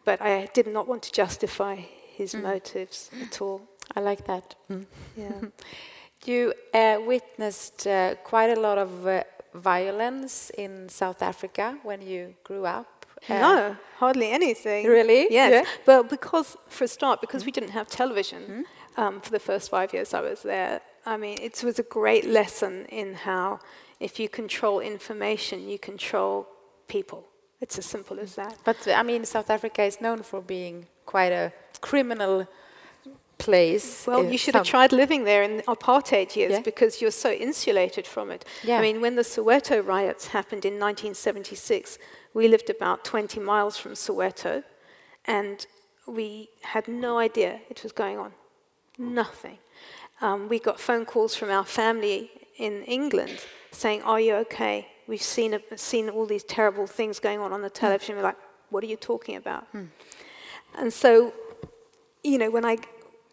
but 0.04 0.20
I 0.20 0.48
did 0.52 0.66
not 0.66 0.88
want 0.88 1.04
to 1.04 1.12
justify 1.12 1.76
his 1.76 2.34
mm. 2.34 2.42
motives 2.42 3.08
at 3.22 3.40
all. 3.40 3.62
I 3.94 4.00
like 4.00 4.26
that. 4.26 4.56
Mm. 4.68 4.86
Yeah. 5.16 5.40
you 6.26 6.54
uh, 6.74 6.98
witnessed 7.04 7.86
uh, 7.86 8.14
quite 8.24 8.50
a 8.50 8.60
lot 8.60 8.78
of 8.78 9.06
uh, 9.06 9.22
violence 9.54 10.50
in 10.56 10.88
South 10.88 11.22
Africa 11.22 11.78
when 11.82 12.02
you 12.02 12.34
grew 12.44 12.64
up. 12.66 13.06
Uh, 13.28 13.38
no, 13.38 13.76
hardly 13.98 14.30
anything. 14.30 14.86
Really? 14.86 15.28
Yes. 15.30 15.52
Yeah. 15.52 15.72
Well, 15.86 16.02
because 16.02 16.56
for 16.68 16.84
a 16.84 16.88
start, 16.88 17.20
because 17.20 17.42
mm. 17.42 17.46
we 17.46 17.52
didn't 17.52 17.70
have 17.70 17.88
television 17.88 18.64
mm. 18.96 19.00
um, 19.00 19.20
for 19.20 19.30
the 19.30 19.38
first 19.38 19.70
five 19.70 19.92
years 19.92 20.12
I 20.14 20.20
was 20.20 20.42
there. 20.42 20.80
I 21.06 21.16
mean, 21.16 21.38
it 21.40 21.62
was 21.64 21.78
a 21.78 21.84
great 21.84 22.26
lesson 22.26 22.86
in 22.86 23.14
how 23.14 23.60
if 24.00 24.18
you 24.18 24.28
control 24.28 24.80
information, 24.80 25.68
you 25.68 25.78
control 25.78 26.48
people. 26.88 27.24
It's 27.60 27.78
as 27.78 27.86
simple 27.86 28.18
as 28.18 28.34
that. 28.34 28.58
But 28.64 28.76
I 28.88 29.02
mean, 29.04 29.24
South 29.24 29.50
Africa 29.50 29.84
is 29.84 30.00
known 30.00 30.22
for 30.22 30.40
being 30.40 30.86
quite 31.06 31.32
a 31.32 31.52
criminal 31.80 32.48
place. 33.42 34.06
Well, 34.06 34.24
you 34.24 34.38
should 34.38 34.54
have 34.54 34.66
tried 34.74 34.92
living 34.92 35.24
there 35.24 35.42
in 35.42 35.62
apartheid 35.66 36.36
years 36.36 36.52
yeah. 36.52 36.60
because 36.60 37.00
you're 37.00 37.18
so 37.26 37.32
insulated 37.32 38.06
from 38.06 38.30
it. 38.30 38.44
Yeah. 38.62 38.78
I 38.78 38.80
mean, 38.80 39.00
when 39.00 39.16
the 39.16 39.22
Soweto 39.34 39.84
riots 39.84 40.28
happened 40.28 40.64
in 40.64 40.74
1976, 40.74 41.98
we 42.34 42.46
lived 42.46 42.70
about 42.70 43.04
20 43.04 43.40
miles 43.40 43.76
from 43.76 43.92
Soweto 43.92 44.62
and 45.24 45.66
we 46.06 46.50
had 46.74 46.86
no 46.86 47.18
idea 47.18 47.60
it 47.68 47.82
was 47.82 47.92
going 47.92 48.18
on. 48.18 48.32
Nothing. 48.96 49.58
Um, 50.20 50.48
we 50.48 50.58
got 50.60 50.78
phone 50.78 51.04
calls 51.04 51.34
from 51.34 51.50
our 51.50 51.64
family 51.64 52.30
in 52.58 52.84
England 52.84 53.38
saying, 53.72 54.02
Are 54.02 54.20
you 54.20 54.34
okay? 54.44 54.86
We've 55.08 55.28
seen, 55.36 55.54
a, 55.54 55.60
seen 55.76 56.08
all 56.08 56.26
these 56.26 56.44
terrible 56.44 56.86
things 56.86 57.18
going 57.18 57.40
on 57.40 57.52
on 57.52 57.62
the 57.62 57.70
television. 57.70 58.14
We're 58.16 58.22
like, 58.22 58.42
What 58.70 58.84
are 58.84 58.90
you 58.94 58.96
talking 58.96 59.36
about? 59.36 59.66
Hmm. 59.72 59.86
And 60.78 60.92
so, 60.92 61.34
you 62.22 62.38
know, 62.38 62.50
when 62.50 62.64
I, 62.64 62.76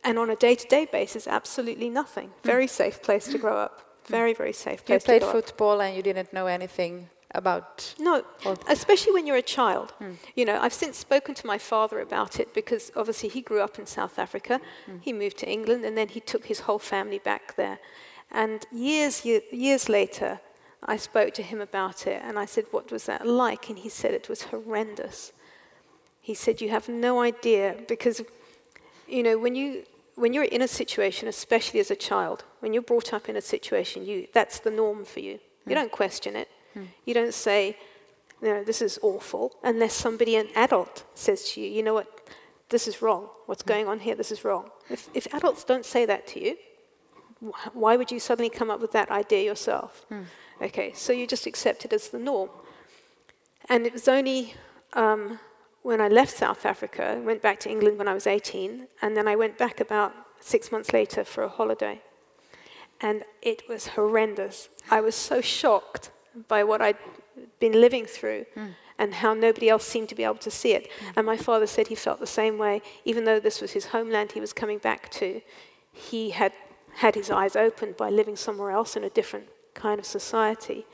and 0.03 0.17
on 0.17 0.29
a 0.29 0.35
day 0.35 0.55
to 0.55 0.67
day 0.67 0.85
basis, 0.85 1.27
absolutely 1.27 1.89
nothing. 1.89 2.31
Very 2.43 2.65
hmm. 2.65 2.81
safe 2.81 3.01
place 3.01 3.27
to 3.27 3.37
grow 3.37 3.57
up. 3.57 3.85
Very, 4.05 4.33
very 4.33 4.53
safe 4.53 4.85
place 4.85 5.03
to 5.03 5.07
grow. 5.07 5.15
You 5.15 5.19
played 5.21 5.31
football 5.31 5.81
and 5.81 5.95
you 5.95 6.01
didn't 6.01 6.33
know 6.33 6.47
anything 6.47 7.09
about 7.35 7.93
no 7.99 8.23
especially 8.67 9.13
when 9.13 9.27
you're 9.27 9.35
a 9.35 9.41
child 9.59 9.93
mm. 10.01 10.15
you 10.35 10.43
know 10.43 10.59
i've 10.63 10.73
since 10.73 10.97
spoken 10.97 11.35
to 11.35 11.45
my 11.45 11.59
father 11.59 11.99
about 11.99 12.39
it 12.39 12.51
because 12.55 12.91
obviously 12.95 13.29
he 13.29 13.39
grew 13.39 13.61
up 13.61 13.77
in 13.77 13.85
south 13.85 14.17
africa 14.17 14.59
mm. 14.89 14.99
he 14.99 15.13
moved 15.13 15.37
to 15.37 15.47
england 15.47 15.85
and 15.85 15.95
then 15.95 16.07
he 16.07 16.19
took 16.19 16.47
his 16.47 16.61
whole 16.61 16.79
family 16.79 17.19
back 17.19 17.55
there 17.55 17.77
and 18.31 18.65
years, 18.71 19.25
years 19.25 19.89
later, 19.89 20.39
I 20.83 20.97
spoke 20.97 21.33
to 21.35 21.43
him 21.43 21.61
about 21.61 22.07
it 22.07 22.21
and 22.23 22.37
I 22.37 22.45
said, 22.45 22.65
What 22.71 22.91
was 22.91 23.05
that 23.05 23.25
like? 23.25 23.69
And 23.69 23.79
he 23.79 23.89
said 23.89 24.13
it 24.13 24.29
was 24.29 24.43
horrendous. 24.43 25.33
He 26.21 26.33
said, 26.33 26.61
You 26.61 26.69
have 26.69 26.87
no 26.87 27.21
idea 27.21 27.75
because, 27.87 28.21
you 29.10 29.24
know, 29.24 29.38
when, 29.38 29.55
you, 29.55 29.84
when 30.16 30.34
you're 30.34 30.43
in 30.43 30.62
a 30.62 30.68
situation, 30.68 31.28
especially 31.28 31.80
as 31.80 31.91
a 31.91 31.95
child, 31.95 32.43
when 32.60 32.74
you're 32.74 32.82
brought 32.82 33.14
up 33.14 33.30
in 33.30 33.36
a 33.36 33.41
situation, 33.41 34.05
you, 34.05 34.28
that's 34.34 34.60
the 34.60 34.72
norm 34.72 35.05
for 35.05 35.20
you. 35.20 35.39
You 35.66 35.74
mm. 35.74 35.76
don't 35.76 35.91
question 35.91 36.36
it. 36.36 36.49
Mm. 36.76 36.88
You 37.05 37.14
don't 37.14 37.34
say, 37.34 37.78
you 38.41 38.49
know, 38.49 38.64
this 38.64 38.82
is 38.82 38.99
awful, 39.01 39.55
unless 39.64 39.93
somebody, 39.93 40.36
an 40.36 40.47
adult, 40.55 41.03
says 41.16 41.51
to 41.51 41.62
you, 41.62 41.70
you 41.70 41.84
know 41.84 41.93
what, 41.93 42.30
this 42.70 42.88
is 42.88 43.01
wrong. 43.01 43.30
What's 43.47 43.64
mm. 43.64 43.68
going 43.68 43.88
on 43.88 43.99
here? 43.99 44.16
This 44.16 44.32
is 44.32 44.43
wrong. 44.43 44.70
If, 44.89 45.10
if 45.14 45.34
adults 45.34 45.64
don't 45.64 45.86
say 45.86 46.05
that 46.05 46.28
to 46.28 46.43
you, 46.43 46.57
why 47.74 47.95
would 47.95 48.12
you 48.12 48.20
suddenly 48.20 48.49
come 48.49 48.70
up 48.70 48.82
with 48.82 48.91
that 48.91 49.10
idea 49.10 49.43
yourself? 49.43 50.05
Mm. 50.12 50.26
Okay, 50.62 50.91
so 50.93 51.14
you 51.14 51.26
just 51.26 51.45
accept 51.45 51.86
it 51.86 51.93
as 51.93 52.10
the 52.10 52.20
norm. 52.20 52.49
And 53.70 53.86
it 53.86 53.93
was 53.93 54.07
only 54.07 54.55
um, 54.93 55.39
when 55.82 56.01
I 56.01 56.07
left 56.07 56.36
South 56.36 56.65
Africa, 56.65 57.21
went 57.23 57.41
back 57.41 57.59
to 57.61 57.69
England 57.69 57.97
when 57.97 58.07
I 58.07 58.13
was 58.13 58.27
18, 58.27 58.88
and 59.01 59.15
then 59.15 59.27
I 59.27 59.36
went 59.36 59.57
back 59.57 59.80
about 59.80 60.13
six 60.39 60.71
months 60.71 60.93
later 60.93 61.23
for 61.23 61.43
a 61.43 61.49
holiday. 61.49 62.01
And 63.01 63.23
it 63.41 63.63
was 63.69 63.88
horrendous. 63.88 64.69
I 64.91 65.01
was 65.01 65.15
so 65.15 65.41
shocked 65.41 66.11
by 66.47 66.63
what 66.63 66.82
I'd 66.82 66.97
been 67.59 67.80
living 67.80 68.05
through 68.05 68.45
mm. 68.55 68.73
and 68.97 69.13
how 69.15 69.34
nobody 69.34 69.69
else 69.69 69.86
seemed 69.86 70.09
to 70.09 70.15
be 70.15 70.23
able 70.23 70.36
to 70.36 70.51
see 70.51 70.73
it. 70.73 70.84
Mm. 70.84 71.13
And 71.17 71.25
my 71.25 71.38
father 71.38 71.67
said 71.67 71.88
he 71.88 71.95
felt 71.95 72.19
the 72.19 72.27
same 72.27 72.57
way, 72.57 72.82
even 73.05 73.23
though 73.23 73.39
this 73.39 73.61
was 73.61 73.71
his 73.71 73.88
homeland 73.88 74.34
he 74.34 74.41
was 74.41 74.51
coming 74.51 74.80
back 74.80 75.09
to. 75.11 75.41
He 75.93 76.32
had 76.32 76.53
had 76.95 77.15
his 77.15 77.30
eyes 77.30 77.55
opened 77.55 77.95
by 77.95 78.09
living 78.09 78.36
somewhere 78.36 78.71
else 78.71 78.95
in 78.95 79.03
a 79.03 79.09
different 79.09 79.47
kind 79.73 79.99
of 79.99 80.05
society. 80.05 80.86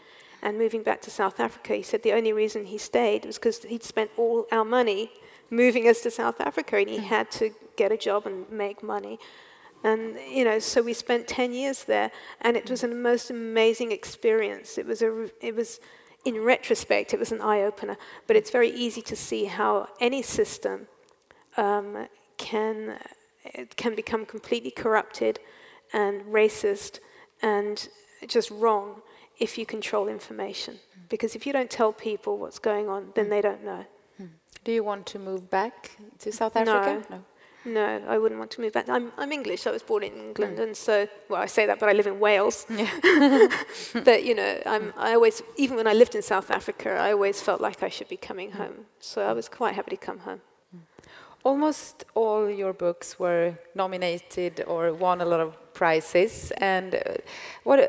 And 0.45 0.59
moving 0.59 0.83
back 0.83 1.01
to 1.01 1.09
South 1.09 1.39
Africa, 1.39 1.73
he 1.73 1.81
said 1.81 2.03
the 2.03 2.13
only 2.13 2.31
reason 2.31 2.65
he 2.65 2.77
stayed 2.77 3.25
was 3.25 3.39
because 3.39 3.63
he'd 3.63 3.83
spent 3.83 4.11
all 4.15 4.45
our 4.51 4.63
money 4.63 5.11
moving 5.49 5.87
us 5.87 6.01
to 6.01 6.11
South 6.11 6.39
Africa 6.39 6.77
and 6.77 6.87
he 6.87 6.99
mm. 6.99 7.03
had 7.03 7.31
to 7.31 7.49
get 7.75 7.91
a 7.91 7.97
job 7.97 8.27
and 8.27 8.47
make 8.51 8.83
money. 8.83 9.17
And, 9.83 10.15
you 10.29 10.45
know, 10.45 10.59
so 10.59 10.83
we 10.83 10.93
spent 10.93 11.27
10 11.27 11.51
years 11.51 11.85
there 11.85 12.11
and 12.41 12.55
it 12.55 12.69
was 12.69 12.83
a 12.83 12.87
most 12.87 13.31
amazing 13.31 13.91
experience. 13.91 14.77
It 14.77 14.85
was, 14.85 15.01
a, 15.01 15.31
it 15.41 15.55
was, 15.55 15.79
in 16.25 16.39
retrospect, 16.43 17.15
it 17.15 17.19
was 17.19 17.31
an 17.31 17.41
eye 17.41 17.61
opener, 17.61 17.97
but 18.27 18.35
it's 18.35 18.51
very 18.51 18.69
easy 18.69 19.01
to 19.01 19.15
see 19.15 19.45
how 19.45 19.87
any 19.99 20.21
system 20.21 20.85
um, 21.57 22.07
can, 22.37 22.99
can 23.77 23.95
become 23.95 24.27
completely 24.27 24.69
corrupted 24.69 25.39
and 25.91 26.21
racist 26.25 26.99
and 27.41 27.89
just 28.27 28.51
wrong 28.51 29.01
if 29.39 29.57
you 29.57 29.65
control 29.65 30.07
information. 30.07 30.75
Mm. 30.75 31.09
Because 31.09 31.35
if 31.35 31.45
you 31.45 31.53
don't 31.53 31.69
tell 31.69 31.91
people 31.93 32.37
what's 32.37 32.59
going 32.59 32.89
on, 32.89 33.11
then 33.15 33.25
mm. 33.25 33.29
they 33.29 33.41
don't 33.41 33.63
know. 33.63 33.85
Mm. 34.21 34.29
Do 34.63 34.71
you 34.71 34.83
want 34.83 35.05
to 35.07 35.19
move 35.19 35.49
back 35.49 35.97
to 36.19 36.31
South 36.31 36.55
Africa? 36.55 37.03
No. 37.09 37.73
no. 37.73 38.03
I 38.07 38.17
wouldn't 38.17 38.39
want 38.39 38.51
to 38.51 38.61
move 38.61 38.73
back. 38.73 38.89
I'm, 38.89 39.11
I'm 39.17 39.31
English. 39.31 39.67
I 39.67 39.71
was 39.71 39.83
born 39.83 40.03
in 40.03 40.13
England, 40.13 40.57
mm. 40.57 40.63
and 40.63 40.77
so 40.77 41.07
well, 41.29 41.41
I 41.41 41.47
say 41.47 41.65
that, 41.65 41.79
but 41.79 41.89
I 41.89 41.93
live 41.93 42.07
in 42.07 42.19
Wales. 42.19 42.65
Yeah. 42.69 42.89
but 43.93 44.23
you 44.23 44.35
know, 44.35 44.61
I'm, 44.65 44.93
I 44.97 45.13
always, 45.13 45.41
even 45.57 45.77
when 45.77 45.87
I 45.87 45.93
lived 45.93 46.15
in 46.15 46.21
South 46.21 46.49
Africa, 46.51 46.89
I 46.91 47.11
always 47.11 47.41
felt 47.41 47.61
like 47.61 47.83
I 47.83 47.89
should 47.89 48.09
be 48.09 48.17
coming 48.17 48.51
mm. 48.51 48.55
home. 48.55 48.85
So 48.99 49.21
I 49.21 49.33
was 49.33 49.49
quite 49.49 49.75
happy 49.75 49.91
to 49.91 49.97
come 49.97 50.19
home. 50.19 50.41
Almost 51.43 52.05
all 52.15 52.49
your 52.49 52.73
books 52.73 53.19
were 53.19 53.53
nominated 53.75 54.63
or 54.65 54.91
won 54.95 55.21
a 55.21 55.25
lot 55.25 55.39
of 55.39 55.55
prizes. 55.75 56.51
And 56.57 56.95
uh, 56.95 56.99
what, 57.63 57.79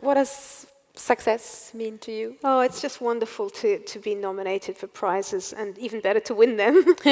what 0.00 0.14
does 0.14 0.65
success 0.98 1.72
mean 1.74 1.98
to 1.98 2.12
you? 2.12 2.36
Oh, 2.42 2.60
it's 2.60 2.80
just 2.80 3.00
wonderful 3.00 3.50
to, 3.50 3.78
to 3.78 3.98
be 3.98 4.14
nominated 4.14 4.76
for 4.76 4.86
prizes 4.86 5.52
and 5.52 5.76
even 5.78 6.00
better 6.00 6.20
to 6.20 6.34
win 6.34 6.56
them. 6.56 6.84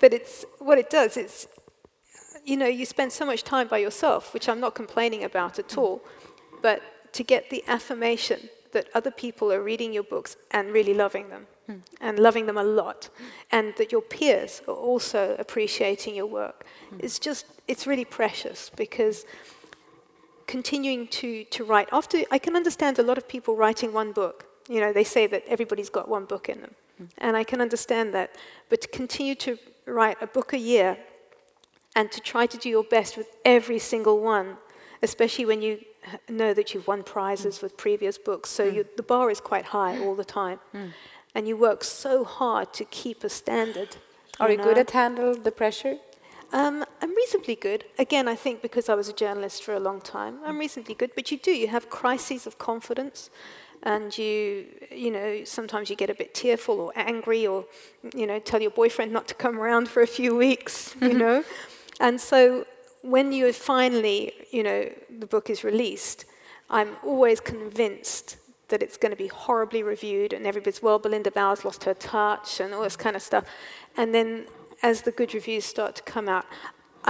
but 0.00 0.12
it's 0.12 0.44
what 0.58 0.78
it 0.78 0.90
does, 0.90 1.16
it's, 1.16 1.46
you 2.44 2.56
know, 2.56 2.66
you 2.66 2.84
spend 2.84 3.12
so 3.12 3.24
much 3.24 3.42
time 3.42 3.68
by 3.68 3.78
yourself, 3.78 4.34
which 4.34 4.48
I'm 4.48 4.60
not 4.60 4.74
complaining 4.74 5.24
about 5.24 5.58
at 5.58 5.78
all, 5.78 6.02
but 6.62 6.82
to 7.12 7.22
get 7.22 7.50
the 7.50 7.64
affirmation 7.68 8.48
that 8.72 8.88
other 8.94 9.10
people 9.10 9.52
are 9.52 9.62
reading 9.62 9.92
your 9.92 10.02
books 10.02 10.36
and 10.50 10.72
really 10.72 10.94
loving 10.94 11.28
them, 11.30 11.46
mm. 11.68 11.80
and 12.00 12.18
loving 12.18 12.46
them 12.46 12.58
a 12.58 12.64
lot, 12.64 13.08
and 13.52 13.72
that 13.78 13.92
your 13.92 14.02
peers 14.02 14.60
are 14.68 14.74
also 14.74 15.36
appreciating 15.38 16.14
your 16.14 16.26
work. 16.26 16.66
Mm. 16.92 17.04
It's 17.04 17.18
just, 17.18 17.46
it's 17.68 17.86
really 17.86 18.04
precious 18.04 18.70
because 18.76 19.24
continuing 20.46 21.06
to, 21.08 21.44
to 21.44 21.64
write, 21.64 21.88
after, 21.92 22.18
I 22.30 22.38
can 22.38 22.56
understand 22.56 22.98
a 22.98 23.02
lot 23.02 23.18
of 23.18 23.28
people 23.28 23.56
writing 23.56 23.92
one 23.92 24.12
book. 24.12 24.46
You 24.68 24.80
know, 24.80 24.92
they 24.92 25.04
say 25.04 25.26
that 25.26 25.44
everybody's 25.46 25.90
got 25.90 26.08
one 26.08 26.24
book 26.24 26.48
in 26.48 26.60
them. 26.60 26.74
Mm. 27.00 27.08
And 27.18 27.36
I 27.36 27.44
can 27.44 27.60
understand 27.60 28.14
that. 28.14 28.34
But 28.68 28.80
to 28.82 28.88
continue 28.88 29.34
to 29.36 29.58
write 29.86 30.16
a 30.22 30.26
book 30.26 30.52
a 30.52 30.58
year 30.58 30.96
and 31.96 32.10
to 32.12 32.20
try 32.20 32.46
to 32.46 32.56
do 32.56 32.68
your 32.68 32.84
best 32.84 33.16
with 33.16 33.28
every 33.44 33.78
single 33.78 34.20
one, 34.20 34.56
especially 35.02 35.44
when 35.44 35.62
you 35.62 35.80
know 36.28 36.54
that 36.54 36.74
you've 36.74 36.86
won 36.86 37.02
prizes 37.02 37.58
mm. 37.58 37.62
with 37.62 37.76
previous 37.76 38.18
books. 38.18 38.50
So 38.50 38.70
mm. 38.70 38.74
you, 38.74 38.86
the 38.96 39.02
bar 39.02 39.30
is 39.30 39.40
quite 39.40 39.66
high 39.66 39.98
all 39.98 40.14
the 40.14 40.24
time. 40.24 40.60
Mm. 40.74 40.90
And 41.34 41.48
you 41.48 41.56
work 41.56 41.82
so 41.84 42.24
hard 42.24 42.72
to 42.74 42.84
keep 42.84 43.24
a 43.24 43.28
standard. 43.28 43.96
Are 44.40 44.50
you, 44.50 44.56
know? 44.56 44.64
good 44.64 44.78
at 44.78 44.90
handle 44.90 45.34
the 45.34 45.52
pressure? 45.52 45.98
Um, 46.52 46.84
I'm 47.02 47.14
reasonably 47.14 47.56
good. 47.56 47.84
Again, 47.98 48.28
I 48.28 48.34
think 48.34 48.62
because 48.62 48.88
I 48.88 48.94
was 48.94 49.08
a 49.08 49.12
journalist 49.12 49.64
for 49.64 49.74
a 49.74 49.80
long 49.80 50.00
time, 50.00 50.38
I'm 50.44 50.58
reasonably 50.58 50.94
good. 50.94 51.10
But 51.14 51.30
you 51.30 51.38
do, 51.38 51.50
you 51.50 51.68
have 51.68 51.90
crises 51.90 52.46
of 52.46 52.58
confidence. 52.58 53.30
And 53.82 54.16
you, 54.16 54.64
you 54.90 55.10
know, 55.10 55.44
sometimes 55.44 55.90
you 55.90 55.96
get 55.96 56.08
a 56.08 56.14
bit 56.14 56.32
tearful 56.32 56.80
or 56.80 56.92
angry 56.96 57.46
or, 57.46 57.66
you 58.14 58.26
know, 58.26 58.38
tell 58.38 58.62
your 58.62 58.70
boyfriend 58.70 59.12
not 59.12 59.28
to 59.28 59.34
come 59.34 59.58
around 59.58 59.88
for 59.88 60.02
a 60.02 60.06
few 60.06 60.34
weeks, 60.34 60.96
you 61.02 61.12
know. 61.24 61.44
And 62.00 62.18
so 62.18 62.66
when 63.02 63.32
you 63.32 63.52
finally, 63.52 64.32
you 64.50 64.62
know, 64.62 64.90
the 65.18 65.26
book 65.26 65.50
is 65.50 65.64
released, 65.64 66.24
I'm 66.70 66.96
always 67.04 67.40
convinced 67.40 68.38
that 68.68 68.82
it's 68.82 68.96
going 68.96 69.10
to 69.10 69.16
be 69.16 69.26
horribly 69.26 69.82
reviewed 69.82 70.32
and 70.32 70.46
everybody's, 70.46 70.82
well, 70.82 70.98
Belinda 70.98 71.30
Bauer's 71.30 71.64
lost 71.64 71.84
her 71.84 71.94
touch 71.94 72.60
and 72.60 72.72
all 72.72 72.82
this 72.82 72.96
kind 72.96 73.14
of 73.14 73.22
stuff. 73.22 73.44
And 73.98 74.14
then 74.14 74.46
as 74.90 75.02
the 75.02 75.12
good 75.18 75.32
reviews 75.34 75.64
start 75.74 75.92
to 75.96 76.02
come 76.14 76.28
out, 76.36 76.46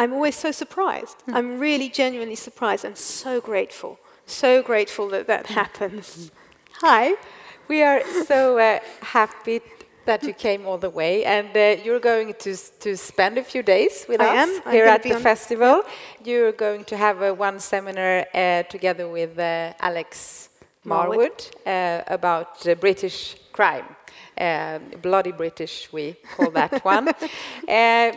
I'm 0.00 0.12
always 0.16 0.36
so 0.36 0.50
surprised. 0.52 1.16
Mm. 1.26 1.34
I'm 1.36 1.50
really 1.68 1.88
genuinely 2.02 2.36
surprised 2.36 2.84
and 2.88 2.96
so 2.96 3.32
grateful 3.50 3.92
So 4.26 4.62
grateful 4.62 5.08
that 5.10 5.26
that 5.26 5.46
happens. 5.46 6.30
Hi. 6.80 7.14
We 7.68 7.82
are 7.82 8.02
so 8.26 8.58
uh, 8.58 8.78
happy 9.00 9.60
that 10.06 10.22
you 10.22 10.34
came 10.34 10.66
all 10.66 10.78
the 10.78 10.90
way, 10.90 11.24
and 11.24 11.48
uh, 11.56 11.82
you're 11.84 12.00
going 12.00 12.34
to 12.44 12.56
to 12.80 12.96
spend 12.96 13.38
a 13.38 13.42
few 13.42 13.62
days 13.62 14.06
with 14.08 14.20
I 14.20 14.42
us 14.42 14.48
am. 14.48 14.72
here 14.72 14.86
at 14.86 15.02
the 15.02 15.18
festival. 15.30 15.82
You're 16.24 16.52
going 16.52 16.84
to 16.84 16.96
have 16.96 17.22
uh, 17.22 17.32
one 17.48 17.58
seminar 17.60 18.26
uh, 18.34 18.62
together 18.74 19.06
with 19.08 19.38
uh, 19.38 19.72
Alex 19.80 20.48
Marwood. 20.84 21.16
Marwood 21.16 21.38
uh, 21.66 22.14
about 22.14 22.66
uh, 22.66 22.74
British 22.74 23.36
crime. 23.52 23.84
Um, 24.37 24.82
bloody 25.01 25.32
British, 25.32 25.89
we 25.93 26.16
call 26.37 26.51
that 26.51 26.85
one. 26.85 27.09
Uh, 27.09 28.12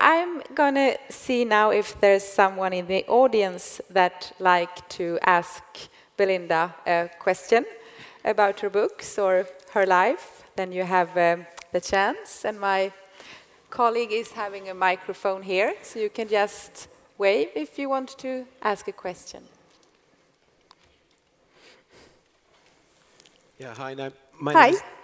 I'm 0.00 0.42
gonna 0.54 0.96
see 1.08 1.44
now 1.44 1.70
if 1.70 1.98
there's 2.00 2.24
someone 2.24 2.72
in 2.74 2.86
the 2.86 3.04
audience 3.06 3.80
that 3.90 4.32
like 4.38 4.86
to 4.90 5.18
ask 5.22 5.62
Belinda 6.16 6.74
a 6.86 7.08
question 7.18 7.64
about 8.24 8.60
her 8.60 8.70
books 8.70 9.18
or 9.18 9.46
her 9.72 9.86
life. 9.86 10.44
Then 10.56 10.72
you 10.72 10.84
have 10.84 11.16
um, 11.16 11.46
the 11.72 11.80
chance, 11.80 12.44
and 12.44 12.60
my 12.60 12.92
colleague 13.70 14.12
is 14.12 14.32
having 14.32 14.68
a 14.68 14.74
microphone 14.74 15.42
here, 15.42 15.74
so 15.82 15.98
you 16.00 16.10
can 16.10 16.28
just 16.28 16.88
wave 17.18 17.48
if 17.54 17.78
you 17.78 17.88
want 17.88 18.18
to 18.18 18.44
ask 18.62 18.88
a 18.88 18.92
question. 18.92 19.42
Yeah, 23.58 23.74
hi. 23.74 23.94
no- 23.94 24.12
My 24.40 24.54
Hi. 24.54 24.99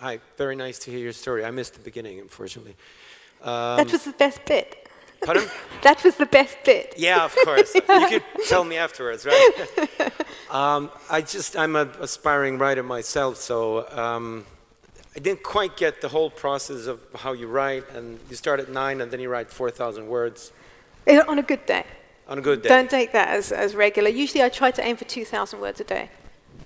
Hi, 0.00 0.18
very 0.36 0.56
nice 0.56 0.78
to 0.80 0.90
hear 0.90 1.00
your 1.00 1.12
story. 1.12 1.44
I 1.44 1.50
missed 1.50 1.74
the 1.74 1.80
beginning, 1.80 2.18
unfortunately. 2.18 2.74
Um, 3.42 3.76
that 3.76 3.92
was 3.92 4.04
the 4.04 4.12
best 4.12 4.44
bit. 4.46 4.88
pardon? 5.22 5.44
That 5.82 6.04
was 6.04 6.16
the 6.16 6.26
best 6.26 6.58
bit. 6.64 6.94
Yeah, 6.98 7.24
of 7.24 7.34
course. 7.44 7.74
you 7.74 7.80
could 7.80 8.22
tell 8.48 8.64
me 8.64 8.76
afterwards, 8.76 9.24
right? 9.24 9.50
um, 10.50 10.90
I 11.10 11.22
just, 11.22 11.56
I'm 11.56 11.74
an 11.76 11.90
aspiring 12.00 12.58
writer 12.58 12.82
myself, 12.82 13.36
so 13.36 13.88
um, 13.96 14.44
I 15.16 15.20
didn't 15.20 15.42
quite 15.42 15.76
get 15.76 16.00
the 16.02 16.08
whole 16.08 16.30
process 16.30 16.86
of 16.86 17.00
how 17.16 17.32
you 17.32 17.46
write, 17.46 17.84
and 17.94 18.18
you 18.28 18.36
start 18.36 18.60
at 18.60 18.68
nine 18.70 19.00
and 19.00 19.10
then 19.10 19.20
you 19.20 19.30
write 19.30 19.50
4,000 19.50 20.06
words 20.06 20.52
On 21.08 21.38
a 21.38 21.42
good 21.42 21.64
day. 21.66 21.84
on 22.28 22.38
a 22.38 22.42
good 22.42 22.62
day. 22.62 22.68
Don't 22.68 22.90
take 22.90 23.12
that 23.12 23.28
as, 23.28 23.52
as 23.52 23.74
regular. 23.74 24.10
Usually 24.10 24.42
I 24.42 24.48
try 24.50 24.70
to 24.70 24.82
aim 24.82 24.96
for 24.96 25.04
2,000 25.04 25.60
words 25.60 25.80
a 25.80 25.84
day. 25.84 26.10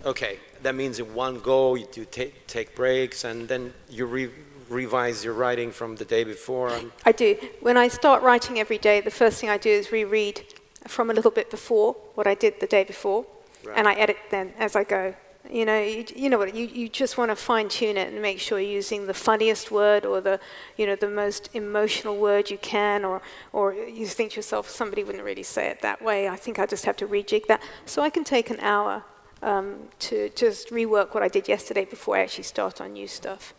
Okay, 0.05 0.39
that 0.65 0.75
means 0.75 0.99
in 0.99 1.15
one 1.15 1.39
go 1.41 1.75
you 1.75 1.87
take, 2.11 2.47
take 2.47 2.75
breaks, 2.75 3.25
and 3.25 3.49
then 3.49 3.73
you 3.89 4.07
re- 4.07 4.31
revise 4.69 5.25
your 5.25 5.35
writing 5.35 5.71
from 5.71 5.97
the 5.97 6.05
day 6.05 6.25
before. 6.25 6.69
And 6.71 6.91
I 7.05 7.13
do. 7.13 7.37
When 7.61 7.77
I 7.77 7.89
start 7.89 8.23
writing 8.23 8.59
every 8.59 8.79
day, 8.79 9.01
the 9.01 9.11
first 9.11 9.41
thing 9.41 9.51
I 9.51 9.59
do 9.59 9.71
is 9.71 9.93
reread 9.93 10.43
from 10.89 11.11
a 11.11 11.15
little 11.15 11.31
bit 11.31 11.51
before 11.51 11.95
what 12.15 12.27
I 12.27 12.35
did 12.35 12.61
the 12.61 12.67
day 12.67 12.85
before, 12.85 13.25
Right. 13.63 13.79
and 13.79 13.89
I 13.89 13.95
edit 13.95 14.17
then 14.31 14.53
as 14.59 14.77
I 14.77 14.85
go. 14.85 15.15
You 15.51 15.67
know, 15.67 15.79
you, 15.79 16.05
you 16.17 16.31
know 16.31 16.39
what? 16.39 16.55
You, 16.55 16.67
you 16.67 16.89
just 16.89 17.19
want 17.19 17.31
to 17.31 17.37
fine 17.37 17.69
tune 17.69 17.99
it 17.99 18.11
and 18.11 18.23
make 18.23 18.41
sure 18.41 18.59
you're 18.59 18.71
using 18.71 19.07
the 19.07 19.13
funniest 19.13 19.71
word 19.71 20.07
or 20.07 20.23
the, 20.23 20.41
you 20.79 20.87
know, 20.87 20.97
the 20.97 21.09
most 21.09 21.51
emotional 21.53 22.17
word 22.17 22.49
you 22.51 22.57
can, 22.57 23.05
or, 23.05 23.21
or 23.53 23.75
you 23.75 24.07
think 24.07 24.33
to 24.33 24.37
yourself, 24.37 24.71
somebody 24.71 25.05
wouldn't 25.05 25.23
really 25.23 25.43
say 25.43 25.67
it 25.69 25.83
that 25.83 26.01
way. 26.03 26.31
I 26.31 26.37
think 26.37 26.59
I 26.59 26.65
just 26.65 26.87
have 26.87 26.97
to 26.97 27.07
rejig 27.07 27.47
that. 27.49 27.61
So 27.85 28.01
I 28.01 28.09
can 28.09 28.25
take 28.25 28.49
an 28.49 28.59
hour 28.61 29.05
um, 29.45 29.89
to 30.01 30.31
just 30.31 30.71
rework 30.71 31.15
what 31.15 31.23
I 31.23 31.29
did 31.29 31.47
yesterday 31.49 31.85
before 31.85 32.17
I 32.17 32.23
actually 32.23 32.45
start 32.45 32.81
on 32.81 32.95
new 32.95 33.07
stuff. 33.07 33.55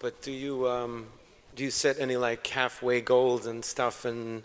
But 0.00 0.20
do 0.20 0.32
you 0.32 0.68
um, 0.68 1.06
do 1.54 1.64
you 1.64 1.70
set 1.70 1.98
any 1.98 2.16
like 2.16 2.46
halfway 2.46 3.00
goals 3.00 3.46
and 3.46 3.64
stuff 3.64 4.04
and 4.04 4.42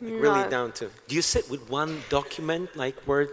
like, 0.00 0.20
really 0.20 0.50
down 0.50 0.72
to? 0.72 0.90
Do 1.08 1.14
you 1.14 1.22
sit 1.22 1.48
with 1.48 1.70
one 1.70 2.02
document 2.10 2.76
like 2.76 2.96
word 3.06 3.30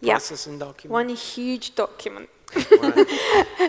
Yeah. 0.00 0.14
processing 0.14 0.58
document? 0.58 0.92
One 0.92 1.08
huge 1.08 1.74
document. 1.74 2.28
Right. 2.54 3.06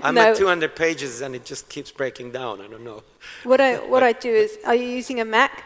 I'm 0.04 0.16
No. 0.20 0.22
at 0.32 0.36
200 0.36 0.76
pages 0.76 1.22
and 1.22 1.36
it 1.36 1.46
just 1.46 1.70
keeps 1.70 1.92
breaking 1.92 2.32
down. 2.32 2.62
I 2.62 2.68
don't 2.68 2.84
know. 2.84 3.04
What 3.44 3.62
I, 3.62 3.76
what 3.94 4.04
I 4.04 4.14
do 4.14 4.30
is, 4.30 4.58
are 4.66 4.76
you 4.76 4.88
using 4.88 5.20
a 5.22 5.26
Mac? 5.26 5.64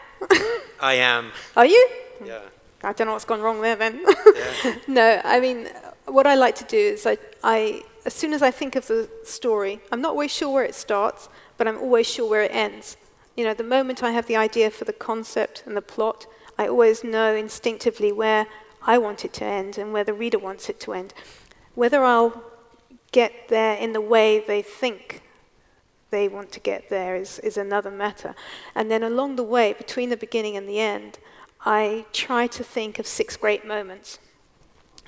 I 0.80 0.94
am. 0.94 1.32
Are 1.56 1.66
you? 1.66 1.88
Yeah. 2.24 2.40
I 2.84 2.92
don't 2.92 3.06
know 3.08 3.14
what's 3.14 3.24
gone 3.24 3.40
wrong 3.40 3.60
there 3.60 3.74
then. 3.76 4.04
Yeah. 4.04 4.74
no, 4.88 5.20
I 5.24 5.40
mean, 5.40 5.68
what 6.12 6.26
I 6.26 6.34
like 6.34 6.54
to 6.56 6.64
do 6.64 6.76
is 6.76 7.06
I, 7.06 7.18
I, 7.42 7.82
as 8.04 8.14
soon 8.14 8.32
as 8.32 8.42
I 8.42 8.50
think 8.50 8.76
of 8.76 8.86
the 8.86 9.08
story, 9.24 9.80
I'm 9.92 10.00
not 10.00 10.10
always 10.10 10.30
sure 10.30 10.52
where 10.52 10.64
it 10.64 10.74
starts, 10.74 11.28
but 11.56 11.66
I'm 11.66 11.78
always 11.78 12.06
sure 12.06 12.28
where 12.28 12.42
it 12.42 12.54
ends. 12.54 12.96
You 13.36 13.44
know, 13.44 13.54
the 13.54 13.64
moment 13.64 14.02
I 14.02 14.10
have 14.10 14.26
the 14.26 14.36
idea 14.36 14.70
for 14.70 14.84
the 14.84 14.92
concept 14.92 15.62
and 15.66 15.76
the 15.76 15.82
plot, 15.82 16.26
I 16.58 16.66
always 16.66 17.04
know 17.04 17.34
instinctively 17.34 18.10
where 18.10 18.46
I 18.82 18.98
want 18.98 19.24
it 19.24 19.32
to 19.34 19.44
end 19.44 19.78
and 19.78 19.92
where 19.92 20.04
the 20.04 20.12
reader 20.12 20.38
wants 20.38 20.68
it 20.68 20.80
to 20.80 20.92
end. 20.92 21.14
Whether 21.74 22.04
I'll 22.04 22.42
get 23.12 23.48
there 23.48 23.76
in 23.76 23.92
the 23.92 24.00
way 24.00 24.40
they 24.40 24.62
think 24.62 25.22
they 26.10 26.28
want 26.28 26.52
to 26.52 26.60
get 26.60 26.88
there 26.88 27.16
is, 27.16 27.38
is 27.40 27.56
another 27.56 27.90
matter. 27.90 28.34
And 28.74 28.90
then 28.90 29.02
along 29.02 29.36
the 29.36 29.42
way, 29.42 29.72
between 29.72 30.10
the 30.10 30.16
beginning 30.16 30.56
and 30.56 30.68
the 30.68 30.80
end, 30.80 31.18
I 31.64 32.06
try 32.12 32.46
to 32.48 32.64
think 32.64 32.98
of 32.98 33.06
six 33.06 33.36
great 33.36 33.66
moments. 33.66 34.18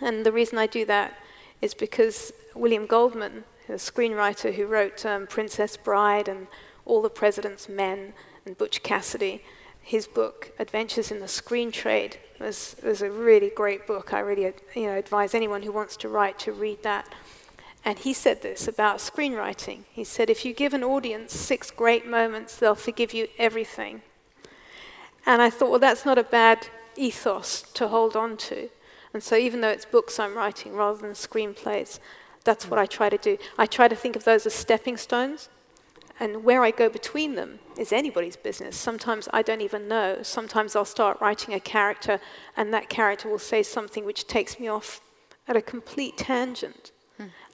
And 0.00 0.24
the 0.24 0.32
reason 0.32 0.58
I 0.58 0.66
do 0.66 0.84
that 0.86 1.14
is 1.60 1.74
because 1.74 2.32
William 2.54 2.86
Goldman, 2.86 3.44
a 3.68 3.72
screenwriter 3.72 4.54
who 4.54 4.66
wrote 4.66 5.04
um, 5.04 5.26
Princess 5.26 5.76
Bride 5.76 6.28
and 6.28 6.46
All 6.86 7.02
the 7.02 7.10
President's 7.10 7.68
Men 7.68 8.14
and 8.46 8.56
Butch 8.56 8.82
Cassidy, 8.82 9.42
his 9.82 10.06
book 10.06 10.52
Adventures 10.58 11.10
in 11.10 11.20
the 11.20 11.28
Screen 11.28 11.72
Trade 11.72 12.18
was, 12.38 12.76
was 12.82 13.02
a 13.02 13.10
really 13.10 13.50
great 13.50 13.86
book. 13.86 14.12
I 14.12 14.20
really 14.20 14.52
you 14.74 14.86
know, 14.86 14.96
advise 14.96 15.34
anyone 15.34 15.62
who 15.62 15.72
wants 15.72 15.96
to 15.98 16.08
write 16.08 16.38
to 16.40 16.52
read 16.52 16.82
that. 16.82 17.08
And 17.84 17.98
he 17.98 18.12
said 18.12 18.42
this 18.42 18.68
about 18.68 18.98
screenwriting. 18.98 19.84
He 19.90 20.04
said, 20.04 20.28
if 20.28 20.44
you 20.44 20.52
give 20.52 20.74
an 20.74 20.84
audience 20.84 21.34
six 21.34 21.70
great 21.70 22.06
moments, 22.06 22.56
they'll 22.56 22.74
forgive 22.74 23.14
you 23.14 23.28
everything. 23.38 24.02
And 25.26 25.40
I 25.40 25.50
thought, 25.50 25.70
well, 25.70 25.78
that's 25.78 26.04
not 26.04 26.18
a 26.18 26.22
bad 26.22 26.68
ethos 26.96 27.62
to 27.74 27.88
hold 27.88 28.16
on 28.16 28.36
to. 28.36 28.68
And 29.12 29.22
so, 29.22 29.36
even 29.36 29.60
though 29.60 29.68
it's 29.68 29.84
books 29.84 30.18
I'm 30.18 30.36
writing 30.36 30.74
rather 30.74 31.00
than 31.00 31.12
screenplays, 31.12 31.98
that's 32.44 32.68
what 32.68 32.78
I 32.78 32.86
try 32.86 33.08
to 33.08 33.18
do. 33.18 33.38
I 33.58 33.66
try 33.66 33.88
to 33.88 33.96
think 33.96 34.16
of 34.16 34.24
those 34.24 34.46
as 34.46 34.54
stepping 34.54 34.96
stones. 34.96 35.48
And 36.18 36.44
where 36.44 36.62
I 36.62 36.70
go 36.70 36.90
between 36.90 37.34
them 37.34 37.60
is 37.78 37.92
anybody's 37.92 38.36
business. 38.36 38.76
Sometimes 38.76 39.26
I 39.32 39.40
don't 39.40 39.62
even 39.62 39.88
know. 39.88 40.18
Sometimes 40.22 40.76
I'll 40.76 40.84
start 40.84 41.18
writing 41.20 41.54
a 41.54 41.60
character, 41.60 42.20
and 42.56 42.74
that 42.74 42.90
character 42.90 43.28
will 43.28 43.38
say 43.38 43.62
something 43.62 44.04
which 44.04 44.26
takes 44.26 44.60
me 44.60 44.68
off 44.68 45.00
at 45.48 45.56
a 45.56 45.62
complete 45.62 46.18
tangent 46.18 46.92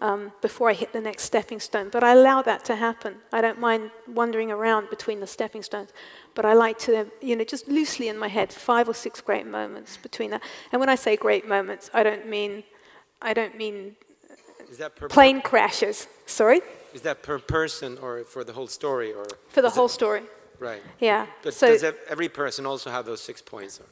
um, 0.00 0.32
before 0.42 0.68
I 0.70 0.74
hit 0.74 0.92
the 0.92 1.00
next 1.00 1.24
stepping 1.24 1.60
stone. 1.60 1.88
But 1.90 2.02
I 2.04 2.12
allow 2.12 2.42
that 2.42 2.64
to 2.66 2.76
happen. 2.76 3.16
I 3.32 3.40
don't 3.40 3.58
mind 3.60 3.90
wandering 4.08 4.50
around 4.50 4.90
between 4.90 5.20
the 5.20 5.26
stepping 5.26 5.62
stones. 5.62 5.90
But 6.34 6.44
I 6.44 6.52
like 6.54 6.78
to, 6.80 7.06
you 7.20 7.36
know, 7.36 7.44
just 7.44 7.68
loosely 7.68 8.08
in 8.08 8.18
my 8.18 8.28
head, 8.28 8.52
five 8.52 8.88
or 8.88 8.94
six 8.94 9.20
great 9.20 9.46
moments 9.46 9.96
between 9.96 10.30
that. 10.30 10.42
And 10.72 10.80
when 10.80 10.88
I 10.88 10.94
say 10.96 11.16
great 11.16 11.46
moments, 11.48 11.90
I 11.94 12.02
don't 12.02 12.26
mean, 12.28 12.62
I 13.22 13.32
don't 13.34 13.56
mean 13.56 13.96
Is 14.70 14.78
that 14.78 14.96
per 14.96 15.08
plane 15.08 15.40
crashes. 15.40 16.06
Sorry, 16.26 16.60
Is 16.94 17.02
that 17.02 17.22
per 17.22 17.38
person 17.38 17.98
or 18.02 18.24
for 18.24 18.44
the 18.44 18.52
whole 18.52 18.66
story 18.68 19.12
or? 19.12 19.26
for 19.48 19.62
the 19.62 19.68
is 19.68 19.74
it- 19.74 19.76
whole 19.80 19.88
story. 19.88 20.22
Right. 20.58 20.82
Yeah. 21.00 21.26
But 21.42 21.52
so 21.54 21.66
does 21.68 21.84
every 22.08 22.28
person 22.30 22.64
also 22.66 22.90
have 22.90 23.04
those 23.04 23.20
six 23.20 23.42
points? 23.42 23.78
Or 23.78 23.84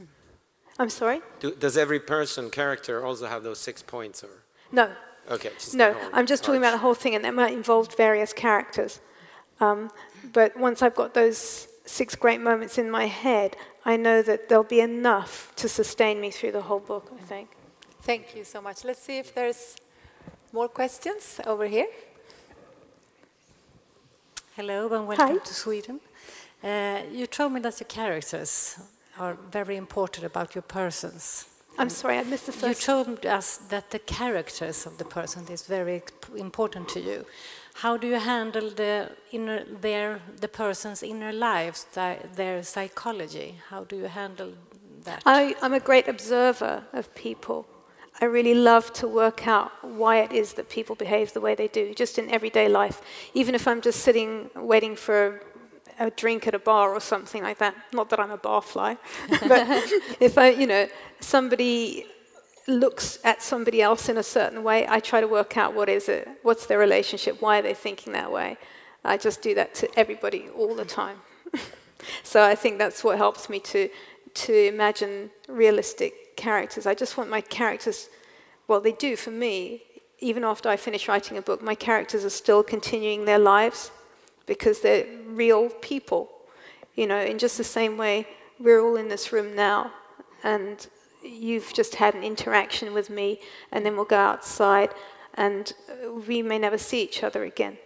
I'm 0.79 0.89
sorry. 0.91 1.21
do, 1.41 1.55
does 1.55 1.77
every 1.77 2.01
person 2.01 2.51
character 2.51 3.05
also 3.05 3.27
have 3.27 3.43
those 3.43 3.59
six 3.61 3.83
points? 3.83 4.25
Or 4.25 4.43
No, 4.73 4.91
okay, 5.31 5.51
just 5.55 5.75
no. 5.75 5.93
whole 5.93 6.11
I'm 6.13 6.27
just 6.27 6.45
talking 6.45 6.61
about 6.61 6.73
the 6.73 6.79
whole 6.79 6.95
thing, 6.95 7.15
and 7.15 7.25
that 7.25 7.35
might 7.35 7.53
involve 7.53 7.95
various 7.97 8.33
characters. 8.33 9.01
Um, 9.61 9.91
but 10.33 10.57
once 10.57 10.83
I've 10.83 10.95
got 10.95 11.15
those 11.15 11.69
six 11.85 12.15
great 12.15 12.41
moments 12.41 12.79
in 12.79 12.91
my 12.91 13.07
head, 13.07 13.57
I 13.85 13.97
know 13.97 14.23
that 14.23 14.49
there'll 14.49 14.65
be 14.65 14.81
enough 14.81 15.53
to 15.57 15.69
sustain 15.69 16.21
me 16.21 16.31
through 16.31 16.53
the 16.53 16.63
whole 16.63 16.81
book. 16.81 17.13
I 17.17 17.23
think. 17.23 17.51
Thank 18.03 18.37
you 18.37 18.45
so 18.45 18.61
much. 18.61 18.85
Let's 18.85 19.03
see 19.03 19.19
if 19.19 19.35
there's 19.35 19.77
more 20.53 20.69
questions 20.69 21.41
over 21.47 21.67
here. 21.67 21.89
Hello 24.57 24.93
and 24.93 25.09
welcome 25.09 25.39
Hi. 25.39 25.45
to 25.45 25.55
Sweden. 25.55 26.01
Uh, 26.63 27.03
you 27.11 27.27
told 27.27 27.53
me 27.53 27.61
that 27.61 27.81
your 27.81 27.89
characters 27.89 28.79
are 29.19 29.37
very 29.51 29.77
important 29.77 30.25
about 30.25 30.55
your 30.55 30.63
persons. 30.63 31.54
I'm 31.77 31.91
sorry, 31.91 32.19
I 32.19 32.25
missed 32.25 32.47
the 32.47 32.53
first. 32.53 32.87
You 32.87 32.87
told 32.87 33.27
us 33.27 33.57
that 33.57 33.91
the 33.91 33.99
characters 33.99 34.87
of 34.87 34.99
the 34.99 35.05
person 35.05 35.47
is 35.49 35.63
very 35.67 36.03
important 36.37 36.89
to 36.91 37.01
you. 37.01 37.27
How 37.75 37.97
do 37.97 38.07
you 38.07 38.21
handle 38.21 38.71
the 38.71 39.11
inner, 39.33 39.65
their, 39.65 40.21
the 40.41 40.49
person's 40.49 41.03
inner 41.03 41.33
lives, 41.33 41.87
their, 41.95 42.19
their 42.37 42.63
psychology? 42.63 43.57
How 43.71 43.85
do 43.85 43.97
you 43.97 44.07
handle 44.07 44.53
that? 45.03 45.23
I, 45.27 45.57
I'm 45.61 45.75
a 45.75 45.81
great 45.81 46.07
observer 46.07 46.85
of 46.93 47.13
people. 47.15 47.67
I 48.21 48.27
really 48.27 48.55
love 48.55 48.93
to 48.95 49.09
work 49.09 49.49
out 49.49 49.73
why 49.83 50.19
it 50.19 50.31
is 50.31 50.53
that 50.53 50.69
people 50.69 50.95
behave 50.95 51.33
the 51.33 51.41
way 51.41 51.57
they 51.57 51.67
do, 51.67 51.93
just 51.95 52.17
in 52.17 52.31
everyday 52.31 52.69
life. 52.69 53.03
Even 53.35 53.57
if 53.57 53.67
I'm 53.67 53.81
just 53.81 54.01
sitting 54.01 54.51
waiting 54.55 54.95
for 54.95 55.43
a 55.99 56.11
drink 56.11 56.47
at 56.47 56.55
a 56.55 56.59
bar 56.59 56.93
or 56.93 57.01
something 57.01 57.43
like 57.43 57.59
that. 57.59 57.75
Not 57.93 58.11
that 58.11 58.21
I'm 58.21 58.31
a 58.31 58.39
barfly, 58.39 58.99
but 59.49 59.67
if 60.21 60.39
I, 60.39 60.51
you 60.51 60.67
know, 60.67 60.89
somebody 61.21 62.07
looks 62.67 63.19
at 63.25 63.43
somebody 63.43 63.83
else 63.83 64.09
in 64.09 64.17
a 64.17 64.23
certain 64.23 64.63
way, 64.63 64.87
I 64.89 65.01
try 65.01 65.21
to 65.21 65.29
work 65.29 65.57
out 65.57 65.75
what 65.75 65.89
is 65.89 66.09
it, 66.09 66.29
what's 66.43 66.67
their 66.67 66.79
relationship, 66.79 67.41
why 67.43 67.59
are 67.59 67.63
they 67.63 67.75
thinking 67.75 68.13
that 68.15 68.33
way. 68.33 68.57
I 69.05 69.19
just 69.19 69.43
do 69.43 69.55
that 69.55 69.75
to 69.77 69.99
everybody 69.99 70.49
all 70.57 70.75
the 70.75 70.85
time. 70.87 71.19
so 72.23 72.43
I 72.43 72.55
think 72.55 72.79
that's 72.79 73.05
what 73.05 73.19
helps 73.19 73.49
me 73.49 73.61
to 73.61 73.89
to 74.35 74.67
imagine 74.67 75.31
realistic 75.49 76.37
characters. 76.37 76.87
I 76.87 76.95
just 76.95 77.17
want 77.17 77.31
my 77.31 77.41
characters, 77.41 78.09
well, 78.67 78.81
they 78.81 78.93
do 78.93 79.17
for 79.17 79.31
me. 79.31 79.83
Even 80.19 80.45
after 80.45 80.69
I 80.69 80.77
finish 80.77 81.07
writing 81.07 81.37
a 81.39 81.43
book, 81.43 81.63
my 81.63 81.75
characters 81.75 82.25
are 82.25 82.31
still 82.31 82.63
continuing 82.63 83.25
their 83.25 83.39
lives 83.39 83.91
because 84.47 84.81
they're 84.81 85.07
real 85.27 85.69
people. 85.69 86.31
You 86.95 87.07
know, 87.07 87.21
in 87.21 87.39
just 87.39 87.59
the 87.59 87.65
same 87.65 87.97
way, 87.97 88.27
we're 88.59 88.81
all 88.81 88.97
in 88.97 89.09
this 89.09 89.33
room 89.33 89.55
now, 89.55 89.93
and 90.43 90.87
you've 91.23 91.73
just 91.73 91.97
had 91.97 92.15
an 92.15 92.23
interaction 92.23 92.95
with 92.95 93.11
me, 93.11 93.41
and 93.73 93.85
then 93.85 93.97
we'll 93.97 94.05
go 94.05 94.19
outside, 94.19 94.91
and 95.35 95.73
we 96.29 96.43
may 96.43 96.59
never 96.59 96.79
see 96.79 97.03
each 97.03 97.23
other 97.23 97.45
again. 97.45 97.79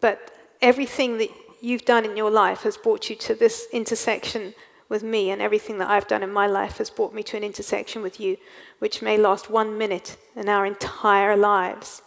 But 0.00 0.30
everything 0.60 1.18
that 1.18 1.30
you've 1.60 1.84
done 1.84 2.04
in 2.04 2.16
your 2.16 2.30
life 2.30 2.62
has 2.62 2.76
brought 2.76 3.08
you 3.08 3.16
to 3.16 3.34
this 3.34 3.66
intersection 3.72 4.54
with 4.88 5.02
me, 5.02 5.30
and 5.30 5.40
everything 5.40 5.78
that 5.78 5.88
I've 5.88 6.08
done 6.08 6.22
in 6.22 6.32
my 6.32 6.46
life 6.46 6.78
has 6.78 6.90
brought 6.90 7.14
me 7.14 7.22
to 7.24 7.36
an 7.36 7.44
intersection 7.44 8.02
with 8.02 8.20
you, 8.20 8.36
which 8.78 9.02
may 9.02 9.16
last 9.16 9.50
one 9.50 9.78
minute 9.78 10.16
in 10.36 10.48
our 10.48 10.66
entire 10.66 11.36
lives. 11.36 12.02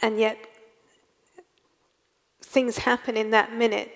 And 0.00 0.18
yet, 0.18 0.38
things 2.52 2.78
happen 2.78 3.16
in 3.16 3.30
that 3.30 3.52
minute 3.52 3.90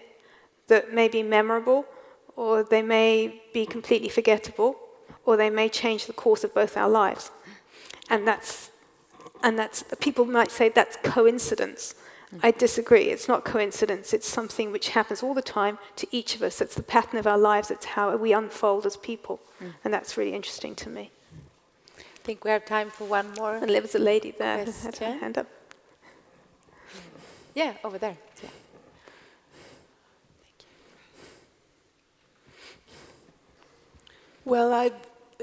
that 0.68 0.92
may 0.92 1.08
be 1.08 1.22
memorable, 1.22 1.84
or 2.34 2.62
they 2.62 2.82
may 2.82 3.42
be 3.52 3.66
completely 3.66 4.08
forgettable, 4.08 4.76
or 5.24 5.36
they 5.36 5.50
may 5.50 5.68
change 5.68 6.06
the 6.06 6.12
course 6.12 6.42
of 6.42 6.54
both 6.54 6.76
our 6.76 6.88
lives. 6.88 7.30
And 8.08 8.26
that's, 8.26 8.70
and 9.42 9.58
that's 9.58 9.84
people 10.00 10.24
might 10.24 10.50
say 10.50 10.68
that's 10.68 10.96
coincidence. 11.02 11.94
I 12.42 12.50
disagree. 12.50 13.04
It's 13.04 13.28
not 13.28 13.44
coincidence. 13.44 14.12
It's 14.12 14.28
something 14.28 14.72
which 14.72 14.88
happens 14.90 15.22
all 15.22 15.34
the 15.34 15.42
time 15.42 15.78
to 15.96 16.06
each 16.10 16.34
of 16.34 16.42
us. 16.42 16.60
It's 16.60 16.74
the 16.74 16.82
pattern 16.82 17.18
of 17.18 17.26
our 17.26 17.38
lives. 17.38 17.70
It's 17.70 17.86
how 17.86 18.16
we 18.16 18.32
unfold 18.32 18.84
as 18.84 18.96
people. 18.96 19.38
Mm. 19.62 19.74
And 19.84 19.94
that's 19.94 20.16
really 20.16 20.34
interesting 20.34 20.74
to 20.76 20.90
me. 20.90 21.10
I 21.98 22.02
think 22.24 22.44
we 22.44 22.50
have 22.50 22.64
time 22.64 22.90
for 22.90 23.04
one 23.04 23.32
more. 23.38 23.56
And 23.56 23.70
there 23.70 23.80
was 23.80 23.94
a 23.94 24.00
lady 24.00 24.32
there 24.32 24.64
yes, 24.66 24.84
had 24.84 24.96
her 24.98 25.18
hand 25.18 25.38
up. 25.38 25.46
Yeah, 27.54 27.74
over 27.84 27.96
there. 27.96 28.16
Yeah. 28.42 28.50
Well, 34.46 34.72
I've 34.72 34.94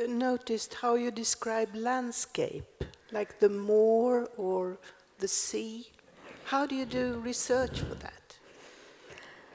noticed 0.07 0.75
how 0.75 0.95
you 0.95 1.11
describe 1.11 1.75
landscape, 1.75 2.85
like 3.11 3.37
the 3.41 3.49
moor 3.49 4.29
or 4.37 4.77
the 5.19 5.27
sea. 5.27 5.89
How 6.45 6.65
do 6.65 6.73
you 6.73 6.85
do 6.85 7.19
research 7.21 7.81
for 7.81 7.95
that? 7.95 8.37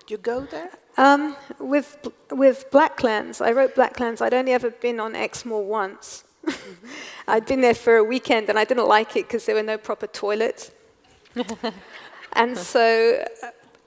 Do 0.06 0.12
you 0.12 0.18
go 0.18 0.42
there? 0.42 0.68
Um, 0.98 1.34
with 1.58 1.96
with 2.30 2.70
Blacklands, 2.70 3.40
I 3.40 3.52
wrote 3.52 3.74
Blacklands. 3.74 4.20
I'd 4.20 4.34
only 4.34 4.52
ever 4.52 4.70
been 4.70 5.00
on 5.00 5.14
Exmoor 5.14 5.64
once. 5.64 6.24
Mm-hmm. 6.44 6.86
I'd 7.28 7.46
been 7.46 7.62
there 7.62 7.74
for 7.74 7.96
a 7.96 8.04
weekend 8.04 8.50
and 8.50 8.58
I 8.58 8.64
didn't 8.66 8.86
like 8.86 9.16
it 9.16 9.28
because 9.28 9.46
there 9.46 9.54
were 9.54 9.62
no 9.62 9.78
proper 9.78 10.08
toilets. 10.08 10.72
and 12.34 12.58
so, 12.58 13.24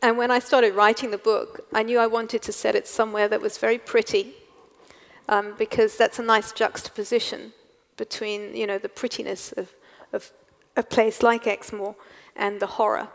and 0.02 0.18
when 0.18 0.32
I 0.32 0.40
started 0.40 0.74
writing 0.74 1.12
the 1.12 1.20
book, 1.20 1.68
I 1.72 1.84
knew 1.84 2.00
I 2.00 2.08
wanted 2.08 2.42
to 2.42 2.52
set 2.52 2.74
it 2.74 2.88
somewhere 2.88 3.28
that 3.28 3.42
was 3.42 3.60
very 3.60 3.78
pretty, 3.78 4.34
um, 5.30 5.56
because 5.58 5.98
that's 5.98 6.20
a 6.20 6.24
nice 6.24 6.52
juxtaposition 6.52 7.54
between 7.98 8.56
you 8.56 8.66
know 8.66 8.78
the 8.78 8.90
prettiness 8.90 9.52
of, 9.54 9.74
of 10.14 10.32
a 10.76 10.84
place 10.84 11.22
like 11.22 11.48
Exmoor 11.48 11.96
and 12.36 12.60
the 12.60 12.68
horror 12.68 13.10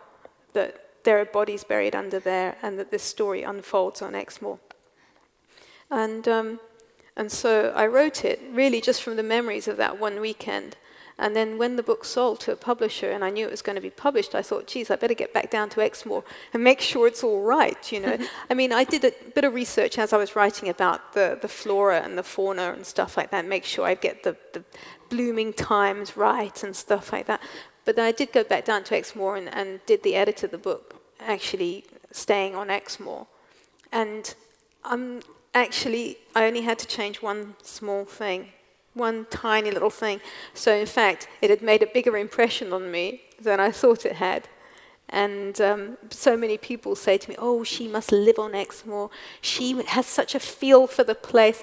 that 0.52 0.86
there 1.04 1.20
are 1.20 1.24
bodies 1.24 1.64
buried 1.64 1.94
under 1.94 2.18
there 2.18 2.56
and 2.62 2.78
that 2.78 2.90
this 2.90 3.02
story 3.02 3.42
unfolds 3.42 4.02
on 4.02 4.14
Exmoor. 4.14 4.58
And, 5.90 6.26
um, 6.26 6.60
and 7.16 7.30
so 7.30 7.72
I 7.76 7.86
wrote 7.86 8.24
it 8.24 8.42
really 8.50 8.80
just 8.80 9.02
from 9.02 9.16
the 9.16 9.22
memories 9.22 9.68
of 9.68 9.76
that 9.76 10.00
one 10.00 10.20
weekend. 10.20 10.76
And 11.18 11.34
then 11.34 11.56
when 11.56 11.76
the 11.76 11.82
book 11.82 12.04
sold 12.04 12.40
to 12.40 12.52
a 12.52 12.56
publisher 12.56 13.10
and 13.10 13.24
I 13.24 13.30
knew 13.30 13.46
it 13.46 13.50
was 13.50 13.62
going 13.62 13.76
to 13.76 13.82
be 13.82 13.90
published, 13.90 14.34
I 14.34 14.42
thought, 14.42 14.66
geez, 14.66 14.90
I 14.90 14.96
better 14.96 15.14
get 15.14 15.32
back 15.32 15.50
down 15.50 15.70
to 15.70 15.80
Exmoor 15.80 16.22
and 16.52 16.62
make 16.62 16.80
sure 16.80 17.06
it's 17.06 17.24
all 17.24 17.40
right, 17.40 17.90
you 17.90 18.00
know. 18.00 18.18
I 18.50 18.54
mean, 18.54 18.70
I 18.70 18.84
did 18.84 19.02
a 19.02 19.12
bit 19.34 19.44
of 19.44 19.54
research 19.54 19.98
as 19.98 20.12
I 20.12 20.18
was 20.18 20.36
writing 20.36 20.68
about 20.68 21.14
the, 21.14 21.38
the 21.40 21.48
flora 21.48 22.00
and 22.02 22.18
the 22.18 22.22
fauna 22.22 22.72
and 22.72 22.84
stuff 22.84 23.16
like 23.16 23.30
that, 23.30 23.46
make 23.46 23.64
sure 23.64 23.86
I 23.86 23.94
get 23.94 24.24
the, 24.24 24.36
the 24.52 24.62
blooming 25.08 25.54
times 25.54 26.18
right 26.18 26.62
and 26.62 26.76
stuff 26.76 27.12
like 27.12 27.26
that. 27.26 27.40
But 27.86 27.96
then 27.96 28.04
I 28.04 28.12
did 28.12 28.32
go 28.32 28.44
back 28.44 28.66
down 28.66 28.84
to 28.84 28.96
Exmoor 28.96 29.36
and, 29.36 29.48
and 29.48 29.80
did 29.86 30.02
the 30.02 30.16
edit 30.16 30.42
of 30.42 30.50
the 30.50 30.58
book, 30.58 31.00
actually 31.20 31.84
staying 32.10 32.54
on 32.54 32.68
Exmoor. 32.68 33.26
And 33.90 34.34
I'm 34.84 35.20
actually, 35.54 36.18
I 36.34 36.44
only 36.44 36.62
had 36.62 36.78
to 36.80 36.86
change 36.86 37.22
one 37.22 37.54
small 37.62 38.04
thing, 38.04 38.52
one 38.96 39.26
tiny 39.30 39.70
little 39.70 39.90
thing. 39.90 40.20
So, 40.54 40.74
in 40.74 40.86
fact, 40.86 41.28
it 41.40 41.50
had 41.50 41.62
made 41.62 41.82
a 41.82 41.86
bigger 41.86 42.16
impression 42.16 42.72
on 42.72 42.90
me 42.90 43.22
than 43.40 43.60
I 43.60 43.70
thought 43.70 44.04
it 44.06 44.16
had. 44.16 44.48
And 45.08 45.60
um, 45.60 45.98
so 46.10 46.36
many 46.36 46.58
people 46.58 46.96
say 46.96 47.16
to 47.18 47.30
me, 47.30 47.36
Oh, 47.38 47.62
she 47.62 47.86
must 47.86 48.10
live 48.10 48.38
on 48.38 48.54
Exmoor. 48.54 49.10
She 49.40 49.80
has 49.84 50.06
such 50.06 50.34
a 50.34 50.40
feel 50.40 50.86
for 50.86 51.04
the 51.04 51.14
place. 51.14 51.62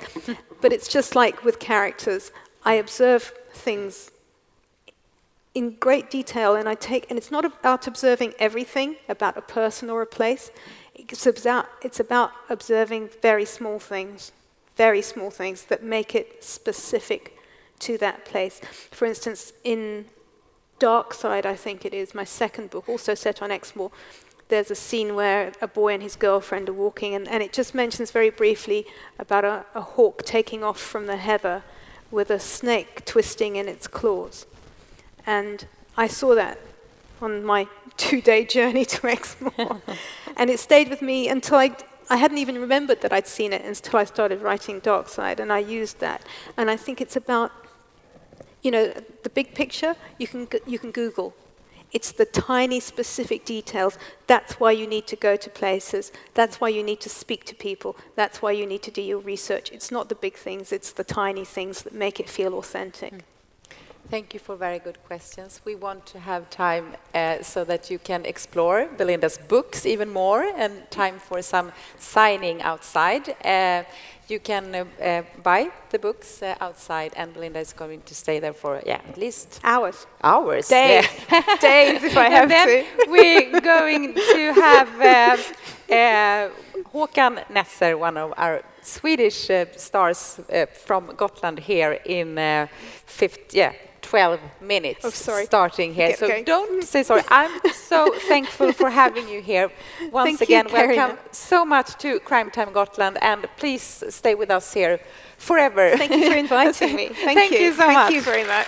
but 0.61 0.71
it's 0.71 0.87
just 0.87 1.15
like 1.15 1.43
with 1.43 1.59
characters. 1.59 2.31
I 2.63 2.75
observe 2.75 3.33
things 3.51 4.11
in 5.53 5.75
great 5.75 6.09
detail, 6.09 6.55
and 6.55 6.67
I 6.67 6.75
take, 6.75 7.05
and 7.09 7.17
it's 7.17 7.29
not 7.29 7.45
about 7.45 7.85
observing 7.85 8.33
everything 8.39 8.95
about 9.07 9.37
a 9.37 9.41
person 9.41 9.89
or 9.89 10.01
a 10.01 10.05
place. 10.05 10.51
It's 10.95 11.27
about, 11.27 11.67
it's 11.81 11.99
about 11.99 12.31
observing 12.49 13.09
very 13.21 13.45
small 13.45 13.77
things, 13.77 14.31
very 14.75 15.01
small 15.01 15.29
things 15.29 15.65
that 15.65 15.83
make 15.83 16.15
it 16.15 16.43
specific 16.43 17.37
to 17.79 17.97
that 17.99 18.25
place. 18.25 18.59
For 18.91 19.05
instance, 19.05 19.53
in 19.63 20.05
Dark 20.79 21.13
Side, 21.13 21.45
I 21.45 21.55
think 21.55 21.85
it 21.85 21.93
is, 21.93 22.15
my 22.15 22.23
second 22.23 22.69
book, 22.69 22.89
also 22.89 23.13
set 23.13 23.41
on 23.41 23.51
Exmoor, 23.51 23.91
there's 24.49 24.69
a 24.69 24.75
scene 24.75 25.15
where 25.15 25.51
a 25.61 25.67
boy 25.67 25.93
and 25.93 26.03
his 26.03 26.15
girlfriend 26.15 26.69
are 26.69 26.73
walking, 26.73 27.15
and, 27.15 27.27
and 27.27 27.41
it 27.41 27.53
just 27.53 27.73
mentions 27.73 28.11
very 28.11 28.29
briefly 28.29 28.85
about 29.17 29.45
a, 29.45 29.65
a 29.73 29.81
hawk 29.81 30.23
taking 30.23 30.63
off 30.63 30.79
from 30.79 31.07
the 31.07 31.17
heather 31.17 31.63
with 32.11 32.29
a 32.29 32.39
snake 32.39 33.05
twisting 33.05 33.55
in 33.55 33.67
its 33.67 33.87
claws. 33.87 34.45
And 35.25 35.65
I 35.97 36.07
saw 36.07 36.35
that 36.35 36.59
on 37.21 37.43
my 37.43 37.67
two 37.97 38.21
day 38.21 38.45
journey 38.45 38.85
to 38.85 39.07
Exmoor. 39.07 39.81
and 40.37 40.49
it 40.49 40.59
stayed 40.59 40.89
with 40.89 41.01
me 41.01 41.29
until 41.29 41.57
I, 41.57 41.75
I 42.09 42.17
hadn't 42.17 42.37
even 42.37 42.59
remembered 42.59 43.01
that 43.01 43.13
I'd 43.13 43.27
seen 43.27 43.53
it 43.53 43.63
until 43.63 43.99
I 43.99 44.05
started 44.05 44.41
writing 44.41 44.79
Dark 44.79 45.07
Side, 45.07 45.39
and 45.39 45.51
I 45.51 45.59
used 45.59 45.99
that. 45.99 46.23
And 46.57 46.69
I 46.69 46.75
think 46.75 47.01
it's 47.01 47.15
about, 47.15 47.51
you 48.61 48.71
know, 48.71 48.93
the 49.23 49.29
big 49.29 49.53
picture, 49.53 49.95
you 50.17 50.27
can, 50.27 50.47
you 50.65 50.79
can 50.79 50.91
Google. 50.91 51.33
It's 51.91 52.11
the 52.11 52.25
tiny 52.25 52.79
specific 52.79 53.45
details. 53.45 53.99
That's 54.25 54.53
why 54.59 54.71
you 54.71 54.87
need 54.87 55.05
to 55.07 55.15
go 55.15 55.35
to 55.35 55.49
places. 55.49 56.11
That's 56.33 56.59
why 56.59 56.69
you 56.69 56.81
need 56.81 56.99
to 57.01 57.09
speak 57.09 57.45
to 57.45 57.55
people. 57.55 57.95
That's 58.15 58.41
why 58.41 58.51
you 58.51 58.65
need 58.65 58.81
to 58.83 58.91
do 58.91 59.01
your 59.01 59.19
research. 59.19 59.71
It's 59.71 59.91
not 59.91 60.09
the 60.09 60.15
big 60.15 60.35
things, 60.35 60.71
it's 60.71 60.91
the 60.91 61.03
tiny 61.03 61.45
things 61.45 61.83
that 61.83 61.93
make 61.93 62.19
it 62.19 62.29
feel 62.29 62.55
authentic. 62.55 63.13
Mm. 63.13 63.21
Thank 64.09 64.33
you 64.33 64.39
for 64.39 64.55
very 64.55 64.79
good 64.79 65.01
questions. 65.05 65.61
We 65.65 65.75
want 65.75 66.05
to 66.07 66.19
have 66.19 66.49
time 66.49 66.95
uh, 67.15 67.41
so 67.41 67.63
that 67.63 67.89
you 67.89 67.97
can 67.97 68.25
explore 68.25 68.87
Belinda's 68.97 69.37
books 69.37 69.85
even 69.85 70.09
more 70.09 70.43
and 70.43 70.89
time 70.91 71.19
for 71.19 71.41
some 71.41 71.71
signing 71.97 72.61
outside. 72.61 73.35
Uh, 73.43 73.83
you 74.27 74.39
can 74.39 74.75
uh, 74.75 74.85
uh 75.01 75.21
buy 75.41 75.71
the 75.89 75.99
books 75.99 76.43
uh, 76.43 76.55
outside, 76.59 77.13
and 77.15 77.33
Belinda 77.33 77.59
is 77.59 77.73
going 77.73 78.01
to 78.01 78.13
stay 78.13 78.39
there 78.39 78.53
for 78.53 78.81
yeah 78.85 79.01
at 79.09 79.17
least 79.17 79.59
hours. 79.63 80.05
Hours, 80.21 80.67
days, 80.67 81.07
yeah. 81.31 81.57
days 81.61 82.03
if 82.03 82.17
I 82.17 82.29
have 82.37 82.49
to. 82.49 82.85
we're 83.07 83.61
going 83.61 84.13
to 84.13 84.53
have 84.53 84.89
uh, 85.89 86.49
Håkan 86.93 87.45
Nesser, 87.49 87.97
one 87.97 88.17
of 88.17 88.33
our 88.37 88.61
Swedish 88.81 89.49
stars 89.77 90.39
from 90.85 91.15
Gotland, 91.15 91.59
here 91.59 91.99
in 92.05 92.37
fifth, 93.05 93.55
yeah 93.55 93.73
12 94.13 94.39
minutes 94.61 95.03
oh, 95.03 95.09
sorry. 95.09 95.43
starting 95.43 95.91
here. 95.91 96.09
Okay, 96.09 96.15
so 96.15 96.25
okay. 96.27 96.43
don't 96.43 96.83
mm. 96.83 96.83
say 96.83 97.01
sorry. 97.01 97.23
I'm 97.29 97.49
so 97.73 98.13
thankful 98.27 98.71
for 98.71 98.91
having 98.91 99.27
you 99.27 99.41
here. 99.41 99.71
Once 100.11 100.37
Thank 100.37 100.41
again, 100.41 100.67
you, 100.67 100.73
welcome 100.73 101.17
so 101.31 101.65
much 101.65 101.97
to 101.97 102.19
Crime 102.19 102.51
Time 102.51 102.71
Gotland, 102.71 103.17
and 103.23 103.47
please 103.57 104.03
stay 104.09 104.35
with 104.35 104.51
us 104.51 104.71
here 104.71 104.99
forever. 105.39 105.97
Thank 105.97 106.11
you 106.11 106.29
for 106.29 106.37
inviting 106.37 106.95
me. 106.95 107.07
Thank, 107.25 107.39
Thank 107.39 107.53
you. 107.53 107.57
you 107.57 107.71
so 107.71 107.87
Thank 107.87 107.93
much. 107.93 108.13
you 108.13 108.21
very 108.21 108.45
much. 108.45 108.67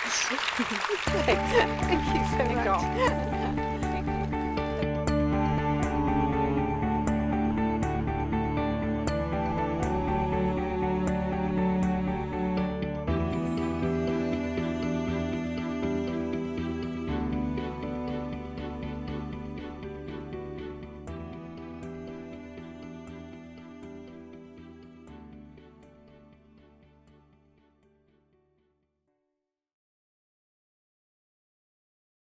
Thank 1.28 2.06
you 2.12 2.22
so 2.34 2.44
much. 2.56 3.25